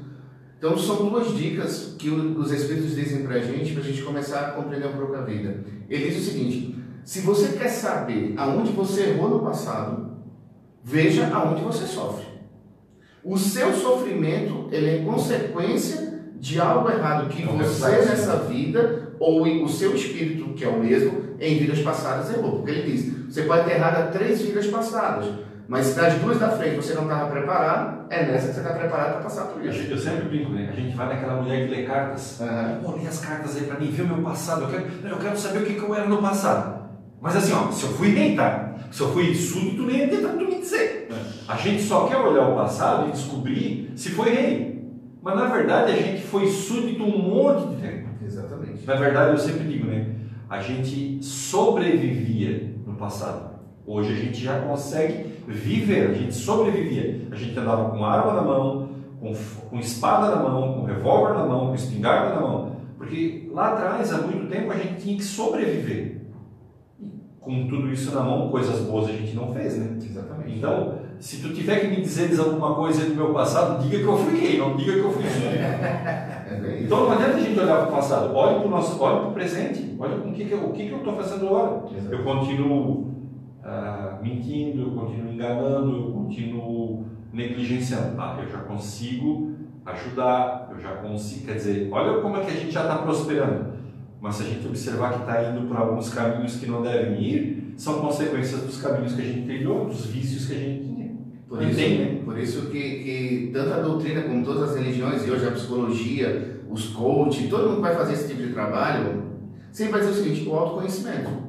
Então 0.57 0.77
são 0.77 1.07
duas 1.09 1.35
dicas 1.37 1.95
que 1.99 2.09
os 2.09 2.51
Espíritos 2.51 2.95
dizem 2.95 3.23
para 3.23 3.35
a 3.35 3.39
gente, 3.39 3.73
para 3.73 3.83
a 3.83 3.85
gente 3.85 4.01
começar 4.01 4.39
a 4.39 4.51
compreender 4.51 4.87
um 4.87 4.97
pouco 4.97 5.15
a 5.15 5.21
vida. 5.21 5.63
Ele 5.87 6.09
diz 6.09 6.17
o 6.17 6.31
seguinte, 6.31 6.75
se 7.05 7.21
você 7.21 7.57
quer 7.57 7.69
saber 7.69 8.33
aonde 8.37 8.71
você 8.71 9.09
errou 9.11 9.29
no 9.29 9.39
passado, 9.39 10.17
veja 10.83 11.27
aonde 11.27 11.61
você 11.61 11.85
sofre. 11.85 12.25
O 13.23 13.37
seu 13.37 13.73
sofrimento 13.73 14.67
ele 14.71 14.89
é 14.89 15.03
consequência 15.03 16.23
de 16.39 16.59
algo 16.59 16.89
errado 16.89 17.29
que 17.29 17.43
É 17.43 17.45
um 17.49 17.57
você 17.57 17.89
reflexo. 17.89 18.09
nessa 18.09 18.35
vida 18.43 19.13
ou 19.19 19.43
o 19.63 19.69
seu 19.69 19.95
espírito, 19.95 20.53
que 20.53 20.63
é 20.63 20.67
o 20.67 20.79
mesmo, 20.79 21.21
em 21.39 21.57
vidas 21.57 21.79
passadas 21.79 22.33
errou. 22.33 22.57
Porque 22.57 22.71
ele 22.71 22.91
diz, 22.91 23.13
você 23.27 23.43
pode 23.43 23.65
ter 23.65 23.75
errado 23.75 23.97
a 23.97 24.07
três 24.07 24.41
vidas 24.41 24.67
passadas, 24.67 25.27
mas 25.67 25.87
se 25.87 25.95
das 25.95 26.13
duas 26.15 26.39
da 26.39 26.49
frente 26.49 26.77
você 26.77 26.93
não 26.93 27.03
estava 27.03 27.29
preparado, 27.29 28.05
é 28.09 28.25
nessa 28.25 28.47
que 28.47 28.53
você 28.53 28.59
está 28.61 28.73
preparado 28.73 29.13
para 29.13 29.21
passar 29.21 29.45
por 29.45 29.65
isso. 29.65 29.91
eu 29.91 29.97
sempre 29.97 30.29
brinco, 30.29 30.51
né? 30.51 30.69
A 30.71 30.75
gente 30.75 30.95
vai 30.95 31.07
naquela 31.07 31.41
mulher 31.41 31.67
que 31.67 31.75
lê 31.75 31.83
cartas. 31.83 32.39
Aham. 32.41 32.79
Pô, 32.83 32.95
lê 32.95 33.07
as 33.07 33.19
cartas 33.19 33.55
aí 33.57 33.63
pra 33.63 33.79
mim, 33.79 33.87
vê 33.91 34.01
o 34.03 34.07
meu 34.07 34.21
passado. 34.23 34.63
Eu 34.63 34.69
quero, 34.69 34.85
eu 35.09 35.17
quero 35.17 35.37
saber 35.37 35.59
o 35.59 35.65
que, 35.65 35.73
que 35.73 35.83
eu 35.83 35.95
era 35.95 36.07
no 36.07 36.21
passado. 36.21 36.87
Mas 37.21 37.35
assim, 37.35 37.53
ó, 37.53 37.71
se 37.71 37.83
eu 37.83 37.89
fui 37.89 38.09
rei, 38.09 38.35
tá? 38.35 38.75
Se 38.91 39.01
eu 39.01 39.11
fui 39.11 39.33
súdito, 39.35 39.83
nem 39.83 39.97
ia 39.99 40.07
tentar 40.07 40.29
tu 40.29 40.45
me 40.45 40.59
dizer. 40.59 41.09
A 41.47 41.55
gente 41.55 41.81
só 41.83 42.07
quer 42.07 42.17
olhar 42.17 42.47
o 42.49 42.55
passado 42.55 43.09
e 43.09 43.11
descobrir 43.11 43.91
se 43.95 44.11
foi 44.11 44.29
rei. 44.29 44.77
Mas 45.21 45.35
na 45.35 45.47
verdade 45.47 45.91
a 45.91 45.95
gente 45.95 46.23
foi 46.23 46.47
súdito 46.47 47.03
um 47.03 47.17
monte 47.17 47.67
de 47.67 47.81
tempo. 47.81 48.07
Exatamente. 48.23 48.85
Na 48.85 48.95
verdade, 48.95 49.31
eu 49.31 49.37
sempre 49.37 49.67
digo, 49.67 49.87
né? 49.87 50.07
A 50.49 50.61
gente 50.61 51.23
sobrevivia 51.23 52.75
no 52.85 52.93
passado. 52.93 53.56
Hoje 53.87 54.11
a 54.11 54.15
gente 54.17 54.43
já 54.43 54.59
consegue 54.59 55.31
viver, 55.47 56.09
a 56.09 56.13
gente 56.13 56.33
sobrevivia. 56.33 57.25
A 57.31 57.35
gente 57.35 57.57
andava 57.57 57.89
com 57.89 58.03
arma 58.03 58.33
na 58.33 58.41
mão, 58.41 58.89
com, 59.17 59.33
com 59.69 59.79
espada 59.79 60.35
na 60.35 60.43
mão, 60.43 60.73
com 60.73 60.83
revólver 60.83 61.35
na 61.35 61.45
mão, 61.45 61.67
com 61.67 61.75
espingarda 61.75 62.35
na 62.35 62.41
mão. 62.41 62.75
Porque 62.97 63.49
lá 63.53 63.69
atrás, 63.69 64.11
há 64.11 64.17
muito 64.23 64.49
tempo, 64.49 64.73
a 64.73 64.75
gente 64.75 65.01
tinha 65.01 65.15
que 65.15 65.23
sobreviver. 65.23 66.21
E 66.99 67.09
com 67.39 67.69
tudo 67.69 67.89
isso 67.89 68.13
na 68.13 68.21
mão, 68.21 68.49
coisas 68.49 68.81
boas 68.81 69.07
a 69.07 69.13
gente 69.13 69.33
não 69.33 69.53
fez, 69.53 69.77
né? 69.77 69.97
Exatamente. 70.03 70.57
Então, 70.57 70.95
se 71.17 71.41
tu 71.41 71.53
tiver 71.53 71.79
que 71.79 71.87
me 71.87 72.01
dizer 72.01 72.37
alguma 72.41 72.75
coisa 72.75 73.05
do 73.05 73.15
meu 73.15 73.33
passado, 73.33 73.81
diga 73.81 73.99
que 73.99 74.03
eu 74.03 74.17
fui 74.17 74.37
gay, 74.37 74.57
não 74.57 74.75
diga 74.75 74.91
que 74.91 74.99
eu 74.99 75.11
fui. 75.11 75.23
É 75.23 76.59
bem 76.61 76.75
isso. 76.75 76.83
Então 76.85 77.05
não 77.05 77.11
adianta 77.11 77.37
a 77.37 77.39
gente 77.39 77.59
olhar 77.59 77.77
para 77.77 77.89
o 77.89 77.95
passado, 77.95 78.35
olhe 78.35 78.59
para 78.59 78.67
o 78.67 78.69
nosso, 78.69 79.01
olhe 79.01 79.19
para 79.19 79.29
o 79.29 79.33
presente, 79.33 79.95
olha 79.97 80.17
com 80.17 80.29
o 80.29 80.33
que, 80.33 80.45
que 80.45 80.53
eu, 80.53 80.65
o 80.65 80.73
que, 80.73 80.87
que 80.87 80.91
eu 80.91 80.97
estou 80.97 81.15
fazendo 81.15 81.47
agora. 81.47 81.83
Eu 82.11 82.23
continuo 82.23 83.16
ah, 83.67 84.17
mentindo, 84.21 84.81
eu 84.81 84.91
continuo 84.91 85.33
enganando, 85.33 85.95
eu 85.95 86.11
continuo 86.13 87.05
negligenciando. 87.33 88.15
Ah, 88.17 88.39
eu 88.41 88.49
já 88.49 88.59
consigo 88.59 89.51
ajudar, 89.85 90.69
eu 90.71 90.79
já 90.79 90.95
consigo, 90.95 91.45
quer 91.45 91.55
dizer, 91.55 91.89
olha 91.91 92.21
como 92.21 92.37
é 92.37 92.45
que 92.45 92.51
a 92.51 92.55
gente 92.55 92.71
já 92.71 92.83
está 92.83 92.97
prosperando. 92.99 93.77
Mas 94.21 94.35
se 94.35 94.43
a 94.43 94.45
gente 94.45 94.65
observar 94.65 95.13
que 95.13 95.19
está 95.19 95.51
indo 95.51 95.67
por 95.67 95.77
alguns 95.77 96.13
caminhos 96.13 96.55
que 96.55 96.65
não 96.65 96.81
devem 96.81 97.21
ir, 97.21 97.73
são 97.77 97.99
consequências 97.99 98.61
dos 98.61 98.81
caminhos 98.81 99.13
que 99.13 99.21
a 99.21 99.25
gente 99.25 99.45
trilhou, 99.45 99.85
dos 99.85 100.05
vícios 100.07 100.47
que 100.47 100.55
a 100.55 100.57
gente 100.57 100.83
tinha. 100.85 101.11
Por 101.47 101.61
isso, 101.61 101.79
né? 101.79 102.21
por 102.25 102.37
isso 102.37 102.69
que, 102.69 102.79
que 102.79 103.51
tanto 103.53 103.73
a 103.73 103.79
doutrina 103.79 104.21
como 104.21 104.43
todas 104.43 104.71
as 104.71 104.77
religiões, 104.77 105.25
e 105.25 105.31
hoje 105.31 105.47
a 105.47 105.51
psicologia, 105.51 106.61
os 106.69 106.87
coaches, 106.89 107.49
todo 107.49 107.69
mundo 107.69 107.81
vai 107.81 107.95
fazer 107.95 108.13
esse 108.13 108.29
tipo 108.29 108.47
de 108.47 108.53
trabalho, 108.53 109.23
sempre 109.71 109.93
vai 109.93 110.01
dizer 110.01 110.11
o 110.13 110.23
seguinte, 110.23 110.49
o 110.49 110.55
autoconhecimento. 110.55 111.47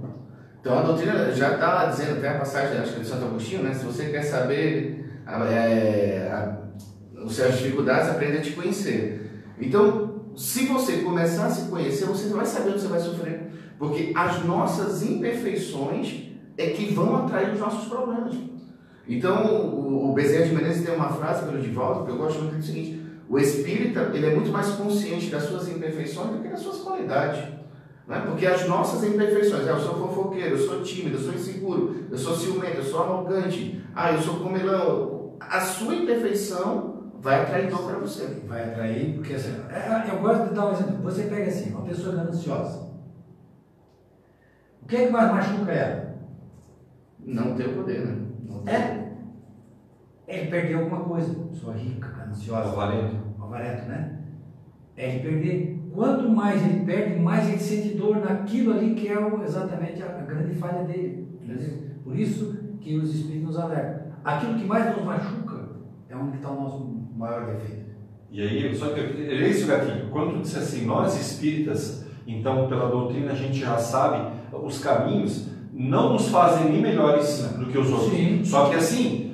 Então 0.61 0.79
a 0.79 0.83
doutrina 0.83 1.33
já 1.33 1.55
está 1.55 1.87
dizendo, 1.87 2.19
até 2.19 2.29
a 2.31 2.39
passagem, 2.39 2.79
acho 2.79 2.95
que 2.95 3.01
de 3.01 3.07
Santo 3.07 3.25
Agostinho, 3.27 3.63
né? 3.63 3.73
Se 3.73 3.85
você 3.85 4.07
quer 4.07 4.23
saber 4.23 5.21
a- 5.27 5.45
é, 5.47 6.31
as 7.25 7.33
suas 7.33 7.57
dificuldades, 7.59 8.11
aprenda 8.11 8.39
a 8.39 8.43
te 8.43 8.53
conhecer. 8.53 9.31
Então, 9.61 10.33
se 10.37 10.67
você 10.67 10.99
começar 10.99 11.47
a 11.47 11.51
se 11.51 11.69
conhecer, 11.69 12.07
você 12.07 12.29
vai 12.29 12.47
saber 12.47 12.71
onde 12.71 12.81
você 12.81 12.89
vai 12.89 13.01
sofrer. 13.01 13.51
Porque 13.79 14.13
as 14.15 14.45
nossas 14.45 15.03
imperfeições 15.03 16.33
é 16.57 16.71
que 16.71 16.93
vão 16.93 17.17
atrair 17.17 17.53
os 17.53 17.61
nossos 17.61 17.89
problemas. 17.89 18.35
Então, 19.07 19.47
o, 19.67 20.13
Bezerra 20.13 20.47
de 20.47 20.55
Menezes 20.55 20.85
tem 20.85 20.95
uma 20.95 21.09
frase 21.11 21.45
pelo 21.45 21.63
volta 21.73 22.05
que 22.05 22.11
eu 22.11 22.19
gosto 22.19 22.41
muito 22.41 22.55
que 22.55 22.59
é 22.59 22.63
seguinte: 22.63 23.03
o 23.29 23.39
espírita 23.39 24.11
ele 24.13 24.27
é 24.27 24.35
muito 24.35 24.51
mais 24.51 24.69
consciente 24.71 25.31
das 25.31 25.45
suas 25.45 25.69
imperfeições 25.69 26.31
do 26.31 26.43
que 26.43 26.49
das 26.49 26.61
suas 26.61 26.79
qualidades. 26.81 27.58
Né? 28.09 28.23
Porque 28.27 28.47
as 28.47 28.67
nossas 28.67 29.05
imperfeições, 29.05 29.69
ah, 29.69 29.73
eu 29.73 29.79
sou 29.79 29.95
fofoqueiro, 29.95 30.57
eu 30.57 30.59
sou 30.59 30.83
tímido, 30.83 31.17
eu 31.17 31.21
sou 31.21 31.35
inseguro, 31.35 32.07
eu 32.11 32.17
sou 32.17 32.35
ciumento, 32.35 32.79
eu 32.79 32.83
sou 32.83 33.03
arrogante, 33.03 33.85
ah, 33.95 34.13
eu 34.13 34.19
sou 34.21 34.41
comelão. 34.41 35.35
A 35.39 35.61
sua 35.61 35.95
imperfeição 35.95 37.13
vai 37.21 37.43
atrair 37.43 37.69
dor 37.69 37.83
para 37.83 37.99
você. 37.99 38.43
Vai 38.47 38.65
atrair, 38.65 39.15
porque 39.15 39.35
assim, 39.35 39.55
é- 39.71 40.11
eu 40.11 40.21
gosto 40.21 40.49
de 40.49 40.55
dar 40.55 40.67
um 40.67 40.73
exemplo. 40.73 41.03
Você 41.03 41.25
pega 41.25 41.49
assim, 41.49 41.71
uma 41.71 41.83
pessoa 41.83 42.17
gananciosa. 42.17 42.89
O 44.83 44.87
que 44.87 44.97
é 44.97 45.07
que 45.07 45.13
mais 45.13 45.31
machuca 45.31 45.71
ela? 45.71 46.15
Não 47.21 47.55
tem 47.55 47.67
o 47.67 47.75
poder, 47.75 48.07
né? 48.07 48.27
É. 48.67 49.09
Ele 50.27 50.51
perdeu 50.51 50.81
alguma 50.81 51.05
coisa. 51.05 51.35
Pessoa 51.51 51.75
rica, 51.75 52.09
gananciosa. 52.09 52.71
Avarento. 52.71 53.17
Avarento, 53.39 53.87
né? 53.87 54.19
É 54.97 55.11
ele 55.11 55.21
perder. 55.21 55.78
Quanto 55.99 56.29
mais 56.29 56.65
ele 56.65 56.85
perde, 56.85 57.19
mais 57.19 57.49
ele 57.49 57.59
sente 57.59 57.97
dor 57.97 58.19
naquilo 58.19 58.73
ali 58.73 58.95
que 58.95 59.09
é 59.09 59.17
exatamente 59.45 60.01
a, 60.01 60.07
grande 60.07 60.55
falha 60.55 60.85
dele. 60.85 61.27
Por 62.05 62.17
isso 62.17 62.57
que 62.81 62.97
os 62.97 63.13
espíritos 63.13 63.49
nos 63.49 63.59
alertam. 63.59 64.13
Aquilo 64.23 64.55
que 64.55 64.65
mais 64.65 64.95
nos 64.95 65.05
machuca 65.05 65.71
É 66.09 66.15
onde 66.15 66.37
está 66.37 66.53
o 66.53 66.61
nosso 66.63 66.89
maior 67.17 67.47
defeito. 67.47 67.91
E 68.31 68.41
aí, 68.41 68.73
só 68.77 68.91
que 68.91 69.01
é 69.01 69.49
esse 69.49 69.65
o 69.65 69.67
gatilho. 69.67 70.09
Quando 70.13 70.35
tu 70.35 70.43
disse 70.43 70.59
assim, 70.59 70.87
nós 70.87 71.21
espíritas, 71.21 72.07
então 72.25 72.69
pela 72.69 72.89
doutrina 72.89 73.33
a 73.33 73.35
gente 73.35 73.59
já 73.59 73.77
sabe 73.77 74.39
os 74.53 74.79
caminhos, 74.79 75.49
não 75.73 76.13
nos 76.13 76.29
fazem 76.29 76.71
nem 76.71 76.81
melhores 76.81 77.43
do 77.59 77.67
que 77.67 77.77
os 77.77 77.91
outros. 77.91 78.13
Sim. 78.13 78.45
Só 78.45 78.69
que 78.69 78.77
assim, 78.77 79.28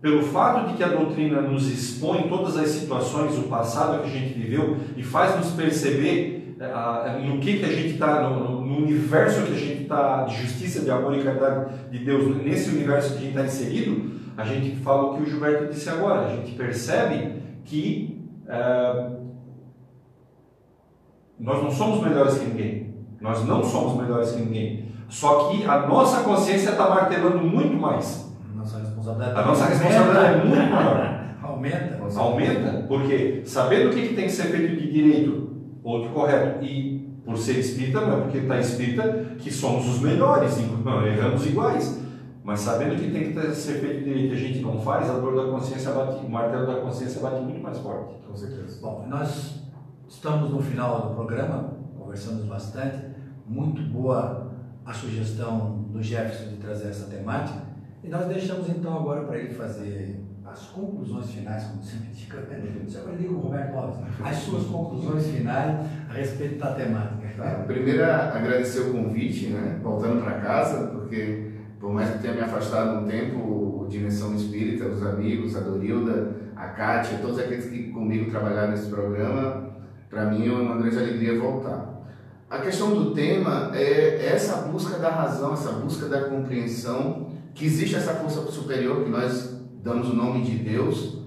pelo 0.00 0.22
fato 0.22 0.68
de 0.68 0.74
que 0.74 0.84
a 0.84 0.88
doutrina 0.88 1.40
nos 1.40 1.68
expõe 1.68 2.28
todas 2.28 2.56
as 2.56 2.68
situações, 2.68 3.36
o 3.36 3.44
passado 3.44 4.02
que 4.02 4.08
a 4.08 4.12
gente 4.12 4.38
viveu 4.38 4.76
e 4.96 5.02
faz 5.02 5.36
nos 5.36 5.50
perceber 5.52 6.56
no 7.24 7.38
que, 7.38 7.58
que 7.58 7.64
a 7.64 7.72
gente 7.72 7.94
está, 7.94 8.22
no, 8.22 8.64
no, 8.64 8.78
universo 8.78 9.42
que 9.42 9.52
a 9.52 9.58
gente 9.58 9.82
está, 9.82 10.24
de 10.24 10.42
justiça, 10.42 10.80
de 10.80 10.90
amor 10.90 11.16
e 11.16 11.22
caridade 11.22 11.72
de 11.90 11.98
Deus, 12.04 12.36
nesse 12.42 12.70
universo 12.70 13.12
que 13.12 13.18
a 13.18 13.20
gente 13.20 13.30
está 13.30 13.44
inserido, 13.44 14.18
a 14.36 14.44
gente 14.44 14.76
fala 14.76 15.04
o 15.04 15.16
que 15.16 15.22
o 15.22 15.26
Gilberto 15.26 15.72
disse 15.72 15.88
agora, 15.88 16.26
a 16.26 16.36
gente 16.36 16.52
percebe 16.52 17.42
que 17.64 18.28
uh, 18.44 19.18
nós 21.38 21.62
não 21.62 21.70
somos 21.70 22.02
melhores 22.02 22.38
que 22.38 22.46
ninguém. 22.46 22.94
Nós 23.20 23.44
não 23.44 23.62
somos 23.62 24.00
melhores 24.00 24.32
que 24.32 24.40
ninguém. 24.40 24.88
Só 25.08 25.48
que 25.48 25.64
a 25.64 25.86
nossa 25.86 26.22
consciência 26.22 26.70
está 26.70 26.88
martelando 26.88 27.38
muito 27.38 27.76
mais. 27.76 28.27
Responsabilidade 29.08 29.38
a 29.38 29.46
nossa 29.46 29.64
responsabilidade 29.66 30.40
é 30.40 30.44
muito 30.44 30.70
maior. 30.70 31.18
Aumenta. 31.42 31.98
Aumenta, 32.16 32.84
porque 32.88 33.42
sabendo 33.44 33.90
o 33.90 33.92
que, 33.92 34.08
que 34.08 34.14
tem 34.14 34.26
que 34.26 34.32
ser 34.32 34.44
feito 34.44 34.76
de 34.76 34.90
direito 34.90 35.48
ou 35.82 36.02
de 36.02 36.08
correto, 36.08 36.64
e 36.64 36.98
por 37.24 37.36
ser 37.36 37.58
espírita, 37.58 38.00
não 38.00 38.18
é 38.18 38.20
porque 38.22 38.38
está 38.38 38.58
espírita 38.58 39.26
que 39.38 39.52
somos 39.52 39.86
os 39.86 40.00
melhores, 40.00 40.56
não, 40.84 41.06
erramos 41.06 41.46
iguais. 41.46 42.02
Mas 42.42 42.60
sabendo 42.60 42.96
que 42.96 43.10
tem 43.10 43.32
que 43.32 43.54
ser 43.54 43.74
feito 43.74 43.98
de 43.98 44.04
direito 44.04 44.34
e 44.34 44.36
a 44.36 44.40
gente 44.40 44.60
não 44.60 44.80
faz, 44.80 45.10
a 45.10 45.18
dor 45.18 45.36
da 45.36 45.52
consciência 45.52 45.92
bate, 45.92 46.24
o 46.24 46.30
martelo 46.30 46.66
da 46.66 46.80
consciência 46.80 47.20
bate 47.20 47.42
muito 47.42 47.62
mais 47.62 47.76
forte. 47.78 48.14
Com 48.26 48.34
certeza. 48.34 48.80
Bom, 48.80 49.04
nós 49.06 49.62
estamos 50.08 50.50
no 50.50 50.62
final 50.62 51.08
do 51.08 51.14
programa, 51.14 51.74
conversamos 51.98 52.44
bastante, 52.46 52.96
muito 53.46 53.82
boa 53.82 54.50
a 54.86 54.94
sugestão 54.94 55.84
do 55.90 56.02
Jefferson 56.02 56.48
de 56.48 56.56
trazer 56.56 56.88
essa 56.88 57.10
temática. 57.10 57.67
E 58.02 58.08
nós 58.08 58.26
deixamos 58.26 58.68
então 58.68 58.96
agora 58.96 59.22
para 59.22 59.38
ele 59.38 59.54
fazer 59.54 60.20
as 60.44 60.66
conclusões 60.68 61.30
finais, 61.30 61.64
como 61.64 61.82
sempre 61.82 62.08
digo, 62.12 62.90
você 62.90 62.98
aprendi 62.98 63.24
com 63.24 63.34
o 63.34 63.38
Roberto 63.38 63.76
Alves, 63.76 63.98
as 64.24 64.36
suas 64.36 64.64
conclusões 64.64 65.26
finais 65.26 65.86
a 66.08 66.12
respeito 66.12 66.58
da 66.58 66.72
temática. 66.72 67.28
Tá, 67.36 67.64
primeiro, 67.66 68.04
agradecer 68.04 68.80
o 68.80 68.92
convite, 68.92 69.48
né? 69.48 69.78
voltando 69.82 70.22
para 70.22 70.40
casa, 70.40 70.88
porque 70.88 71.52
por 71.78 71.92
mais 71.92 72.10
que 72.10 72.18
tenha 72.18 72.34
me 72.34 72.40
afastado 72.40 73.00
um 73.00 73.06
tempo, 73.06 73.86
Dimensão 73.88 74.34
Espírita, 74.34 74.86
os 74.86 75.02
amigos, 75.02 75.56
a 75.56 75.60
Dorilda, 75.60 76.36
a 76.56 76.68
Kátia, 76.68 77.18
todos 77.18 77.38
aqueles 77.38 77.66
que 77.66 77.90
comigo 77.90 78.30
trabalharam 78.30 78.72
nesse 78.72 78.88
programa, 78.88 79.70
para 80.10 80.26
mim 80.26 80.48
é 80.48 80.52
uma 80.52 80.76
grande 80.76 80.98
alegria 80.98 81.38
voltar. 81.38 81.98
A 82.50 82.58
questão 82.58 82.94
do 82.94 83.14
tema 83.14 83.70
é 83.74 84.26
essa 84.26 84.62
busca 84.62 84.98
da 84.98 85.10
razão, 85.10 85.52
essa 85.52 85.72
busca 85.72 86.08
da 86.08 86.28
compreensão, 86.28 87.27
que 87.54 87.64
existe 87.64 87.96
essa 87.96 88.14
força 88.14 88.42
superior 88.50 89.04
que 89.04 89.10
nós 89.10 89.58
damos 89.82 90.08
o 90.08 90.14
nome 90.14 90.42
de 90.44 90.56
Deus 90.56 91.18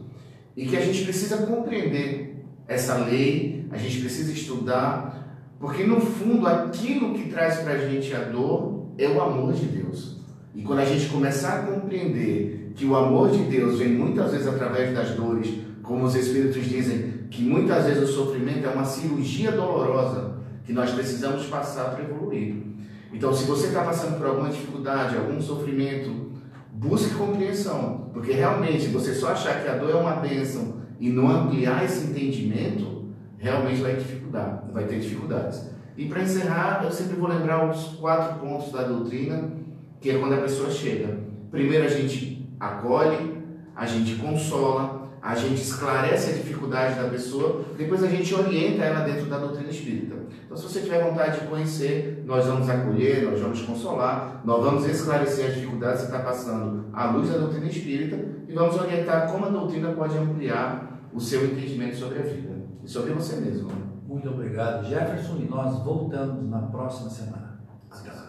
e 0.56 0.66
que 0.66 0.78
a 0.78 0.82
gente 0.82 1.04
precisa 1.04 1.38
compreender 1.46 2.46
essa 2.68 2.98
lei, 2.98 3.66
a 3.72 3.78
gente 3.78 4.00
precisa 4.00 4.32
estudar, 4.32 5.46
porque 5.60 5.84
no 5.84 6.00
fundo 6.00 6.48
aquilo 6.48 7.14
que 7.14 7.30
traz 7.30 7.60
para 7.60 7.74
a 7.74 7.78
gente 7.78 8.14
a 8.14 8.24
dor 8.24 8.88
é 8.98 9.08
o 9.08 9.22
amor 9.22 9.54
de 9.54 9.66
Deus. 9.66 10.18
E 10.54 10.62
quando 10.62 10.80
a 10.80 10.86
gente 10.86 11.10
começar 11.10 11.60
a 11.60 11.64
compreender 11.64 12.74
que 12.76 12.86
o 12.86 12.96
amor 12.96 13.32
de 13.32 13.44
Deus 13.44 13.80
vem 13.80 13.90
muitas 13.90 14.32
vezes 14.32 14.48
através 14.48 14.94
das 14.94 15.12
dores, 15.12 15.50
como 15.84 16.06
os 16.06 16.16
Espíritos 16.16 16.66
dizem, 16.66 17.12
que 17.30 17.44
muitas 17.44 17.86
vezes 17.86 18.10
o 18.10 18.14
sofrimento 18.14 18.66
é 18.66 18.70
uma 18.70 18.86
cirurgia 18.86 19.52
dolorosa 19.52 20.36
que 20.66 20.74
nós 20.74 20.92
precisamos 20.92 21.46
passar 21.46 21.92
para 21.92 22.04
evoluir. 22.04 22.71
Então, 23.14 23.34
se 23.34 23.46
você 23.46 23.68
está 23.68 23.84
passando 23.84 24.18
por 24.18 24.28
alguma 24.28 24.50
dificuldade, 24.50 25.18
algum 25.18 25.42
sofrimento, 25.42 26.32
busque 26.72 27.14
compreensão, 27.16 28.10
porque 28.14 28.32
realmente 28.32 28.88
você 28.88 29.14
só 29.14 29.32
achar 29.32 29.62
que 29.62 29.68
a 29.68 29.78
dor 29.78 29.92
é 29.92 29.96
uma 29.96 30.16
bênção 30.16 30.82
e 31.00 31.10
não 31.10 31.30
ampliar 31.30 31.84
esse 31.84 32.08
entendimento, 32.08 33.10
realmente 33.38 33.82
vai, 33.82 33.96
dificultar, 33.96 34.64
vai 34.72 34.86
ter 34.86 35.00
dificuldades. 35.00 35.70
E 35.98 36.06
para 36.08 36.24
encerrar, 36.24 36.82
eu 36.84 36.92
sempre 36.92 37.16
vou 37.16 37.28
lembrar 37.28 37.70
os 37.70 37.96
quatro 37.96 38.40
pontos 38.40 38.72
da 38.72 38.84
doutrina, 38.84 39.52
que 40.00 40.10
é 40.10 40.18
quando 40.18 40.34
a 40.34 40.42
pessoa 40.42 40.70
chega. 40.70 41.20
Primeiro 41.52 41.86
a 41.86 41.90
gente 41.90 42.50
acolhe, 42.60 43.38
a 43.76 43.86
gente 43.86 44.16
consola, 44.16 45.10
a 45.22 45.36
gente 45.36 45.62
esclarece 45.62 46.32
a 46.32 46.34
dificuldade 46.34 46.96
da 46.96 47.10
pessoa, 47.10 47.66
depois 47.78 48.04
a 48.04 48.08
gente 48.08 48.34
orienta 48.34 48.84
ela 48.84 49.06
dentro 49.06 49.26
da 49.26 49.38
doutrina 49.38 49.70
espírita. 49.70 50.16
Então, 50.52 50.62
se 50.62 50.68
você 50.68 50.82
tiver 50.82 51.02
vontade 51.02 51.40
de 51.40 51.48
conhecer, 51.48 52.26
nós 52.26 52.46
vamos 52.46 52.70
acolher, 52.70 53.24
nós 53.24 53.40
vamos 53.40 53.62
consolar, 53.62 54.42
nós 54.44 54.62
vamos 54.62 54.86
esclarecer 54.86 55.48
as 55.48 55.54
dificuldades 55.54 56.02
que 56.02 56.08
está 56.08 56.20
passando 56.20 56.88
à 56.92 57.10
luz 57.12 57.30
da 57.30 57.38
doutrina 57.38 57.68
espírita 57.68 58.20
e 58.50 58.54
vamos 58.54 58.76
orientar 58.76 59.32
como 59.32 59.46
a 59.46 59.50
doutrina 59.50 59.94
pode 59.94 60.18
ampliar 60.18 61.08
o 61.14 61.22
seu 61.22 61.46
entendimento 61.46 61.96
sobre 61.96 62.20
a 62.20 62.24
vida 62.24 62.66
e 62.84 62.90
sobre 62.90 63.14
você 63.14 63.38
mesmo. 63.38 63.72
Muito 64.06 64.28
obrigado, 64.28 64.90
Jefferson, 64.90 65.38
e 65.38 65.48
nós 65.48 65.86
voltamos 65.86 66.50
na 66.50 66.64
próxima 66.64 67.10
semana. 67.10 67.62
Até 67.90 68.12
lá. 68.12 68.21